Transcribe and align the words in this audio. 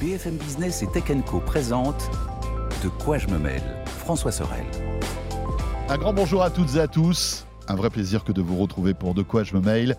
BFM 0.00 0.36
Business 0.36 0.82
et 0.82 0.86
Tech 0.86 1.04
Co 1.26 1.40
présente 1.40 2.10
De 2.82 2.88
quoi 2.88 3.18
je 3.18 3.28
me 3.28 3.38
mêle 3.38 3.62
François 3.84 4.32
Sorel. 4.32 4.64
Un 5.90 5.98
grand 5.98 6.14
bonjour 6.14 6.42
à 6.42 6.48
toutes 6.48 6.76
et 6.76 6.80
à 6.80 6.88
tous. 6.88 7.44
Un 7.70 7.76
vrai 7.76 7.88
plaisir 7.88 8.24
que 8.24 8.32
de 8.32 8.42
vous 8.42 8.56
retrouver 8.56 8.94
pour 8.94 9.14
De 9.14 9.22
quoi 9.22 9.44
je 9.44 9.54
me 9.54 9.60
mail. 9.60 9.96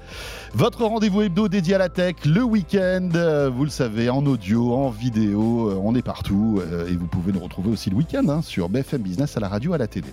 Votre 0.54 0.84
rendez-vous 0.84 1.22
hebdo 1.22 1.48
dédié 1.48 1.76
à 1.76 1.78
la 1.78 1.88
tech 1.88 2.16
le 2.26 2.44
week-end. 2.44 3.08
euh, 3.16 3.50
Vous 3.50 3.64
le 3.64 3.70
savez, 3.70 4.10
en 4.10 4.26
audio, 4.26 4.74
en 4.74 4.90
vidéo, 4.90 5.70
euh, 5.70 5.80
on 5.82 5.96
est 5.96 6.02
partout. 6.02 6.62
euh, 6.70 6.90
Et 6.90 6.98
vous 6.98 7.08
pouvez 7.08 7.32
nous 7.32 7.40
retrouver 7.40 7.70
aussi 7.70 7.90
le 7.90 7.96
week-end 7.96 8.28
hein, 8.28 8.42
sur 8.42 8.68
BFM 8.68 9.02
Business, 9.02 9.38
à 9.38 9.40
la 9.40 9.48
radio, 9.48 9.72
à 9.72 9.78
la 9.78 9.88
télé. 9.88 10.10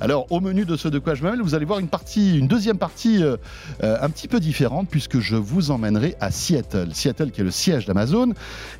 Alors, 0.00 0.30
au 0.30 0.38
menu 0.38 0.64
de 0.64 0.76
ce 0.76 0.86
De 0.86 1.00
quoi 1.00 1.16
je 1.16 1.24
me 1.24 1.30
mail, 1.32 1.42
vous 1.42 1.56
allez 1.56 1.64
voir 1.64 1.80
une 1.80 1.88
partie, 1.88 2.38
une 2.38 2.46
deuxième 2.46 2.78
partie 2.78 3.24
un 3.82 4.08
petit 4.10 4.28
peu 4.28 4.38
différente 4.38 4.86
puisque 4.88 5.18
je 5.18 5.34
vous 5.34 5.72
emmènerai 5.72 6.14
à 6.20 6.30
Seattle. 6.30 6.90
Seattle 6.94 7.32
qui 7.32 7.40
est 7.40 7.44
le 7.44 7.50
siège 7.50 7.86
d'Amazon. 7.86 8.34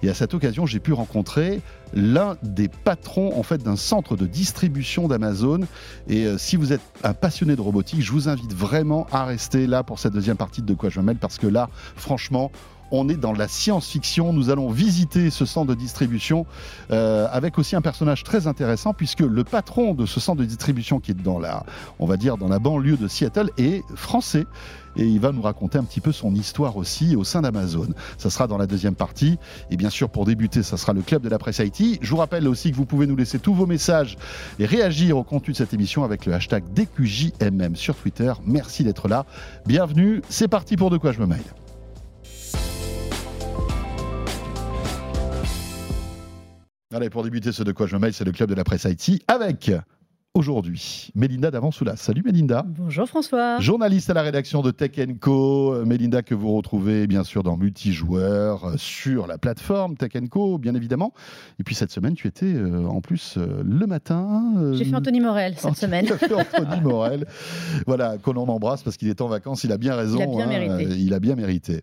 Et 0.04 0.08
à 0.08 0.14
cette 0.14 0.34
occasion, 0.34 0.66
j'ai 0.66 0.78
pu 0.78 0.92
rencontrer 0.92 1.62
l'un 1.94 2.36
des 2.42 2.68
patrons 2.68 3.38
en 3.38 3.42
fait 3.42 3.62
d'un 3.62 3.76
centre 3.76 4.16
de 4.16 4.26
distribution 4.26 5.08
d'Amazon. 5.08 5.60
Et 6.08 6.26
euh, 6.26 6.38
si 6.38 6.56
vous 6.56 6.72
êtes 6.72 6.80
un 7.02 7.14
passionné 7.14 7.56
de 7.56 7.60
robotique, 7.60 8.02
je 8.02 8.12
vous 8.12 8.28
invite 8.28 8.52
vraiment 8.52 9.06
à 9.12 9.24
rester 9.24 9.66
là 9.66 9.82
pour 9.82 9.98
cette 9.98 10.12
deuxième 10.12 10.36
partie 10.36 10.62
de 10.62 10.66
De 10.70 10.74
quoi 10.74 10.88
je 10.88 11.00
me 11.00 11.06
mêle 11.06 11.16
parce 11.16 11.38
que 11.38 11.48
là, 11.48 11.68
franchement, 11.96 12.52
on 12.90 13.08
est 13.08 13.16
dans 13.16 13.32
la 13.32 13.48
science-fiction. 13.48 14.32
Nous 14.32 14.50
allons 14.50 14.70
visiter 14.70 15.30
ce 15.30 15.44
centre 15.44 15.68
de 15.68 15.74
distribution 15.74 16.46
euh, 16.90 17.26
avec 17.30 17.58
aussi 17.58 17.76
un 17.76 17.82
personnage 17.82 18.24
très 18.24 18.46
intéressant 18.46 18.94
puisque 18.94 19.20
le 19.20 19.44
patron 19.44 19.94
de 19.94 20.06
ce 20.06 20.20
centre 20.20 20.40
de 20.40 20.46
distribution 20.46 21.00
qui 21.00 21.12
est 21.12 21.22
dans 21.22 21.38
la, 21.38 21.64
on 21.98 22.06
va 22.06 22.16
dire, 22.16 22.36
dans 22.36 22.48
la 22.48 22.58
banlieue 22.58 22.96
de 22.96 23.08
Seattle 23.08 23.50
est 23.58 23.82
français. 23.94 24.46
Et 24.96 25.04
il 25.04 25.20
va 25.20 25.30
nous 25.30 25.42
raconter 25.42 25.78
un 25.78 25.84
petit 25.84 26.00
peu 26.00 26.10
son 26.10 26.34
histoire 26.34 26.76
aussi 26.76 27.14
au 27.14 27.22
sein 27.22 27.42
d'Amazon. 27.42 27.86
Ça 28.18 28.28
sera 28.28 28.48
dans 28.48 28.58
la 28.58 28.66
deuxième 28.66 28.96
partie. 28.96 29.38
Et 29.70 29.76
bien 29.76 29.90
sûr, 29.90 30.10
pour 30.10 30.24
débuter, 30.24 30.64
ça 30.64 30.76
sera 30.76 30.92
le 30.92 31.02
club 31.02 31.22
de 31.22 31.28
la 31.28 31.38
presse 31.38 31.60
IT. 31.60 32.00
Je 32.02 32.10
vous 32.10 32.16
rappelle 32.16 32.48
aussi 32.48 32.72
que 32.72 32.76
vous 32.76 32.86
pouvez 32.86 33.06
nous 33.06 33.16
laisser 33.16 33.38
tous 33.38 33.54
vos 33.54 33.66
messages 33.66 34.18
et 34.58 34.66
réagir 34.66 35.16
au 35.16 35.22
contenu 35.22 35.52
de 35.52 35.56
cette 35.56 35.74
émission 35.74 36.02
avec 36.02 36.26
le 36.26 36.34
hashtag 36.34 36.64
DQJMM 36.74 37.76
sur 37.76 37.94
Twitter. 37.94 38.32
Merci 38.44 38.82
d'être 38.82 39.06
là. 39.06 39.26
Bienvenue. 39.64 40.22
C'est 40.28 40.48
parti 40.48 40.76
pour 40.76 40.90
De 40.90 40.98
quoi 40.98 41.12
je 41.12 41.20
me 41.20 41.26
mail. 41.26 41.42
Allez, 46.92 47.08
pour 47.08 47.22
débuter 47.22 47.52
ce 47.52 47.62
De 47.62 47.70
quoi 47.70 47.86
je 47.86 47.94
me 47.94 48.00
mail, 48.00 48.12
c'est 48.12 48.24
le 48.24 48.32
club 48.32 48.48
de 48.48 48.54
la 48.54 48.64
presse 48.64 48.84
IT 48.84 49.22
avec 49.28 49.70
aujourd'hui 50.34 51.08
Mélinda 51.16 51.50
Davansoulas. 51.50 51.96
Salut 51.96 52.22
Mélinda. 52.24 52.64
Bonjour 52.64 53.06
François. 53.08 53.58
Journaliste 53.58 54.10
à 54.10 54.14
la 54.14 54.22
rédaction 54.22 54.62
de 54.62 54.70
Tech 54.70 54.92
Co, 55.20 55.74
Euh, 55.74 55.84
Mélinda 55.84 56.22
que 56.22 56.34
vous 56.36 56.52
retrouvez 56.54 57.06
bien 57.08 57.24
sûr 57.24 57.42
dans 57.42 57.56
Multijoueur, 57.56 58.64
euh, 58.64 58.74
sur 58.76 59.26
la 59.26 59.38
plateforme 59.38 59.96
Tech 59.96 60.12
Co, 60.30 60.58
bien 60.58 60.74
évidemment. 60.76 61.12
Et 61.58 61.64
puis 61.64 61.74
cette 61.74 61.90
semaine, 61.90 62.14
tu 62.14 62.28
étais 62.28 62.46
euh, 62.46 62.86
en 62.86 63.00
plus 63.00 63.34
euh, 63.38 63.62
le 63.64 63.86
matin. 63.86 64.54
euh, 64.58 64.72
J'ai 64.74 64.84
fait 64.84 64.94
Anthony 64.94 65.20
Morel 65.20 65.54
cette 65.56 65.76
semaine. 65.76 66.06
fait 66.06 66.32
Anthony 66.32 66.80
Morel, 66.80 67.26
voilà, 67.88 68.16
qu'on 68.18 68.36
en 68.36 68.46
embrasse 68.48 68.84
parce 68.84 68.96
qu'il 68.96 69.08
est 69.08 69.20
en 69.20 69.26
vacances, 69.28 69.64
il 69.64 69.72
a 69.72 69.78
bien 69.78 69.96
raison. 69.96 70.18
Il 70.20 70.40
a 70.40 70.46
bien 70.46 70.46
mérité. 70.46 70.86
euh, 70.92 70.96
il 70.96 71.14
a 71.14 71.18
bien 71.20 71.34
mérité. 71.34 71.80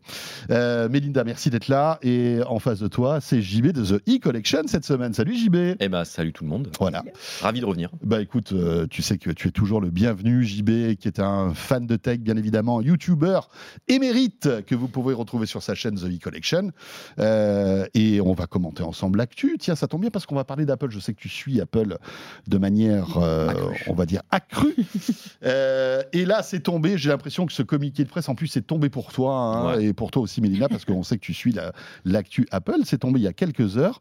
Euh, 0.51 0.87
Mélinda, 0.87 1.25
merci 1.25 1.49
d'être 1.49 1.67
là. 1.67 1.99
Et 2.01 2.39
en 2.47 2.59
face 2.59 2.79
de 2.79 2.87
toi, 2.87 3.19
c'est 3.19 3.41
JB 3.41 3.67
de 3.73 3.83
The 3.97 4.01
E-Collection 4.09 4.61
cette 4.67 4.85
semaine. 4.85 5.13
Salut 5.13 5.35
JB. 5.35 5.75
Eh 5.81 5.89
ben, 5.89 6.05
salut 6.05 6.31
tout 6.31 6.45
le 6.45 6.49
monde. 6.49 6.69
Voilà. 6.79 7.03
Ravi 7.41 7.59
de 7.59 7.65
revenir. 7.65 7.89
Bah 8.03 8.21
écoute, 8.21 8.36
euh, 8.51 8.87
tu 8.89 9.01
sais 9.01 9.17
que 9.17 9.29
tu 9.31 9.47
es 9.47 9.51
toujours 9.51 9.81
le 9.81 9.89
bienvenu, 9.89 10.43
JB, 10.43 10.95
qui 10.95 11.07
est 11.07 11.19
un 11.19 11.53
fan 11.53 11.85
de 11.85 11.95
tech, 11.95 12.19
bien 12.19 12.37
évidemment, 12.37 12.81
YouTuber 12.81 13.39
émérite 13.87 14.63
que 14.65 14.75
vous 14.75 14.87
pouvez 14.87 15.13
retrouver 15.13 15.45
sur 15.45 15.61
sa 15.63 15.75
chaîne 15.75 15.95
The 15.95 16.05
E-Collection. 16.05 16.71
Euh, 17.19 17.85
et 17.93 18.21
on 18.21 18.33
va 18.33 18.47
commenter 18.47 18.83
ensemble 18.83 19.17
l'actu. 19.19 19.57
Tiens, 19.59 19.75
ça 19.75 19.87
tombe 19.87 20.01
bien 20.01 20.09
parce 20.09 20.25
qu'on 20.25 20.35
va 20.35 20.43
parler 20.43 20.65
d'Apple. 20.65 20.89
Je 20.89 20.99
sais 20.99 21.13
que 21.13 21.19
tu 21.19 21.29
suis 21.29 21.59
Apple 21.61 21.97
de 22.47 22.57
manière, 22.57 23.17
euh, 23.17 23.51
on 23.87 23.93
va 23.93 24.05
dire, 24.05 24.21
accrue. 24.31 24.75
Euh, 25.43 26.01
et 26.13 26.25
là, 26.25 26.41
c'est 26.41 26.59
tombé. 26.61 26.97
J'ai 26.97 27.09
l'impression 27.09 27.45
que 27.45 27.53
ce 27.53 27.61
communiqué 27.61 28.03
de 28.03 28.09
presse, 28.09 28.27
en 28.27 28.35
plus, 28.35 28.47
c'est 28.47 28.65
tombé 28.65 28.89
pour 28.89 29.11
toi 29.13 29.35
hein, 29.35 29.75
Ouais. 29.77 29.85
et 29.85 29.93
pour 29.93 30.09
toi 30.11 30.21
aussi, 30.23 30.41
Mélina, 30.41 30.67
parce 30.67 30.83
qu'on 30.83 31.03
sait 31.03 31.15
que 31.17 31.21
tu 31.23 31.33
suis 31.33 31.51
la- 31.51 31.73
l'actu 32.05 32.47
Apple. 32.51 32.79
C'est 32.85 32.97
tombé 32.97 33.19
il 33.19 33.23
y 33.23 33.27
a 33.27 33.33
quelques 33.33 33.77
heures 33.77 33.99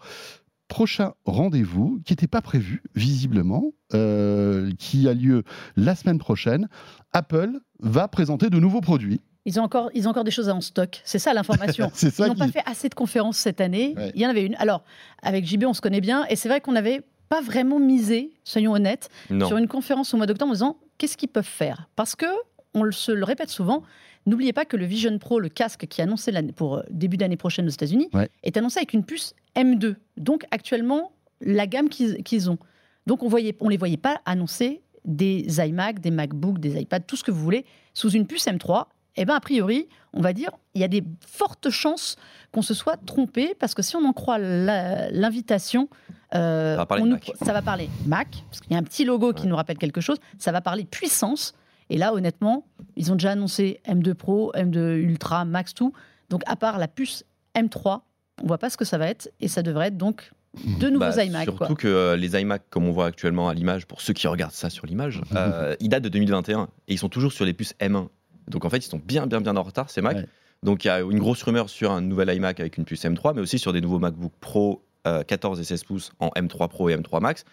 prochain 0.68 1.12
rendez-vous 1.24 2.00
qui 2.04 2.12
n'était 2.12 2.26
pas 2.26 2.42
prévu, 2.42 2.82
visiblement, 2.94 3.72
euh, 3.94 4.70
qui 4.78 5.08
a 5.08 5.14
lieu 5.14 5.44
la 5.76 5.94
semaine 5.94 6.18
prochaine. 6.18 6.68
Apple 7.12 7.60
va 7.80 8.08
présenter 8.08 8.50
de 8.50 8.58
nouveaux 8.58 8.80
produits. 8.80 9.20
Ils 9.44 9.60
ont 9.60 9.62
encore, 9.62 9.90
ils 9.94 10.08
ont 10.08 10.10
encore 10.10 10.24
des 10.24 10.32
choses 10.32 10.48
en 10.48 10.60
stock. 10.60 11.00
C'est 11.04 11.20
ça 11.20 11.32
l'information. 11.32 11.88
C'est 11.94 12.08
Ils 12.08 12.12
ça 12.12 12.26
n'ont 12.26 12.34
qui... 12.34 12.40
pas 12.40 12.48
fait 12.48 12.62
assez 12.66 12.88
de 12.88 12.94
conférences 12.94 13.36
cette 13.36 13.60
année. 13.60 13.94
Ouais. 13.96 14.10
Il 14.16 14.20
y 14.22 14.26
en 14.26 14.30
avait 14.30 14.44
une. 14.44 14.56
Alors, 14.56 14.82
avec 15.22 15.46
JB, 15.46 15.64
on 15.66 15.72
se 15.74 15.80
connaît 15.80 16.00
bien. 16.00 16.26
Et 16.28 16.34
c'est 16.36 16.48
vrai 16.48 16.60
qu'on 16.60 16.72
n'avait 16.72 17.02
pas 17.28 17.40
vraiment 17.40 17.78
misé, 17.78 18.32
soyons 18.44 18.72
honnêtes, 18.72 19.08
Non. 19.30 19.46
sur 19.46 19.56
une 19.56 19.68
conférence 19.68 20.12
au 20.14 20.16
mois 20.16 20.26
d'octobre 20.26 20.50
en 20.50 20.54
disant 20.54 20.76
qu'est-ce 20.98 21.16
qu'ils 21.16 21.28
peuvent 21.28 21.44
faire? 21.44 21.88
Parce 21.94 22.16
que, 22.16 22.26
on 22.74 22.82
le- 22.82 22.92
se 22.92 23.12
le 23.12 23.24
répète 23.24 23.48
souvent, 23.50 23.82
n'oubliez 24.26 24.52
pas 24.52 24.64
que 24.64 24.76
le 24.76 24.84
Vision 24.84 25.16
Pro, 25.18 25.40
le 25.40 25.48
casque 25.48 25.86
qui 25.86 26.00
est 26.00 26.04
annoncé 26.04 26.32
pour 26.54 26.76
euh, 26.78 26.82
début 26.90 27.16
d'année 27.16 27.36
prochaine 27.36 27.66
aux 27.66 27.70
États-Unis, 27.70 28.08
Ouais. 28.12 28.28
est 28.42 28.56
annoncé 28.56 28.78
avec 28.78 28.92
une 28.92 29.04
puce 29.04 29.34
M2. 29.56 29.94
Donc, 30.16 30.44
actuellement, 30.50 31.12
la 31.40 31.66
gamme 31.66 31.88
qu'ils 31.88 32.50
ont. 32.50 32.58
Donc, 33.06 33.22
on 33.22 33.30
ne 33.30 33.52
on 33.60 33.68
les 33.68 33.76
voyait 33.76 33.96
pas 33.96 34.20
annoncer 34.24 34.82
des 35.04 35.60
iMac, 35.60 36.00
des 36.00 36.10
MacBook, 36.10 36.58
des 36.58 36.80
iPads, 36.80 37.00
tout 37.00 37.16
ce 37.16 37.22
que 37.24 37.30
vous 37.30 37.40
voulez, 37.42 37.64
sous 37.94 38.10
une 38.10 38.26
puce 38.26 38.46
M3. 38.46 38.86
Eh 39.18 39.24
bien, 39.24 39.34
a 39.36 39.40
priori, 39.40 39.88
on 40.12 40.20
va 40.20 40.32
dire, 40.32 40.50
il 40.74 40.80
y 40.80 40.84
a 40.84 40.88
des 40.88 41.02
fortes 41.26 41.70
chances 41.70 42.16
qu'on 42.52 42.60
se 42.62 42.74
soit 42.74 42.98
trompé, 43.06 43.54
parce 43.58 43.74
que 43.74 43.80
si 43.82 43.96
on 43.96 44.04
en 44.04 44.12
croit 44.12 44.38
l'invitation, 44.38 45.88
euh, 46.34 46.72
Ça 46.74 46.78
va 46.78 46.86
parler 46.86 47.04
Mac. 47.04 47.32
ça 47.40 47.52
va 47.52 47.62
parler 47.62 47.88
Mac, 48.06 48.28
parce 48.50 48.60
qu'il 48.60 48.72
y 48.72 48.74
a 48.74 48.78
un 48.78 48.82
petit 48.82 49.04
logo 49.04 49.32
qui 49.32 49.46
nous 49.46 49.56
rappelle 49.56 49.78
quelque 49.78 50.00
chose, 50.00 50.18
ça 50.38 50.52
va 50.52 50.60
parler 50.60 50.84
puissance. 50.84 51.54
Et 51.90 51.96
là, 51.98 52.12
honnêtement, 52.14 52.66
ils 52.96 53.12
ont 53.12 53.14
déjà 53.14 53.32
annoncé 53.32 53.80
M2 53.86 54.14
Pro, 54.14 54.52
M2 54.54 54.96
Ultra, 54.96 55.44
Max, 55.44 55.74
tout. 55.74 55.92
Donc, 56.30 56.42
à 56.46 56.56
part 56.56 56.78
la 56.78 56.88
puce 56.88 57.24
M3, 57.54 58.00
on 58.42 58.46
voit 58.46 58.58
pas 58.58 58.70
ce 58.70 58.76
que 58.76 58.84
ça 58.84 58.98
va 58.98 59.06
être, 59.08 59.30
et 59.40 59.48
ça 59.48 59.62
devrait 59.62 59.88
être 59.88 59.96
donc 59.96 60.32
de 60.80 60.88
nouveaux 60.88 61.04
Bah, 61.14 61.24
iMac. 61.24 61.44
surtout 61.44 61.58
quoi. 61.66 61.76
que 61.76 61.86
euh, 61.88 62.16
les 62.16 62.40
iMac, 62.40 62.62
comme 62.70 62.86
on 62.88 62.90
voit 62.92 63.06
actuellement 63.06 63.48
à 63.48 63.54
l'image, 63.54 63.86
pour 63.86 64.00
ceux 64.00 64.12
qui 64.14 64.26
regardent 64.26 64.52
ça 64.52 64.70
sur 64.70 64.86
l'image, 64.86 65.20
euh, 65.36 65.76
ils 65.80 65.88
datent 65.88 66.02
de 66.02 66.08
2021 66.08 66.68
et 66.88 66.94
ils 66.94 66.98
sont 66.98 67.08
toujours 67.08 67.32
sur 67.32 67.44
les 67.44 67.52
puces 67.52 67.74
M1. 67.80 68.08
Donc 68.48 68.64
en 68.64 68.70
fait, 68.70 68.78
ils 68.78 68.88
sont 68.88 69.00
bien, 69.04 69.26
bien, 69.26 69.40
bien 69.40 69.56
en 69.56 69.62
retard, 69.62 69.90
ces 69.90 70.00
Mac. 70.00 70.16
Ouais. 70.16 70.26
Donc 70.62 70.84
il 70.84 70.88
y 70.88 70.90
a 70.90 71.00
une 71.00 71.18
grosse 71.18 71.42
rumeur 71.42 71.68
sur 71.68 71.90
un 71.92 72.00
nouvel 72.00 72.34
iMac 72.34 72.58
avec 72.60 72.78
une 72.78 72.84
puce 72.84 73.04
M3, 73.04 73.34
mais 73.34 73.40
aussi 73.42 73.58
sur 73.58 73.72
des 73.72 73.80
nouveaux 73.80 73.98
MacBook 73.98 74.32
Pro 74.40 74.82
euh, 75.06 75.22
14 75.22 75.60
et 75.60 75.64
16 75.64 75.84
pouces 75.84 76.12
en 76.20 76.28
M3 76.30 76.68
Pro 76.68 76.88
et 76.88 76.96
M3 76.96 77.20
Max. 77.20 77.44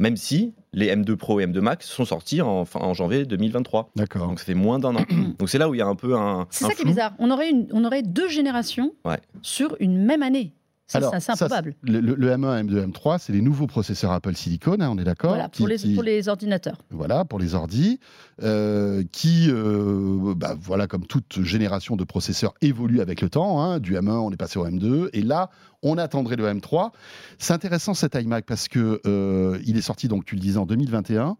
Même 0.00 0.16
si 0.16 0.54
les 0.72 0.94
M2 0.94 1.14
Pro 1.16 1.38
et 1.38 1.46
M2 1.46 1.60
Max 1.60 1.86
sont 1.88 2.04
sortis 2.04 2.42
en, 2.42 2.64
fin- 2.64 2.80
en 2.80 2.94
janvier 2.94 3.24
2023. 3.26 3.90
D'accord. 3.94 4.26
Donc 4.26 4.40
ça 4.40 4.44
fait 4.46 4.54
moins 4.54 4.78
d'un 4.80 4.96
an. 4.96 5.04
Donc 5.38 5.48
c'est 5.48 5.58
là 5.58 5.68
où 5.68 5.74
il 5.74 5.78
y 5.78 5.82
a 5.82 5.86
un 5.86 5.94
peu 5.94 6.16
un. 6.16 6.46
C'est 6.50 6.64
ça 6.64 6.74
qui 6.74 6.82
est 6.82 6.86
bizarre. 6.86 7.14
On 7.20 7.30
aurait, 7.30 7.50
une- 7.50 7.68
on 7.72 7.84
aurait 7.84 8.02
deux 8.02 8.28
générations 8.28 8.92
Ouais. 9.04 9.18
sur 9.42 9.76
une 9.78 10.04
même 10.04 10.22
année. 10.24 10.52
Ça, 10.86 10.98
Alors, 10.98 11.12
c'est 11.14 11.20
ça, 11.20 11.32
improbable. 11.32 11.74
Le, 11.82 12.00
le- 12.00 12.14
le 12.14 12.28
M1, 12.30 12.66
M2, 12.66 12.86
M3, 12.92 13.18
c'est 13.18 13.32
les 13.32 13.40
nouveaux 13.40 13.66
processeurs 13.66 14.12
Apple 14.12 14.34
Silicon, 14.36 14.76
hein, 14.80 14.90
on 14.90 14.98
est 14.98 15.04
d'accord 15.04 15.30
Voilà, 15.30 15.48
pour, 15.48 15.66
qui- 15.66 15.72
les, 15.72 15.76
qui- 15.78 15.94
pour 15.94 16.02
les 16.02 16.28
ordinateurs. 16.28 16.76
Voilà, 16.90 17.24
pour 17.24 17.38
les 17.38 17.54
ordis, 17.54 18.00
euh, 18.42 19.02
qui, 19.10 19.46
euh, 19.50 20.34
bah, 20.36 20.54
voilà, 20.60 20.86
comme 20.86 21.06
toute 21.06 21.42
génération 21.42 21.96
de 21.96 22.04
processeurs 22.04 22.52
évolue 22.60 23.00
avec 23.00 23.22
le 23.22 23.30
temps. 23.30 23.62
hein. 23.62 23.80
du 23.80 23.94
M1, 23.94 24.10
on 24.10 24.30
est 24.30 24.36
passé 24.36 24.58
au 24.58 24.66
M2, 24.66 25.08
et 25.14 25.22
là, 25.22 25.48
on 25.82 25.96
attendrait 25.96 26.36
le 26.36 26.44
M3. 26.46 26.90
C'est 27.38 27.54
intéressant 27.54 27.94
cet 27.94 28.14
iMac 28.14 28.44
parce 28.44 28.68
que 28.68 29.00
euh, 29.06 29.58
il 29.64 29.76
est 29.78 29.82
sorti, 29.82 30.08
donc 30.08 30.26
tu 30.26 30.34
le 30.34 30.40
disais, 30.42 30.58
en 30.58 30.66
2021. 30.66 31.36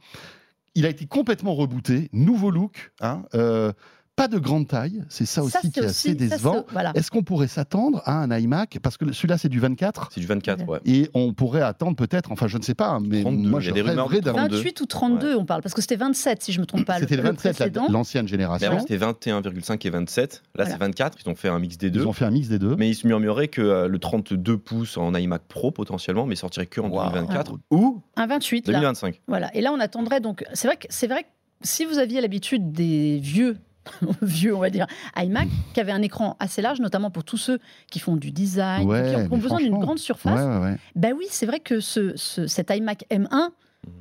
Il 0.75 0.87
a 0.87 0.89
été 0.89 1.07
complètement 1.07 1.55
rebooté, 1.55 2.09
nouveau 2.13 2.51
look, 2.51 2.93
hein, 3.01 3.23
euh, 3.35 3.73
pas 4.17 4.29
de 4.29 4.39
grande 4.39 4.69
taille, 4.69 5.03
c'est 5.09 5.27
ça 5.27 5.43
aussi 5.43 5.51
Ça, 5.53 5.61
qui 5.61 5.67
est 5.69 5.79
aussi- 5.81 6.11
assez 6.11 6.15
décevant. 6.15 6.65
voilà. 6.71 6.93
Est-ce 6.95 7.11
qu'on 7.11 7.23
pourrait 7.25 7.49
s'attendre 7.49 8.01
à 8.05 8.17
un 8.23 8.31
iMac? 8.39 8.79
Parce 8.81 8.97
que 8.97 9.11
celui-là, 9.13 9.39
c'est 9.39 9.49
du 9.49 9.59
24. 9.59 10.09
C'est 10.13 10.21
du 10.21 10.27
24, 10.27 10.65
ouais. 10.69 10.79
Et 10.85 11.11
on 11.15 11.33
pourrait 11.33 11.63
attendre 11.63 11.97
peut-être, 11.97 12.31
enfin 12.31 12.47
je 12.47 12.57
ne 12.57 12.63
sais 12.63 12.75
pas, 12.77 12.89
hein, 12.91 13.01
mais 13.05 13.23
32, 13.23 13.49
moi 13.51 13.59
je 13.61 13.71
a 13.71 13.73
des 13.75 13.81
rumeurs 13.83 14.07
rêverais 14.09 14.21
d'avoir 14.21 14.45
32. 14.45 14.57
28 14.59 14.81
ou 14.83 14.87
32, 14.87 15.35
on 15.37 15.45
parle, 15.45 15.63
parce 15.63 15.75
que 15.75 15.81
c'était 15.81 15.97
27, 15.97 16.43
si 16.45 16.53
je 16.53 16.59
ne 16.59 16.63
me 16.63 16.67
trompe 16.67 16.85
pas. 16.85 17.01
C'était 17.01 17.17
le 17.17 17.23
27, 17.23 17.45
la- 17.59 17.67
précédent. 17.67 17.87
l'ancienne 17.91 18.25
Mais 18.25 18.29
génération. 18.29 18.79
c'était 18.79 18.97
21,5 18.99 19.85
et 19.85 19.91
27. 19.91 20.43
Là, 20.55 20.65
Voilà. 20.65 20.71
c'est 20.71 20.79
24. 20.79 21.19
Ils 21.25 21.29
ont 21.31 21.35
fait 21.35 21.49
un 21.49 21.59
mix 21.59 21.77
des 21.77 21.91
deux. 21.91 22.03
Ils 22.03 22.07
ont 22.07 22.13
fait 22.13 22.25
un 22.25 22.31
mix 22.31 22.49
des 22.49 22.61
deux. 22.61 22.77
Mais 22.77 22.89
il 22.89 22.95
se 22.95 23.07
murmurait 23.09 23.49
que 23.49 23.61
euh, 23.63 23.89
le 23.89 23.99
32 23.99 24.59
pouces 24.59 24.97
en 24.97 25.13
iMac 25.15 25.43
Pro 25.49 25.73
potentiellement, 25.73 26.25
mais 26.27 26.37
sortirait 26.37 26.67
que 26.67 26.81
en 26.81 26.89
Wow. 26.89 27.11
2024 27.11 27.55
ou 27.73 28.01
Un 28.17 28.27
28, 28.27 28.69
là. 28.69 28.75
2025. 28.75 29.21
Voilà. 29.27 29.51
Et 29.57 29.61
là, 29.61 29.73
on 29.73 29.81
attendrait 29.81 30.21
donc. 30.21 30.45
C'est 30.53 30.69
vrai 30.69 30.77
que 30.77 30.87
c'est 30.89 31.09
vrai 31.09 31.25
que 31.25 31.29
si 31.63 31.85
vous 31.85 31.99
aviez 31.99 32.21
l'habitude 32.21 32.71
des 32.73 33.19
vieux, 33.19 33.57
vieux, 34.23 34.55
on 34.55 34.61
va 34.61 34.71
dire, 34.71 34.87
iMac, 35.17 35.49
qui 35.75 35.81
avaient 35.81 35.93
un 35.93 36.03
écran 36.03 36.37
assez 36.41 36.63
large, 36.63 36.81
notamment 36.81 37.11
pour 37.11 37.25
tous 37.25 37.37
ceux 37.37 37.59
qui 37.91 37.99
font 37.99 38.17
du 38.17 38.31
design, 38.31 38.87
Ouais, 38.89 39.11
qui 39.27 39.33
ont, 39.33 39.39
besoin 39.39 39.59
d'une 39.59 39.79
grande 39.79 39.99
surface. 39.99 40.41
ouais, 40.41 40.59
ouais. 40.71 40.77
Ben 40.95 41.13
oui, 41.17 41.27
c'est 41.31 41.47
vrai 41.47 41.61
que 41.61 41.81
ce, 41.81 42.17
ce- 42.17 42.47
cet 42.47 42.71
iMac 42.71 43.05
M1 43.11 43.51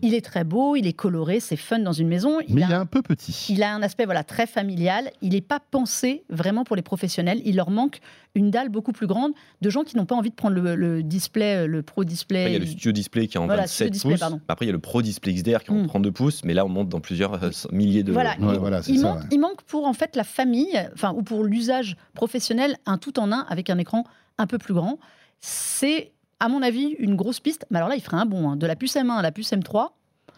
Il 0.01 0.13
est 0.13 0.21
très 0.25 0.43
beau, 0.43 0.75
il 0.75 0.85
est 0.87 0.93
coloré, 0.93 1.39
c'est 1.39 1.55
fun 1.55 1.79
dans 1.79 1.91
une 1.93 2.07
maison. 2.07 2.39
Mais 2.49 2.63
a 2.63 2.65
il 2.67 2.71
est 2.71 2.75
un 2.75 2.85
peu 2.85 3.01
petit. 3.01 3.47
il 3.49 3.63
a 3.63 3.73
un 3.73 3.81
aspect 3.81 4.05
voilà 4.05 4.23
très 4.23 4.45
familial. 4.47 5.11
Il 5.21 5.29
n'est 5.33 5.41
pas 5.41 5.59
pensé 5.59 6.23
vraiment 6.29 6.63
pour 6.63 6.75
les 6.75 6.81
professionnels. 6.81 7.41
Il 7.45 7.55
leur 7.55 7.69
manque 7.69 7.99
une 8.35 8.49
dalle 8.51 8.69
beaucoup 8.69 8.91
plus 8.91 9.07
grande 9.07 9.31
de 9.61 9.69
gens 9.69 9.83
qui 9.83 9.95
n'ont 9.95 10.05
pas 10.05 10.15
envie 10.15 10.29
de 10.31 10.35
prendre 10.35 10.55
le, 10.59 10.75
le 10.75 11.03
display, 11.03 11.63
euh, 11.63 11.67
le 11.67 11.83
pro 11.83 12.03
display. 12.03 12.41
Après, 12.41 12.51
il 12.51 12.53
y 12.53 12.57
a 12.57 12.59
le 12.59 12.65
Studio 12.65 12.91
Display 12.91 13.27
qui 13.27 13.37
est 13.37 13.39
en 13.39 13.45
Voilà, 13.45 13.63
27 13.63 13.75
Studio 13.75 13.91
Display, 13.93 14.11
pouces. 14.13 14.19
pardon. 14.19 14.41
Après, 14.47 14.65
il 14.65 14.69
y 14.69 14.71
a 14.71 14.73
le 14.73 14.79
Pro 14.79 15.01
Display 15.01 15.33
XDR 15.33 15.63
qui 15.63 15.71
est 15.71 15.73
en 15.73 15.83
Mm. 15.83 15.87
32 15.87 16.11
pouces. 16.11 16.43
Mais 16.43 16.53
là, 16.53 16.65
on 16.65 16.69
monte 16.69 16.89
dans 16.89 16.99
plusieurs 16.99 17.43
euh, 17.43 17.49
milliers 17.71 18.03
de. 18.03 18.11
Voilà, 18.11 18.31
Ouais, 18.39 18.53
il, 18.55 18.59
voilà, 18.59 18.81
c'est 18.81 18.91
il 18.91 18.99
ça, 18.99 19.07
manque, 19.07 19.19
ouais. 19.19 19.27
il 19.31 19.39
manque 19.39 19.61
pour 19.63 19.85
en 19.85 19.93
fait 19.93 20.15
la 20.15 20.23
famille, 20.23 20.77
enfin 20.93 21.13
ou 21.15 21.21
pour 21.21 21.43
l'usage 21.43 21.95
professionnel, 22.13 22.77
un 22.85 22.97
tout 22.97 23.19
en 23.19 23.31
un 23.31 23.45
avec 23.49 23.69
un 23.69 23.77
écran 23.77 24.03
un 24.39 24.47
peu 24.47 24.57
plus 24.57 24.73
grand. 24.73 24.97
C'est 25.39 26.12
à 26.43 26.49
mon 26.49 26.61
avis 26.61 26.95
une 26.99 27.15
grosse 27.15 27.39
piste. 27.39 27.65
Mais 27.71 27.77
alors 27.77 27.89
là, 27.89 27.95
il 27.95 28.01
ferait 28.01 28.17
un 28.17 28.25
bon 28.25 28.49
hein. 28.49 28.55
de 28.57 28.65
la 28.67 28.75
puce 28.75 28.95
M1 28.95 29.11
à 29.11 29.21
la 29.21 29.31
puce 29.31 29.51
M3, 29.51 29.89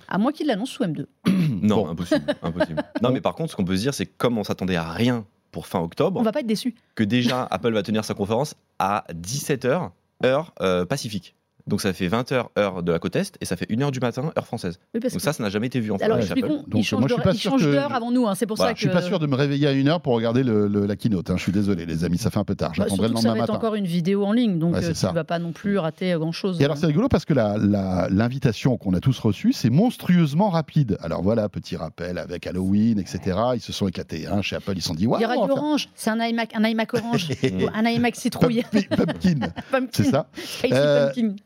à 0.07 0.17
moins 0.17 0.31
qu'il 0.31 0.47
l'annonce 0.47 0.69
sous 0.69 0.83
M2. 0.83 1.05
Non, 1.61 1.77
Bon. 1.83 1.87
impossible. 1.89 2.35
impossible. 2.43 2.83
Non, 3.01 3.11
mais 3.11 3.21
par 3.21 3.33
contre, 3.35 3.51
ce 3.51 3.55
qu'on 3.55 3.65
peut 3.65 3.75
se 3.75 3.81
dire, 3.81 3.93
c'est 3.93 4.05
que 4.05 4.13
comme 4.17 4.37
on 4.37 4.43
s'attendait 4.43 4.75
à 4.75 4.87
rien 4.91 5.25
pour 5.51 5.67
fin 5.67 5.79
octobre, 5.79 6.19
On 6.19 6.23
va 6.23 6.31
pas 6.31 6.41
être 6.41 6.47
déçu. 6.47 6.75
que 6.95 7.03
déjà 7.03 7.43
Apple 7.49 7.71
va 7.73 7.81
tenir 7.81 8.03
sa 8.05 8.13
conférence 8.13 8.55
à 8.77 9.05
17h, 9.13 9.89
heure 10.25 10.53
euh, 10.61 10.85
pacifique. 10.85 11.35
Donc 11.67 11.81
ça 11.81 11.93
fait 11.93 12.07
20h, 12.07 12.45
heure 12.59 12.83
de 12.83 12.91
la 12.91 12.99
côte 12.99 13.15
Est, 13.15 13.37
et 13.41 13.45
ça 13.45 13.55
fait 13.55 13.65
1h 13.71 13.89
du 13.89 13.99
matin, 13.99 14.31
heure 14.37 14.45
française. 14.45 14.77
Oui, 14.93 14.99
parce 14.99 15.13
Donc 15.13 15.19
que- 15.19 15.23
ça, 15.25 15.33
ça 15.33 15.41
n'a 15.41 15.49
jamais 15.49 15.65
été 15.65 15.79
vu 15.79 15.89
en 15.91 15.95
alors 15.97 16.17
France. 16.19 16.29
Apple. 16.31 16.39
expliquons, 16.39 16.63
Donc, 16.67 16.79
il 16.79 16.83
change 16.83 16.99
moi, 16.99 17.07
je 17.09 17.13
suis 17.37 17.49
d'heure- 17.49 17.57
que- 17.57 17.71
d'heure 17.71 17.93
avant 17.95 18.11
nous. 18.11 18.27
hein. 18.27 18.35
C'est 18.35 18.45
pour 18.45 18.55
Voilà, 18.57 18.71
ça 18.71 18.75
je 18.75 18.79
suis 18.81 18.87
que 18.89 18.93
pas 18.93 19.01
sûr 19.01 19.17
de 19.17 19.25
me 19.25 19.33
réveiller 19.35 19.65
à 19.67 19.71
une 19.71 19.87
heure 19.87 19.99
pour 19.99 20.13
regarder 20.13 20.43
le- 20.43 20.67
le- 20.67 20.85
la 20.85 20.95
keynote. 20.95 21.31
hein. 21.31 21.37
Je 21.37 21.41
suis 21.41 21.51
désolé, 21.51 21.87
les 21.87 22.03
amis, 22.03 22.19
ça 22.19 22.29
fait 22.29 22.37
un 22.37 22.43
peu 22.43 22.53
tard. 22.53 22.69
Bah, 22.77 22.83
J'attendrai 22.83 23.07
le 23.07 23.13
que 23.15 23.19
ça 23.19 23.27
lendemain 23.29 23.39
va 23.39 23.43
être 23.45 23.51
matin. 23.51 23.57
encore 23.57 23.73
une 23.75 23.85
vidéo 23.87 24.25
en 24.25 24.31
ligne, 24.31 24.59
donc 24.59 24.75
euh, 24.75 24.93
ça. 24.93 25.07
tu 25.09 25.15
vas 25.15 25.23
pas 25.23 25.39
non 25.39 25.53
plus 25.53 25.79
rater 25.79 26.13
grand 26.13 26.31
chose. 26.31 26.61
Et 26.61 26.65
alors 26.65 26.77
c'est 26.77 26.85
rigolo 26.85 27.07
parce 27.07 27.25
que 27.25 27.33
la- 27.33 27.57
la- 27.57 28.09
l'invitation 28.11 28.77
qu'on 28.77 28.93
a 28.93 28.99
tous 28.99 29.17
reçue, 29.17 29.51
c'est 29.51 29.71
monstrueusement 29.71 30.49
rapide. 30.51 30.97
Alors 31.01 31.23
voilà, 31.23 31.49
petit 31.49 31.75
rappel 31.77 32.19
avec 32.19 32.45
Halloween, 32.45 32.99
etc. 32.99 33.39
Ils 33.55 33.61
se 33.61 33.73
sont 33.73 33.87
éclatés. 33.87 34.27
hein. 34.27 34.43
Chez 34.43 34.55
Apple, 34.55 34.73
ils 34.75 34.81
se 34.83 34.89
sont 34.89 34.93
dit, 34.93 35.07
ouais, 35.07 35.17
il 35.19 35.23
y 35.23 35.25
aura 35.25 35.33
du 35.47 35.51
orange, 35.51 35.89
c'est 35.95 36.11
un 36.11 36.19
iMac, 36.23 36.51
un 36.55 36.63
iMac 36.63 36.93
orange, 36.93 37.29
un 37.73 37.85
iMac 37.85 38.15
citrouille, 38.15 38.63
pumpkin, 38.71 39.39
c'est 39.91 40.03
ça. 40.03 40.27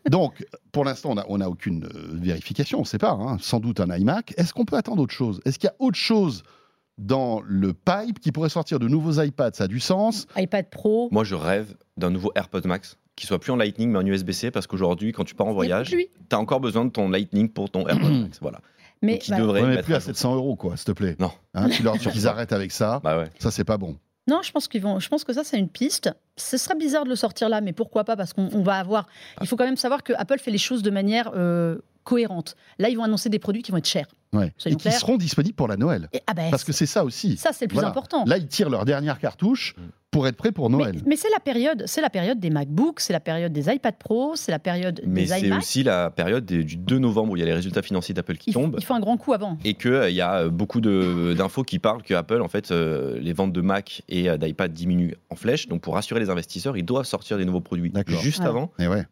Donc, 0.10 0.46
pour 0.72 0.86
l'instant, 0.86 1.12
on 1.12 1.16
n'a 1.16 1.26
on 1.30 1.40
a 1.42 1.48
aucune 1.48 1.86
euh, 1.86 1.90
vérification, 2.14 2.80
on 2.80 2.82
ne 2.82 2.88
sait 2.88 2.98
pas. 2.98 3.12
hein. 3.12 3.38
Sans 3.40 3.60
doute 3.60 3.80
un 3.80 3.96
iMac. 3.96 4.34
Est-ce 4.38 4.54
qu'on 4.54 4.66
peut 4.66 4.76
attendre 4.78 5.02
autre 5.02 5.14
chose? 5.14 5.40
Est-ce 5.46 5.60
qu'il 5.60 5.68
y 5.68 5.72
a 5.72 5.76
autre 5.80 5.98
chose 5.98 6.44
dans 6.98 7.42
le 7.46 7.74
pipe 7.74 8.20
qui 8.20 8.32
pourrait 8.32 8.50
sortir 8.50 8.80
de 8.80 8.88
nouveaux 8.88 9.22
iPads? 9.22 9.52
Ça 9.54 9.66
a 9.66 9.68
du 9.68 9.80
sens 9.80 10.28
iPad 10.36 10.70
Pro. 10.70 11.10
Moi, 11.12 11.24
je 11.24 11.36
rêve 11.36 11.76
d'un 11.98 12.10
nouveau 12.10 12.32
AirPod 12.36 12.66
Max 12.66 12.98
qui 13.16 13.26
soit 13.28 13.40
plus 13.40 13.52
en 13.52 13.58
Lightning 13.58 13.90
mais 13.92 14.00
en 14.00 14.06
USB-C 14.06 14.52
parce 14.52 14.66
qu'aujourd'hui, 14.68 15.12
quand 15.12 15.26
tu 15.26 15.36
pars 15.36 15.48
en 15.48 15.54
voyage, 15.54 15.90
tu 15.90 16.08
as 16.32 16.40
encore 16.40 16.60
besoin 16.62 16.86
de 16.86 16.90
ton 16.90 17.10
Lightning 17.10 17.50
pour 17.50 17.70
ton 17.70 17.88
AirPod 17.88 18.12
Max. 18.24 18.40
Voilà. 18.42 18.60
Mais 19.02 19.20
il 19.26 19.32
bah, 19.32 19.38
devrait 19.38 19.62
Ouais, 19.62 19.68
mais 19.68 19.76
mettre 19.76 19.86
plus 19.86 19.94
à 19.96 20.00
jour. 20.00 20.08
700 20.08 20.36
euros, 20.36 20.56
quoi, 20.58 20.76
s'il 20.76 20.86
te 20.86 20.92
plaît. 20.92 21.16
Non. 21.20 21.32
Hein, 21.54 21.70
tu 21.70 21.84
leur 21.84 21.98
dis 21.98 22.08
qu'ils 22.08 22.28
arrêtent 22.28 22.52
avec 22.52 22.72
ça. 22.72 23.00
Bah 23.04 23.18
ouais. 23.18 23.30
Ça, 23.40 23.50
c'est 23.52 23.64
pas 23.64 23.78
bon. 23.78 23.98
Non, 24.30 24.42
je 24.44 24.52
pense 24.52 24.68
qu'ils 24.68 24.81
vont. 24.81 25.00
Je 25.00 25.10
pense 25.10 25.24
que 25.24 25.34
ça, 25.34 25.44
c'est 25.44 25.58
une 25.58 25.68
piste. 25.70 26.10
Ce 26.38 26.58
serait 26.58 26.76
bizarre 26.76 27.04
de 27.04 27.10
le 27.10 27.16
sortir 27.16 27.50
là, 27.50 27.62
mais 27.62 27.74
pourquoi 27.74 28.04
pas 28.04 28.16
Parce 28.16 28.34
qu'on 28.34 28.50
on 28.54 28.62
va 28.62 28.76
avoir. 28.76 29.08
Il 29.42 29.48
faut 29.48 29.56
quand 29.56 29.66
même 29.66 29.78
savoir 29.78 30.04
que 30.04 30.14
Apple 30.18 30.40
fait 30.40 30.52
les 30.52 30.58
choses 30.58 30.84
de 30.84 30.90
manière 30.92 31.31
euh, 31.36 31.78
cohérente. 32.04 32.56
Là, 32.78 32.90
ils 32.90 32.96
vont 32.96 33.04
annoncer 33.04 33.30
des 33.30 33.40
produits 33.40 33.62
qui 33.64 33.72
vont 33.72 33.78
être 33.78 33.88
chers. 33.88 34.08
Ouais. 34.31 34.54
Et 34.66 34.76
qui 34.76 34.92
seront 34.92 35.18
disponibles 35.18 35.56
pour 35.56 35.68
la 35.68 35.76
Noël. 35.78 36.08
Et, 36.14 36.22
ah 36.28 36.34
ben, 36.34 36.52
Parce 36.52 36.64
que 36.64 36.72
c'est 36.72 36.86
ça 36.86 37.04
aussi. 37.04 37.36
ça, 37.38 37.52
c'est 37.52 37.66
le 37.66 37.70
plus 37.70 37.76
Voilà. 37.76 37.90
important. 37.90 38.24
Là, 38.26 38.38
ils 38.38 38.48
tirent 38.48 38.70
leur 38.70 38.86
dernière 38.86 39.20
cartouche 39.20 39.76
Mm. 39.78 39.81
Pour 40.12 40.28
être 40.28 40.36
prêts 40.38 40.52
pour 40.52 40.70
mais 40.70 40.78
Noël. 40.78 41.02
mais 41.06 41.16
c'est 41.16 41.30
la 41.30 41.40
période, 41.40 41.84
c'est 41.86 42.02
la 42.02 42.10
période 42.10 42.40
des 42.40 42.50
MacBooks, 42.50 43.00
c'est 43.00 43.14
la 43.14 43.20
période 43.20 43.54
des 43.54 43.70
iPad 43.72 43.96
Pro, 43.98 44.36
c'est 44.36 44.52
la 44.52 44.58
période 44.60 45.02
Mais 45.06 45.22
des 45.22 45.28
c'est 45.28 45.42
iMac. 45.42 45.60
aussi 45.60 45.84
la 45.84 46.10
période 46.10 46.46
des- 46.46 46.64
du 46.64 46.78
2 46.78 46.98
novembre 46.98 47.34
où 47.34 47.36
il 47.36 47.40
y 47.40 47.44
a 47.44 47.46
les 47.46 47.54
résultats 47.54 47.82
financiers 47.84 48.14
d'Apple 48.16 48.38
qui 48.38 48.50
Il, 48.50 48.54
tombent. 48.54 48.76
il 48.80 48.84
faut 48.84 48.94
un 48.96 49.00
grand 49.00 49.18
coup 49.18 49.34
avant. 49.34 49.58
et 49.64 49.76
qu'il 49.76 50.12
y 50.12 50.22
a 50.22 50.36
euh, 50.46 50.50
beaucoup 50.50 50.82
de- 50.82 51.36
d'infos 51.38 51.64
qui 51.64 51.78
parlent 51.80 52.02
que 52.02 52.14
Apple, 52.16 52.42
en 52.42 52.48
fait, 52.48 52.72
euh, 52.72 53.20
les 53.20 53.34
ventes 53.34 53.54
de 53.54 53.62
Mac 53.62 54.02
et 54.10 54.30
euh, 54.30 54.38
d'iPad 54.38 54.74
diminuent 54.74 55.14
en 55.30 55.36
flèche. 55.36 55.68
Donc, 55.68 55.82
pour 55.82 55.94
rassurer 55.94 56.20
les 56.20 56.30
investisseurs, 56.30 56.76
ils 56.76 56.84
doivent 56.86 57.06
sortir 57.06 57.38
des 57.38 57.46
nouveaux 57.46 57.62
produits 57.62 57.92
juste 58.22 58.40
Ouais. 58.42 58.46
avant 58.48 58.72
Et 58.80 58.88
ouais. 58.88 59.04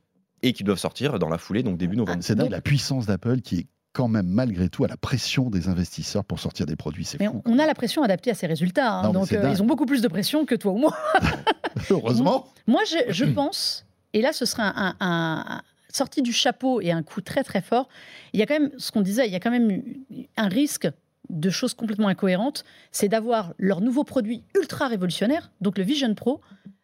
et 0.42 0.54
qui 0.54 0.64
doivent 0.64 0.80
sortir 0.80 1.20
dans 1.20 1.30
la 1.30 1.38
foulée, 1.38 1.62
donc 1.64 1.78
début 1.78 1.96
novembre. 1.98 2.20
C'est 2.22 2.34
dingue 2.36 2.46
Donc- 2.46 2.52
la 2.54 2.62
puissance 2.62 3.06
d'Apple 3.06 3.42
qui 3.42 3.56
est 3.60 3.68
quand 3.94 4.08
même 4.08 4.28
malgré 4.28 4.70
tout 4.70 4.84
à 4.84 4.88
la 4.88 4.98
pression 4.98 5.50
des 5.50 5.70
investisseurs 5.70 6.24
pour 6.24 6.40
sortir 6.40 6.66
des 6.66 6.76
produits. 6.76 7.06
C'est 7.06 7.20
Mais 7.20 7.28
fou. 7.28 7.42
on, 7.46 7.58
a 7.60 7.66
la 7.66 7.74
pression 7.74 8.04
adaptée 8.04 8.30
à 8.32 8.36
ces 8.36 8.46
résultats. 8.48 8.92
hein. 9.00 9.04
Non, 9.04 9.12
donc, 9.14 9.34
euh, 9.34 9.50
ils 9.52 9.62
ont 9.64 9.66
beaucoup 9.66 9.86
plus 9.88 10.02
de 10.02 10.08
pression 10.08 10.46
que 10.46 10.56
toi 10.56 10.72
ou 10.74 10.78
moi. 10.78 10.96
Heureusement. 11.90 12.48
Moi, 12.68 12.82
je, 12.90 13.12
je 13.12 13.26
pense, 13.26 13.86
et 14.14 14.22
là, 14.22 14.34
ce 14.34 14.46
serait 14.46 14.64
un, 14.64 14.96
un- 15.00 15.46
un- 15.48 15.62
sorti 15.90 16.22
du 16.22 16.32
chapeau 16.34 16.80
et 16.82 16.92
un 16.92 17.02
coup 17.02 17.22
très 17.22 17.44
très 17.44 17.62
fort. 17.62 17.88
Il 18.34 18.40
y 18.40 18.44
a 18.44 18.46
quand 18.46 18.60
même, 18.60 18.72
ce 18.78 18.92
qu'on 18.92 19.02
disait, 19.02 19.26
il 19.26 19.32
y 19.34 19.36
a 19.36 19.40
quand 19.40 19.52
même 19.52 19.82
un 20.36 20.48
risque 20.48 20.88
de 21.30 21.50
choses 21.50 21.74
complètement 21.74 22.08
incohérentes, 22.08 22.64
c'est 22.92 23.10
d'avoir 23.10 23.54
leur 23.58 23.82
nouveau 23.82 24.04
produit 24.04 24.44
ultra 24.56 24.88
révolutionnaire, 24.88 25.52
donc 25.60 25.78
le 25.78 25.84
Vision 25.84 26.14
Pro, 26.16 26.40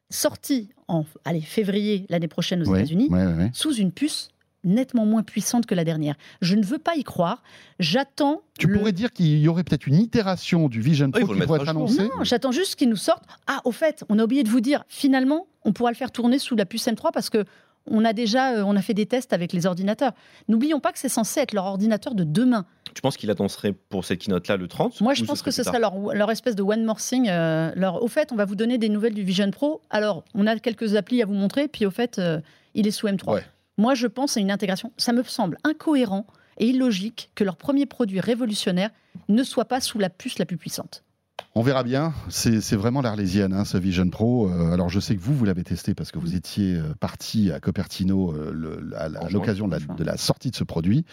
sorti 0.09 0.69
en 0.87 1.05
allez, 1.25 1.41
février 1.41 2.05
l'année 2.09 2.27
prochaine 2.27 2.61
aux 2.61 2.69
Ouais, 2.69 2.79
États-Unis, 2.79 3.07
ouais, 3.09 3.25
ouais, 3.25 3.33
ouais. 3.35 3.51
sous 3.53 3.73
une 3.75 3.91
puce 3.91 4.29
nettement 4.63 5.05
moins 5.05 5.23
puissante 5.23 5.65
que 5.65 5.75
la 5.75 5.83
dernière. 5.83 6.15
Je 6.41 6.55
ne 6.55 6.63
veux 6.63 6.77
pas 6.79 6.95
y 6.95 7.03
croire. 7.03 7.43
J'attends. 7.79 8.41
Tu 8.57 8.67
le- 8.67 8.77
pourrais 8.79 8.91
dire 8.91 9.11
qu'il 9.11 9.39
y 9.39 9.47
aurait 9.47 9.63
peut-être 9.63 9.87
une 9.87 9.95
itération 9.99 10.69
du 10.69 10.81
Vision 10.81 11.07
Oui, 11.13 11.21
Pro 11.21 11.33
faut 11.33 11.39
qui 11.39 11.45
pourrait 11.45 11.59
être 11.61 11.69
annoncée. 11.69 12.03
Non, 12.03 12.23
j'attends 12.23 12.51
juste 12.51 12.75
qu'ils 12.75 12.89
nous 12.89 12.95
sortent. 12.95 13.23
Ah, 13.47 13.61
au 13.65 13.71
fait, 13.71 14.03
on 14.09 14.19
a 14.19 14.23
oublié 14.23 14.43
de 14.43 14.49
vous 14.49 14.61
dire, 14.61 14.83
finalement, 14.87 15.47
on 15.65 15.73
pourra 15.73 15.91
le 15.91 15.95
faire 15.95 16.11
tourner 16.11 16.39
sous 16.39 16.55
la 16.55 16.65
puce 16.65 16.85
M3 16.87 17.11
parce 17.13 17.29
que 17.29 17.45
on 17.85 18.05
a 18.05 18.13
déjà 18.13 18.53
euh, 18.53 18.63
on 18.65 18.77
a 18.77 18.81
fait 18.81 18.93
des 18.93 19.05
tests 19.05 19.33
avec 19.33 19.51
les 19.51 19.65
ordinateurs. 19.65 20.13
N'oublions 20.47 20.79
pas 20.79 20.93
que 20.93 20.99
c'est 20.99 21.09
censé 21.09 21.41
être 21.41 21.53
leur 21.53 21.65
ordinateur 21.65 22.15
de 22.15 22.23
demain. 22.23 22.65
Tu 22.95 23.01
penses 23.01 23.17
qu'il 23.17 23.29
annoncerait 23.29 23.73
pour 23.73 24.05
cette 24.05 24.19
keynote-là 24.19 24.55
le 24.55 24.67
30 24.69 25.01
Moi, 25.01 25.13
je 25.13 25.25
pense 25.25 25.41
que 25.41 25.51
ce 25.51 25.63
plus 25.63 25.79
leur, 25.79 25.97
leur 26.13 26.31
espèce 26.31 26.55
de 26.55 26.63
one 26.63 26.85
more 26.85 26.95
thing. 26.97 27.27
euh, 27.27 27.71
leur, 27.75 28.01
au 28.01 28.07
fait, 28.07 28.31
on 28.31 28.35
va 28.35 28.45
vous 28.45 28.55
donner 28.55 28.77
des 28.77 28.87
nouvelles 28.87 29.15
du 29.15 29.23
Vision 29.23 29.51
Pro. 29.51 29.81
Alors, 29.89 30.23
on 30.33 30.47
a 30.47 30.57
quelques 30.59 30.95
applis 30.95 31.21
à 31.21 31.25
vous 31.25 31.33
montrer, 31.33 31.67
puis 31.67 31.85
au 31.85 31.91
fait, 31.91 32.19
euh, 32.19 32.39
il 32.73 32.87
est 32.87 32.91
sous 32.91 33.07
M3. 33.07 33.33
Ouais. 33.33 33.43
Moi, 33.77 33.95
je 33.95 34.07
pense 34.07 34.37
à 34.37 34.39
une 34.39 34.51
intégration. 34.51 34.91
Ça 34.97 35.13
me 35.13 35.23
semble 35.23 35.57
incohérent 35.63 36.25
et 36.57 36.67
illogique 36.67 37.31
que 37.35 37.43
leur 37.43 37.57
premier 37.57 37.85
produit 37.85 38.19
révolutionnaire 38.19 38.91
ne 39.29 39.43
soit 39.43 39.65
pas 39.65 39.81
sous 39.81 39.97
la 39.99 40.09
puce 40.09 40.37
la 40.39 40.45
plus 40.45 40.57
puissante. 40.57 41.03
On 41.55 41.61
verra 41.61 41.83
bien. 41.83 42.13
C'est 42.29 42.75
vraiment 42.75 43.01
l'Arlésienne, 43.01 43.53
hein, 43.53 43.65
ce 43.65 43.77
Vision 43.77 44.07
Pro. 44.09 44.49
Euh, 44.49 44.71
alors, 44.71 44.89
je 44.89 44.99
sais 44.99 45.15
que 45.15 45.21
vous, 45.21 45.35
vous 45.35 45.45
l'avez 45.45 45.63
testé 45.63 45.93
parce 45.93 46.11
que 46.11 46.17
vous 46.19 46.35
étiez 46.35 46.75
euh, 46.75 46.93
parti 46.99 47.51
à 47.51 47.59
Cupertino 47.59 48.31
euh, 48.33 48.51
le- 48.53 48.91
à 48.95 49.09
l'occasion 49.29 49.67
de, 49.67 49.77
de 49.97 50.03
la 50.03 50.17
sortie 50.17 50.49
de 50.51 50.55
ce 50.55 50.63
produit. 50.63 51.05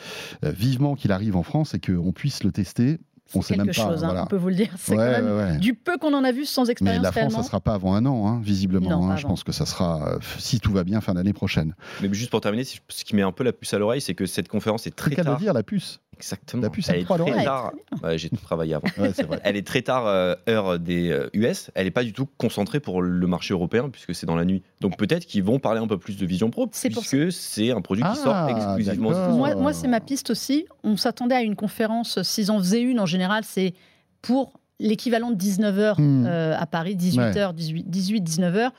Euh, 0.45 0.51
vivement 0.51 0.95
qu'il 0.95 1.13
arrive 1.13 1.37
en 1.37 1.43
France 1.43 1.75
et 1.75 1.81
qu'on 1.81 2.13
puisse 2.13 2.43
le 2.45 2.53
tester. 2.53 2.99
On 3.35 3.43
sait 3.43 3.57
même 3.57 3.67
pas. 3.67 3.73
chose, 3.73 4.03
hein, 4.05 4.07
voilà. 4.09 4.23
on 4.25 4.27
peut 4.27 4.37
vous 4.37 4.49
le 4.49 4.55
dire. 4.57 4.69
C'est 4.77 4.93
Ouais, 4.93 4.97
quand 4.97 5.23
même 5.23 5.27
ouais, 5.27 5.53
ouais. 5.53 5.59
du 5.59 5.75
peu 5.75 5.97
qu'on 5.99 6.13
en 6.15 6.25
a 6.25 6.33
vu 6.33 6.45
sans 6.45 6.65
Mais 6.67 6.73
expérience 6.73 7.03
la 7.03 7.13
France, 7.13 7.33
ça 7.35 7.43
sera 7.43 7.61
pas 7.61 7.75
avant 7.75 7.95
un 7.95 8.05
an, 8.07 8.27
hein, 8.29 8.41
visiblement. 8.43 8.91
Non, 8.91 9.11
hein. 9.11 9.17
Je 9.17 9.27
pense 9.27 9.45
que 9.45 9.53
ça 9.53 9.67
sera, 9.67 10.09
euh, 10.15 10.19
si 10.39 10.59
tout 10.61 10.73
va 10.73 10.85
bien, 10.85 11.01
fin 11.01 11.15
d'année 11.15 11.33
prochaine. 11.33 11.75
Mais 12.03 12.13
juste 12.13 12.31
pour 12.31 12.41
terminer, 12.41 12.65
ce 12.65 13.05
qui 13.05 13.15
met 13.15 13.23
un 13.23 13.33
peu 13.33 13.45
la 13.45 13.53
puce 13.53 13.73
à 13.75 13.79
l'oreille, 13.79 14.01
c'est 14.01 14.15
que 14.15 14.27
cette 14.27 14.49
conférence 14.49 14.87
est 14.87 14.91
Très 14.97 15.11
très 15.11 15.17
qu'à 15.17 15.23
le 15.23 15.27
tard. 15.31 15.39
dire, 15.39 15.53
la 15.53 15.63
puce. 15.63 16.01
Exactement. 16.21 16.69
Puce 16.71 16.89
Elle 16.91 17.01
est 17.01 17.03
M3 17.05 17.15
à 17.15 17.19
l'oreille. 17.19 17.35
très 17.35 17.45
tard. 17.45 17.73
Ouais, 18.03 18.19
J'ai 18.19 18.29
tout 18.29 18.37
travaillé 18.37 18.75
avant. 18.75 18.87
Ouais, 18.99 19.13
c'est 19.15 19.25
vrai. 19.27 19.41
Elle 19.43 19.57
est 19.57 19.67
très 19.67 19.83
tard, 19.83 20.07
euh, 20.07 20.35
heure 20.49 20.79
des 20.79 21.11
euh, 21.11 21.29
US. 21.33 21.71
Elle 21.75 21.85
n'est 21.87 21.91
pas 21.91 22.05
du 22.05 22.13
tout 22.13 22.27
concentrée 22.37 22.81
pour 22.81 23.03
le 23.03 23.27
marché 23.27 23.55
européen, 23.55 23.89
puisque 23.91 24.15
c'est 24.15 24.27
dans 24.27 24.37
la 24.37 24.45
nuit. 24.45 24.63
Donc 24.81 24.97
peut-être 24.99 25.25
qu'ils 25.27 25.43
vont 25.45 25.59
parler 25.59 25.81
un 25.81 25.87
peu 25.87 25.99
plus 25.99 26.17
de 26.17 26.27
Vision 26.27 26.51
Pro, 26.51 26.69
C'est 26.73 26.91
puisque 26.91 27.33
c'est 27.33 27.71
un 27.71 27.81
produit 27.81 28.05
qui 28.05 28.11
Ah, 28.13 28.15
sort 28.15 28.49
exclusivement 28.49 29.11
d'accord. 29.11 29.25
États-Unis. 29.25 29.39
Moi, 29.39 29.55
moi 29.57 29.73
c'est 29.73 29.89
ma 29.89 30.01
piste 30.01 30.31
aussi. 30.31 30.67
On 30.85 30.97
s'attendait 30.97 31.35
à 31.37 31.43
une 31.43 31.57
conférence, 31.57 32.21
s'ils 32.23 32.51
en 32.51 32.59
faisaient 32.59 32.83
une 32.83 33.01
en 33.01 33.07
général, 33.07 33.45
c'est 33.45 33.75
pour 34.23 34.61
l'équivalent 34.79 35.31
de 35.31 35.37
19h 35.37 35.95
Hmm. 36.01 36.27
euh, 36.27 36.57
à 36.59 36.67
Paris, 36.67 36.97
18h, 36.97 37.55
18, 37.55 37.91
18 37.91 38.21
19h. 38.23 38.71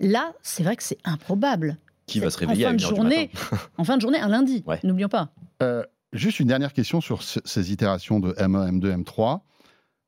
Là, 0.00 0.32
c'est 0.42 0.62
vrai 0.64 0.74
que 0.76 0.82
c'est 0.82 0.98
improbable. 1.04 1.76
Qui 2.06 2.20
va 2.20 2.28
se 2.28 2.36
réveiller 2.38 2.66
en 2.66 2.70
à 2.70 2.72
fin 2.72 2.76
de 2.76 2.82
1h 2.82 2.88
du 2.90 2.94
journée, 2.96 3.30
en 3.78 3.84
fin 3.84 3.96
de 3.96 4.02
journée, 4.02 4.18
un 4.18 4.28
lundi. 4.28 4.62
Ouais. 4.66 4.78
N'oublions 4.84 5.08
pas. 5.08 5.28
Euh, 5.62 5.82
juste 6.18 6.40
une 6.40 6.48
dernière 6.48 6.72
question 6.72 7.00
sur 7.00 7.22
ce- 7.22 7.40
ces 7.44 7.72
itérations 7.72 8.20
de 8.20 8.32
M1, 8.38 8.68
M2, 8.78 8.92
M3. 9.04 9.40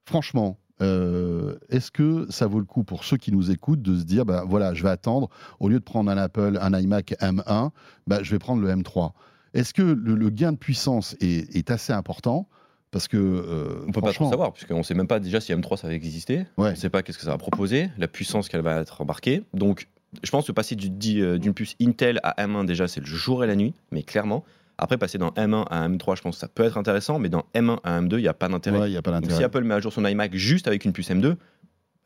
Franchement, 0.05 0.59
euh, 0.83 1.57
est-ce 1.69 1.91
que 1.91 2.27
ça 2.31 2.47
vaut 2.47 2.59
le 2.61 2.65
coup 2.67 2.85
pour 2.85 3.05
ceux 3.05 3.17
qui 3.17 3.33
nous 3.33 3.51
écoutent 3.51 3.83
de 3.83 3.99
se 3.99 4.05
dire, 4.05 4.25
bah, 4.25 4.45
voilà, 4.47 4.75
je 4.75 4.83
vais 4.83 4.91
attendre, 4.91 5.29
au 5.59 5.69
lieu 5.69 5.79
de 5.79 5.85
prendre 5.85 6.11
un 6.11 6.17
Apple, 6.17 6.59
un 6.61 6.79
iMac 6.79 7.15
M1, 7.21 7.71
bah, 8.07 8.23
je 8.23 8.31
vais 8.31 8.39
prendre 8.39 8.63
le 8.63 8.69
M3 8.71 9.13
Est-ce 9.55 9.73
que 9.75 9.83
le, 9.83 10.15
le 10.15 10.31
gain 10.31 10.53
de 10.53 10.59
puissance 10.59 11.17
est, 11.21 11.55
est 11.57 11.71
assez 11.71 11.93
important? 11.93 12.49
Parce 12.93 13.09
que, 13.09 13.17
euh, 13.17 13.85
On 13.89 13.93
peut 13.93 14.01
pas 14.01 14.13
trop 14.13 14.31
savoir, 14.31 14.53
puisqu'on 14.53 14.79
ne 14.79 14.83
sait 14.83 14.95
même 14.95 15.09
pas 15.09 15.19
déjà 15.19 15.41
si 15.41 15.53
M3 15.53 15.77
ça 15.77 15.89
va 15.89 15.95
exister. 15.95 16.39
Ouais. 16.57 16.69
On 16.69 16.71
ne 16.71 16.75
sait 16.75 16.89
pas 16.91 17.03
qu'est-ce 17.03 17.19
que 17.19 17.25
ça 17.25 17.31
va 17.31 17.39
proposer, 17.39 17.91
la 17.99 18.07
puissance 18.07 18.49
qu'elle 18.49 18.61
va 18.63 18.81
être 18.81 19.01
embarquée. 19.01 19.43
Donc, 19.55 19.89
je 20.23 20.31
pense 20.31 20.47
que 20.47 20.53
passer 20.53 20.77
du- 20.77 21.23
euh, 21.23 21.39
d'une 21.39 21.53
puce 21.53 21.75
Intel 21.81 22.21
à 22.23 22.35
M1, 22.47 22.65
déjà, 22.65 22.87
c'est 22.87 23.01
le 23.01 23.07
jour 23.07 23.43
et 23.43 23.47
la 23.47 23.57
nuit, 23.57 23.75
mais 23.91 24.03
clairement. 24.03 24.45
Après, 24.79 24.99
passer 24.99 25.17
dans 25.19 25.31
M1 25.31 25.65
à 25.71 25.89
M3, 25.89 26.17
je 26.17 26.23
pense 26.23 26.37
que 26.37 26.41
ça 26.41 26.49
peut 26.49 26.65
être 26.65 26.77
intéressant, 26.77 27.19
mais 27.19 27.29
dans 27.29 27.45
M1 27.55 27.79
à 27.83 28.01
M2, 28.01 28.19
il 28.19 28.23
n'y 28.23 28.29
a 28.29 28.35
pas 28.35 28.49
d'intérêt. 28.49 28.79
ouais, 28.79 28.89
il 28.89 28.93
n'y 28.93 28.97
a 28.99 29.03
pas 29.03 29.11
Donc, 29.13 29.23
d'intérêt. 29.23 29.39
si 29.41 29.45
Apple 29.45 29.65
met 29.65 29.75
à 29.75 29.81
jour 29.81 29.93
son 29.93 30.05
iMac 30.05 30.35
juste 30.35 30.67
avec 30.69 30.85
une 30.85 30.93
puce 30.93 31.09
M2, 31.11 31.37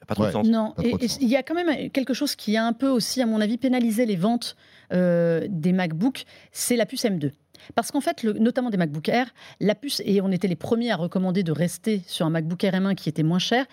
pas 0.07 0.15
trop 0.15 0.23
Ouais. 0.25 0.29
de 0.29 0.33
sens. 0.35 0.47
Non, 0.49 0.75
et- 0.83 0.93
de 0.97 1.07
sens. 1.07 1.19
il 1.21 1.29
y 1.29 1.37
a 1.37 1.43
quand 1.43 1.55
même 1.55 1.91
quelque 1.91 2.15
chose 2.15 2.35
qui 2.37 2.57
a 2.57 2.65
un 2.65 2.73
peu 2.73 2.89
aussi, 2.89 3.21
à 3.23 3.27
mon 3.27 3.41
avis, 3.41 3.59
pénalisé 3.59 4.07
les 4.07 4.17
ventes 4.17 4.57
euh, 4.93 5.47
des 5.49 5.73
MacBooks, 5.73 6.25
c'est 6.53 6.75
la 6.77 6.85
puce 6.87 7.05
M2. 7.05 7.31
Parce 7.75 7.91
qu'en 7.93 8.00
fait, 8.00 8.23
le- 8.23 8.33
notamment 8.33 8.71
des 8.71 8.77
MacBook 8.79 9.09
Air, 9.09 9.27
la 9.61 9.75
puce, 9.75 10.00
et 10.05 10.21
on 10.21 10.31
était 10.33 10.49
les 10.49 10.57
premiers 10.57 10.91
à 10.91 10.97
recommander 10.97 11.43
de 11.43 11.53
rester 11.53 12.03
sur 12.07 12.25
un 12.27 12.31
MacBook 12.31 12.65
Air 12.65 12.75
M1 12.75 12.95
qui 12.95 13.09
était 13.09 13.23
moins 13.23 13.39
cher, 13.39 13.67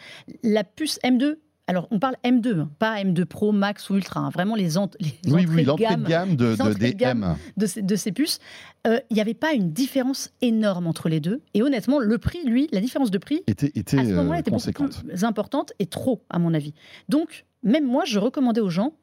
la 0.43 0.63
puce 0.63 0.99
M2, 1.03 1.37
alors 1.67 1.87
on 1.91 1.99
parle 1.99 2.15
M2, 2.23 2.59
hein, 2.61 2.69
pas 2.79 2.95
M2 3.03 3.25
Pro, 3.25 3.51
Max 3.51 3.89
ou 3.89 3.95
Ultra, 3.95 4.21
hein, 4.21 4.29
vraiment 4.29 4.55
les, 4.55 4.77
ent- 4.77 4.89
les 4.99 5.11
Oui, 5.25 5.43
entrées 5.43 5.55
oui, 5.55 5.65
de 5.65 5.73
gamme 5.75 6.03
de 6.03 6.07
gamme 6.09 6.35
de, 6.35 6.45
les 6.45 6.55
de- 6.55 6.61
entrées 6.61 6.73
des 6.79 6.93
de 6.93 6.97
gamme. 6.97 7.23
M. 7.23 7.85
de 7.85 7.95
ces, 7.95 8.11
puces, 8.11 8.39
euh, 8.87 8.99
il 9.09 9.15
n'y 9.15 9.21
avait 9.21 9.33
pas 9.33 9.53
une 9.53 9.71
différence 9.71 10.31
énorme 10.41 10.87
entre 10.87 11.09
les 11.09 11.19
deux. 11.19 11.41
Et 11.53 11.61
honnêtement, 11.61 11.99
le 11.99 12.17
prix, 12.17 12.39
lui, 12.45 12.67
la 12.71 12.79
différence 12.79 13.11
de 13.11 13.17
prix, 13.17 13.41
était, 13.47 13.71
était 13.75 13.99
à 13.99 14.03
ce 14.05 14.09
moment-là, 14.13 14.37
euh, 14.37 14.39
était 14.39 14.51
beaucoup 14.51 14.89
plus 15.05 15.23
importante 15.25 15.73
et 15.79 15.85
trop, 15.87 16.23
à 16.29 16.39
mon 16.39 16.53
avis. 16.53 16.73
Donc, 17.09 17.45
même 17.63 17.85
moi, 17.85 18.03
je 18.05 18.17
recommandais 18.19 18.61
aux 18.61 18.69
gens, 18.69 18.93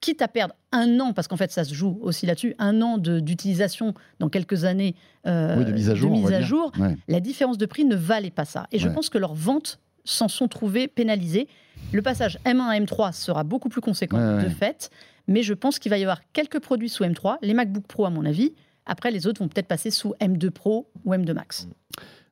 quitte 0.00 0.22
à 0.22 0.28
perdre 0.28 0.54
un 0.72 1.00
an, 1.00 1.12
parce 1.12 1.26
qu'en 1.26 1.36
fait, 1.36 1.50
ça 1.50 1.64
se 1.64 1.74
joue 1.74 1.98
aussi 2.02 2.26
là-dessus, 2.26 2.54
un 2.58 2.80
an 2.82 2.98
d'utilisation 2.98 3.94
dans 4.20 4.28
quelques 4.28 4.64
années 4.64 4.94
euh, 5.26 5.58
Oui, 5.58 5.64
de 5.64 5.72
mise 5.72 5.90
à 5.90 5.94
jour, 5.94 6.10
mise 6.12 6.32
à 6.32 6.40
jour, 6.42 6.70
Ouais. 6.78 6.96
la 7.08 7.20
différence 7.20 7.58
de 7.58 7.66
prix 7.66 7.84
ne 7.84 7.96
valait 7.96 8.30
pas 8.30 8.44
ça. 8.44 8.66
Et 8.72 8.78
je 8.78 8.88
pense 8.88 9.08
que 9.10 9.18
leurs 9.18 9.34
ventes 9.34 9.80
s'en 10.06 10.28
sont 10.28 10.48
trouvées 10.48 10.88
pénalisées. 10.88 11.48
Le 11.92 12.00
passage 12.02 12.38
M1 12.46 12.60
à 12.62 12.78
M3 12.80 13.12
sera 13.12 13.44
beaucoup 13.44 13.68
plus 13.68 13.80
conséquent 13.82 14.16
Ouais, 14.18 14.36
ouais. 14.36 14.44
de 14.44 14.48
fait, 14.48 14.90
mais 15.28 15.42
je 15.42 15.52
pense 15.54 15.78
qu'il 15.78 15.90
va 15.90 15.98
y 15.98 16.02
avoir 16.02 16.20
quelques 16.32 16.60
produits 16.60 16.88
sous 16.88 17.04
M3, 17.04 17.36
les 17.42 17.52
MacBook 17.54 17.84
Pro 17.86 18.06
à 18.06 18.10
mon 18.10 18.24
avis. 18.24 18.54
Après, 18.86 19.10
les 19.10 19.26
autres 19.26 19.42
vont 19.42 19.48
peut-être 19.48 19.66
passer 19.68 19.90
sous 19.90 20.14
M2 20.20 20.50
Pro 20.50 20.88
ou 21.04 21.12
M2 21.12 21.32
Max. 21.34 21.68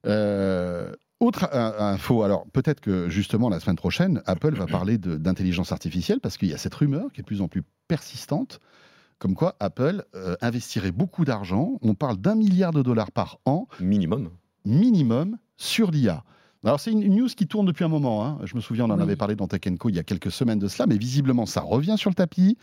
Euh, 0.07 0.93
autre 1.21 1.49
euh, 1.53 1.79
info, 1.81 2.23
alors 2.23 2.47
peut-être 2.53 2.81
que 2.81 3.09
justement 3.09 3.49
la 3.49 3.61
semaine 3.61 3.77
prochaine, 3.77 4.23
Apple 4.27 4.55
va 4.55 4.67
parler 4.67 4.99
d'intelligence 4.99 5.73
artificielle 5.73 6.21
parce 6.21 6.37
qu'il 6.37 6.49
y 6.49 6.55
a 6.55 6.59
cette 6.59 6.75
rumeur 6.75 7.13
qui 7.13 7.21
est 7.21 7.23
de 7.23 7.27
plus 7.27 7.41
en 7.41 7.49
plus 7.49 7.63
persistante, 7.89 8.61
comme 9.19 9.35
quoi 9.35 9.57
Apple 9.61 10.05
euh, 10.15 10.37
investirait 10.43 10.91
beaucoup 10.93 11.25
d'argent. 11.25 11.79
On 11.83 11.95
parle 11.95 12.17
d'un 12.19 12.35
milliard 12.35 12.73
de 12.73 12.83
dollars 12.83 13.11
par 13.13 13.39
an 13.47 13.67
Minimum. 13.81 14.31
minimum 14.65 15.39
sur 15.57 15.91
l'IA. 15.91 16.25
Alors 16.65 16.81
c'est 16.81 16.91
une, 16.93 17.15
news 17.15 17.29
qui 17.29 17.47
tourne 17.47 17.67
depuis 17.67 17.85
un 17.85 17.89
moment. 17.89 18.25
hein. 18.25 18.39
Je 18.45 18.55
me 18.57 18.61
souviens, 18.61 18.85
on 18.87 18.91
en 18.91 18.97
Oui. 18.97 19.03
avait 19.03 19.17
parlé 19.17 19.37
dans 19.37 19.47
Tech 19.47 19.61
Co 19.79 19.89
il 19.91 19.97
y 19.97 19.99
a 19.99 20.03
quelques 20.03 20.31
semaines 20.31 20.59
de 20.59 20.69
cela, 20.69 20.87
mais 20.87 20.97
visiblement 20.97 21.47
ça 21.47 21.61
revient 21.61 21.97
sur 21.99 22.11
le 22.11 22.15
tapis. 22.15 22.57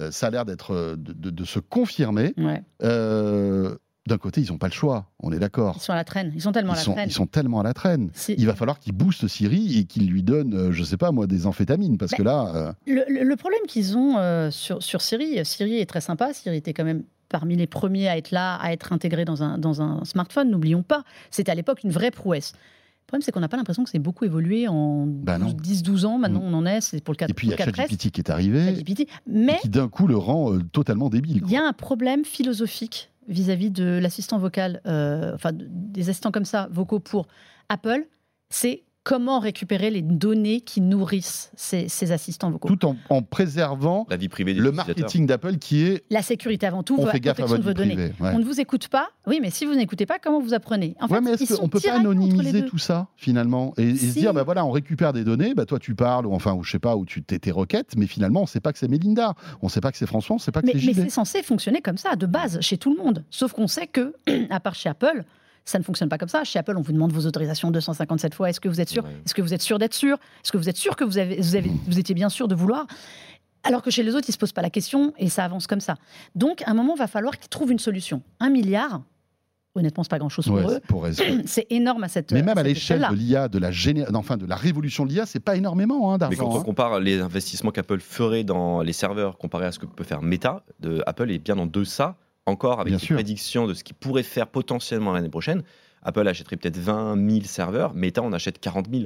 Euh, 0.00 0.10
ça 0.10 0.26
a 0.26 0.30
l'air 0.30 0.44
d'être 0.44 0.72
euh, 0.72 0.96
de, 0.96 1.12
de- 1.12 1.30
de 1.30 1.44
se 1.44 1.58
confirmer. 1.58 2.34
Ouais. 2.36 2.62
Euh, 2.82 3.76
D'un 4.06 4.18
côté, 4.18 4.40
ils 4.40 4.52
n'ont 4.52 4.58
pas 4.58 4.68
le 4.68 4.72
choix. 4.72 5.06
On 5.20 5.32
est 5.32 5.38
d'accord. 5.40 5.74
Ils 5.78 5.82
sont 5.82 5.92
à 5.92 5.96
la 5.96 6.04
traîne. 6.04 6.30
Ils 6.34 6.40
sont 6.42 6.52
tellement 6.52 6.74
Ils 6.74 6.76
à 6.76 6.78
la 6.78 6.84
sont, 6.84 6.92
traîne. 6.92 7.08
ils 7.08 7.12
sont 7.12 7.26
tellement 7.26 7.58
à 7.60 7.64
la 7.64 7.74
traîne. 7.74 8.10
Il 8.28 8.46
va 8.46 8.54
falloir 8.54 8.78
qu'ils 8.78 8.92
boostent 8.92 9.26
Siri 9.26 9.78
et 9.80 9.84
qu'ils 9.84 10.08
lui 10.08 10.22
donnent, 10.22 10.70
je 10.70 10.84
sais 10.84 10.96
pas 10.96 11.10
moi, 11.10 11.26
des 11.26 11.46
amphétamines. 11.46 11.98
Parce 11.98 12.12
que 12.12 12.22
là, 12.22 12.52
euh, 12.54 12.72
Le, 12.86 13.02
le- 13.08 13.24
le 13.24 13.36
problème 13.36 13.62
qu'ils 13.66 13.96
ont 13.96 14.16
euh, 14.18 14.52
sur, 14.52 14.80
sur 14.82 15.00
Siri, 15.02 15.44
Siri 15.44 15.78
est 15.78 15.86
très 15.86 16.00
sympa. 16.00 16.32
Siri 16.32 16.56
était 16.56 16.72
quand 16.72 16.84
même 16.84 17.02
parmi 17.28 17.56
les 17.56 17.66
premiers 17.66 18.06
à 18.08 18.16
être 18.16 18.30
là, 18.30 18.54
à 18.56 18.72
être 18.72 18.92
intégré 18.92 19.24
dans 19.24 19.42
un, 19.42 19.58
dans 19.58 19.82
un 19.82 20.04
smartphone. 20.04 20.50
N'oublions 20.50 20.84
pas, 20.84 21.02
c'était 21.32 21.50
à 21.50 21.56
l'époque 21.56 21.82
une 21.82 21.90
vraie 21.90 22.12
prouesse. 22.12 22.52
Le 23.06 23.08
problème, 23.08 23.22
c'est 23.22 23.30
qu'on 23.30 23.38
n'a 23.40 23.46
pas 23.48 23.56
l'impression 23.56 23.84
que 23.84 23.90
c'est 23.90 24.00
beaucoup 24.00 24.24
évolué 24.24 24.66
en 24.66 25.06
Bah 25.06 25.38
non. 25.38 25.52
10-12 25.52 26.06
ans. 26.06 26.18
Maintenant, 26.18 26.40
on 26.42 26.52
en 26.54 26.66
est, 26.66 26.80
c'est 26.80 27.00
pour 27.00 27.12
le 27.14 27.18
4 27.18 27.30
et 27.30 27.34
puis 27.34 27.46
il 27.46 27.50
y 27.50 27.54
a 27.54 27.56
pour 27.56 27.66
le 27.66 27.70
4S, 27.72 27.76
ChatGPT 27.76 28.10
qui 28.10 28.20
est 28.20 28.30
arrivé 28.30 28.80
et 28.80 29.06
Mais 29.28 29.58
qui 29.62 29.68
d'un 29.68 29.86
coup 29.88 30.08
le 30.08 30.16
rend 30.16 30.52
euh, 30.52 30.60
totalement 30.72 31.08
débile. 31.08 31.40
il 31.46 31.52
y 31.52 31.56
a 31.56 31.62
un 31.64 31.72
problème 31.72 32.24
philosophique 32.24 33.12
vis-à-vis 33.28 33.70
de 33.70 33.84
l'assistant 34.02 34.38
vocal, 34.38 34.80
euh, 34.86 35.32
enfin 35.36 35.52
de- 35.52 35.68
des 35.70 36.08
assistants 36.08 36.32
comme 36.32 36.44
ça, 36.44 36.68
vocaux 36.72 36.98
pour 36.98 37.28
Apple. 37.68 38.06
C'est 38.50 38.82
comment 39.06 39.38
récupérer 39.38 39.88
les 39.90 40.02
données 40.02 40.60
qui 40.62 40.80
nourrissent 40.80 41.52
ces, 41.54 41.88
ces 41.88 42.10
assistants 42.10 42.50
vocaux. 42.50 42.68
Tout 42.68 42.86
en, 42.86 42.96
en 43.08 43.22
préservant 43.22 44.04
La 44.10 44.16
vie 44.16 44.28
privée 44.28 44.52
des 44.52 44.58
le 44.58 44.72
marketing 44.72 45.26
d'Apple 45.26 45.58
qui 45.58 45.84
est 45.84 46.02
La 46.10 46.22
sécurité 46.22 46.66
avant 46.66 46.82
tout, 46.82 46.96
on 46.98 47.04
la 47.06 47.12
fait 47.12 47.20
gaffe 47.20 47.38
à 47.38 47.44
protection 47.44 47.62
votre 47.62 47.78
de 47.78 47.82
vie 47.84 47.88
vos 47.90 47.94
données. 47.96 48.10
privée. 48.10 48.24
ouais. 48.28 48.34
On 48.34 48.40
ne 48.40 48.44
vous 48.44 48.60
écoute 48.60 48.88
pas. 48.88 49.10
Oui, 49.28 49.38
mais 49.40 49.50
si 49.50 49.64
vous 49.64 49.76
n'écoutez 49.76 50.06
pas, 50.06 50.18
comment 50.18 50.40
vous 50.40 50.54
apprenez? 50.54 50.96
En 51.00 51.06
fait, 51.06 51.14
Ouais, 51.14 51.20
mais 51.20 51.30
ils 51.30 51.42
est-ce 51.42 51.54
sont 51.54 51.62
qu'on 51.62 51.68
peut 51.68 51.78
pas 51.78 51.94
anonymiser 51.94 52.66
tout 52.66 52.78
ça 52.78 53.06
finalement? 53.16 53.74
Et, 53.78 53.90
et 53.90 53.96
se 53.96 54.18
dire 54.18 54.34
bah 54.34 54.42
voilà 54.42 54.66
on 54.66 54.72
récupère 54.72 55.12
des 55.12 55.22
données 55.22 55.54
bah 55.54 55.66
toi 55.66 55.78
tu 55.78 55.94
parles 55.94 56.26
ou 56.26 56.32
enfin 56.34 56.54
ou 56.54 56.64
je 56.64 56.72
sais 56.72 56.80
pas 56.80 56.96
où 56.96 57.04
tu 57.06 57.22
t'es 57.22 57.38
tes 57.38 57.52
requêtes 57.52 57.92
mais 57.96 58.08
finalement 58.08 58.42
on 58.42 58.46
sait 58.46 58.58
pas 58.60 58.72
que 58.72 58.78
c'est 58.80 58.88
Melinda 58.88 59.34
on 59.62 59.68
sait 59.68 59.80
pas 59.80 59.92
que 59.92 59.98
c'est 59.98 60.06
François 60.06 60.34
on 60.34 60.38
sait 60.40 60.50
pas 60.50 60.62
que 60.62 60.66
c'est 60.66 60.84
mais 60.84 60.94
c'est 60.94 61.10
censé 61.10 61.44
fonctionner 61.44 61.80
comme 61.80 61.96
ça, 61.96 62.16
de 62.16 62.26
base, 62.26 62.58
chez 62.60 62.76
tout 62.76 62.90
le 62.94 63.00
monde. 63.00 63.24
Sauf 63.30 63.52
qu'on 63.52 63.68
sait 63.68 63.86
que, 63.86 64.14
à 64.50 64.58
part 64.58 64.74
chez 64.74 64.88
Apple, 64.88 65.24
ça 65.66 65.78
ne 65.78 65.84
fonctionne 65.84 66.08
pas 66.08 66.16
comme 66.16 66.28
ça. 66.28 66.44
Chez 66.44 66.58
Apple, 66.58 66.76
on 66.78 66.80
vous 66.80 66.92
demande 66.92 67.12
vos 67.12 67.26
autorisations 67.26 67.70
257 67.70 68.34
fois. 68.34 68.48
Est-ce 68.48 68.60
que 68.60 68.68
vous 68.68 68.80
êtes 68.80 68.88
sûr 68.88 69.04
Ouais. 69.04 69.10
Est-ce 69.26 69.34
que 69.34 69.42
vous 69.42 69.52
êtes 69.52 69.62
sûr 69.62 69.78
d'être 69.78 69.94
sûr 69.94 70.16
Est-ce 70.42 70.52
que 70.52 70.56
vous 70.56 70.68
êtes 70.68 70.76
sûr 70.76 70.96
que 70.96 71.04
vous, 71.04 71.18
avez, 71.18 71.36
vous, 71.36 71.56
avez, 71.56 71.70
vous 71.86 71.98
étiez 71.98 72.14
bien 72.14 72.30
sûr 72.30 72.48
de 72.48 72.54
vouloir 72.54 72.86
alors 73.64 73.82
que 73.82 73.90
chez 73.90 74.04
les 74.04 74.14
autres, 74.14 74.26
ils 74.28 74.30
ne 74.30 74.34
se 74.34 74.38
posent 74.38 74.52
pas 74.52 74.62
la 74.62 74.70
question 74.70 75.12
et 75.18 75.28
ça 75.28 75.44
avance 75.44 75.66
comme 75.66 75.80
ça. 75.80 75.96
Donc, 76.36 76.62
à 76.62 76.70
un 76.70 76.74
moment, 76.74 76.94
il 76.94 77.00
va 77.00 77.08
falloir 77.08 77.36
qu'ils 77.36 77.48
trouvent 77.48 77.72
une 77.72 77.80
solution. 77.80 78.22
Un 78.38 78.48
milliard, 78.48 79.02
honnêtement, 79.74 80.04
c'est 80.04 80.10
pas 80.10 80.20
grand-chose 80.20 80.46
pour 80.46 80.54
Ouais, 80.54 80.64
eux. 80.66 80.68
c'est 80.74 80.86
pour 80.86 81.02
raison. 81.02 81.24
C'est 81.46 81.66
énorme 81.70 82.04
à 82.04 82.08
cette 82.08 82.30
mais 82.30 82.42
même 82.42 82.58
à 82.58 82.62
l'échelle 82.62 83.04
de 83.10 83.14
l'IA 83.16 83.48
de 83.48 83.58
la 83.58 83.72
géné... 83.72 84.04
enfin 84.14 84.36
de 84.36 84.46
la 84.46 84.54
révolution 84.54 85.04
de 85.04 85.10
l'IA 85.10 85.26
c'est 85.26 85.40
pas 85.40 85.56
énormément 85.56 86.12
hein, 86.12 86.18
Mais 86.30 86.36
quand 86.36 86.44
d'argent 86.44 86.58
on 86.58 86.60
hein. 86.60 86.64
compare 86.64 87.00
les 87.00 87.20
investissements 87.20 87.72
qu'Apple 87.72 87.98
ferait 87.98 88.44
dans 88.44 88.82
les 88.82 88.92
serveurs 88.92 89.36
comparé 89.36 89.66
à 89.66 89.72
ce 89.72 89.80
que 89.80 89.86
peut 89.86 90.04
faire 90.04 90.22
Meta, 90.22 90.62
de, 90.78 91.02
Apple 91.06 91.30
est 91.30 91.38
bien 91.38 91.58
en 91.58 91.66
deçà 91.66 92.16
encore 92.46 92.80
avec 92.80 92.92
Bien 92.92 92.98
les 92.98 93.04
sûr. 93.04 93.16
prédictions 93.16 93.66
de 93.66 93.74
ce 93.74 93.84
qu'il 93.84 93.96
pourrait 93.96 94.22
faire 94.22 94.46
potentiellement 94.46 95.12
l'année 95.12 95.28
prochaine. 95.28 95.62
Apple 96.02 96.26
achèterait 96.26 96.56
peut-être 96.56 96.78
20 96.78 97.16
000 97.30 97.44
serveurs, 97.44 97.92
Meta 97.94 98.22
en 98.22 98.32
achète 98.32 98.60
40 98.60 98.86
000, 98.90 99.04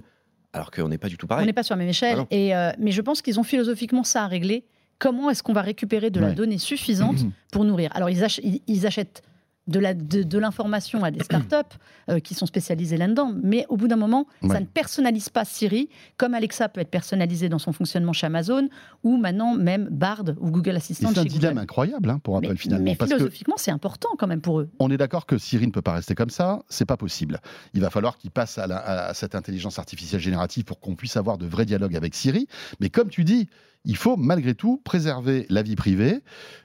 alors 0.53 0.71
qu'on 0.71 0.89
n'est 0.89 0.99
pas 0.99 1.09
du 1.09 1.17
tout 1.17 1.25
On 1.27 1.29
pareil. 1.29 1.47
n'est 1.47 1.53
pas 1.55 1.63
sur 1.63 1.75
la 1.75 1.79
même 1.79 1.89
échelle. 1.89 2.19
Ah 2.21 2.27
et, 2.31 2.55
euh, 2.55 2.71
mais 2.79 2.91
je 2.93 3.01
pense 3.01 3.23
qu'ils 3.23 3.41
ont 3.41 3.43
philosophiquement 3.43 4.05
ça 4.05 4.25
à 4.25 4.27
régler. 4.27 4.65
Comment 4.99 5.31
est-ce 5.31 5.43
qu'on 5.43 5.55
va 5.55 5.63
récupérer 5.63 6.11
de 6.11 6.21
la 6.21 6.33
donnée 6.33 6.59
suffisante 6.59 7.21
pour 7.53 7.65
nourrir? 7.65 7.91
Alors, 7.95 8.11
ils, 8.11 8.23
ach- 8.23 8.41
ils- 8.45 8.61
ils 8.67 8.87
achètent 8.87 9.23
de 9.71 9.79
la- 9.79 9.95
de, 9.95 10.23
de 10.23 10.39
l'information 10.39 11.03
à 11.05 11.11
des 11.11 11.21
startups 11.25 11.77
euh, 12.11 12.19
qui 12.21 12.35
sont 12.35 12.47
spécialisées 12.47 12.97
là-dedans, 12.97 13.33
mais 13.43 13.65
au 13.69 13.77
bout 13.77 13.89
d'un 13.89 13.97
moment, 13.97 14.27
Ouais. 14.43 14.51
ça 14.51 14.61
ne 14.61 14.67
personnalise 14.67 15.29
pas 15.29 15.45
Siri, 15.45 15.89
comme 16.17 16.35
Alexa 16.35 16.69
peut 16.69 16.81
être 16.81 16.91
personnalisé 16.91 17.49
dans 17.49 17.59
son 17.59 17.73
fonctionnement 17.73 18.13
chez 18.13 18.27
Amazon, 18.27 18.69
ou 19.05 19.17
maintenant 19.17 19.55
même 19.55 19.89
Bard 19.91 20.25
ou 20.41 20.51
Google 20.51 20.77
Assistant 20.77 21.11
c'est 21.15 21.21
un 21.21 21.25
dilemme 21.25 21.51
Google. 21.55 21.63
incroyable 21.63 22.11
hein, 22.11 22.19
pour 22.23 22.37
Apple 22.37 22.49
Mais, 22.51 22.57
finalement 22.57 22.85
mais 22.85 22.97
parce 22.97 23.11
philosophiquement, 23.11 23.55
c'est 23.57 23.71
important 23.71 24.09
quand 24.19 24.27
même 24.27 24.41
pour 24.41 24.61
eux. 24.61 24.69
on 24.79 24.91
est 24.91 24.97
d'accord 24.97 25.27
que 25.27 25.39
Siri 25.39 25.67
ne 25.67 25.73
peut 25.73 25.83
pas 25.83 25.93
rester 25.95 26.15
comme 26.15 26.31
ça, 26.31 26.63
c'est 26.69 26.85
pas 26.87 26.97
possible. 26.97 27.41
Il 27.75 27.81
va 27.81 27.91
falloir 27.91 28.19
qu'il 28.19 28.31
passe 28.31 28.59
à, 28.59 28.67
la- 28.67 29.07
à 29.09 29.15
cette 29.15 29.35
intelligence 29.35 29.79
artificielle 29.79 30.21
générative 30.21 30.65
pour 30.65 30.81
qu'on 30.81 30.95
puisse 30.97 31.17
avoir 31.17 31.39
de 31.39 31.47
vrais 31.47 31.65
dialogues 31.67 31.97
avec 31.97 32.15
Siri. 32.15 32.47
Mais 32.81 32.91
comme 32.91 33.09
tu 33.09 33.25
dis, 33.25 33.49
il 33.85 33.97
faut 33.97 34.17
malgré 34.17 34.55
tout 34.55 34.81
préserver 34.85 35.47
la 35.49 35.63
vie 35.63 35.77
privée, 35.77 36.21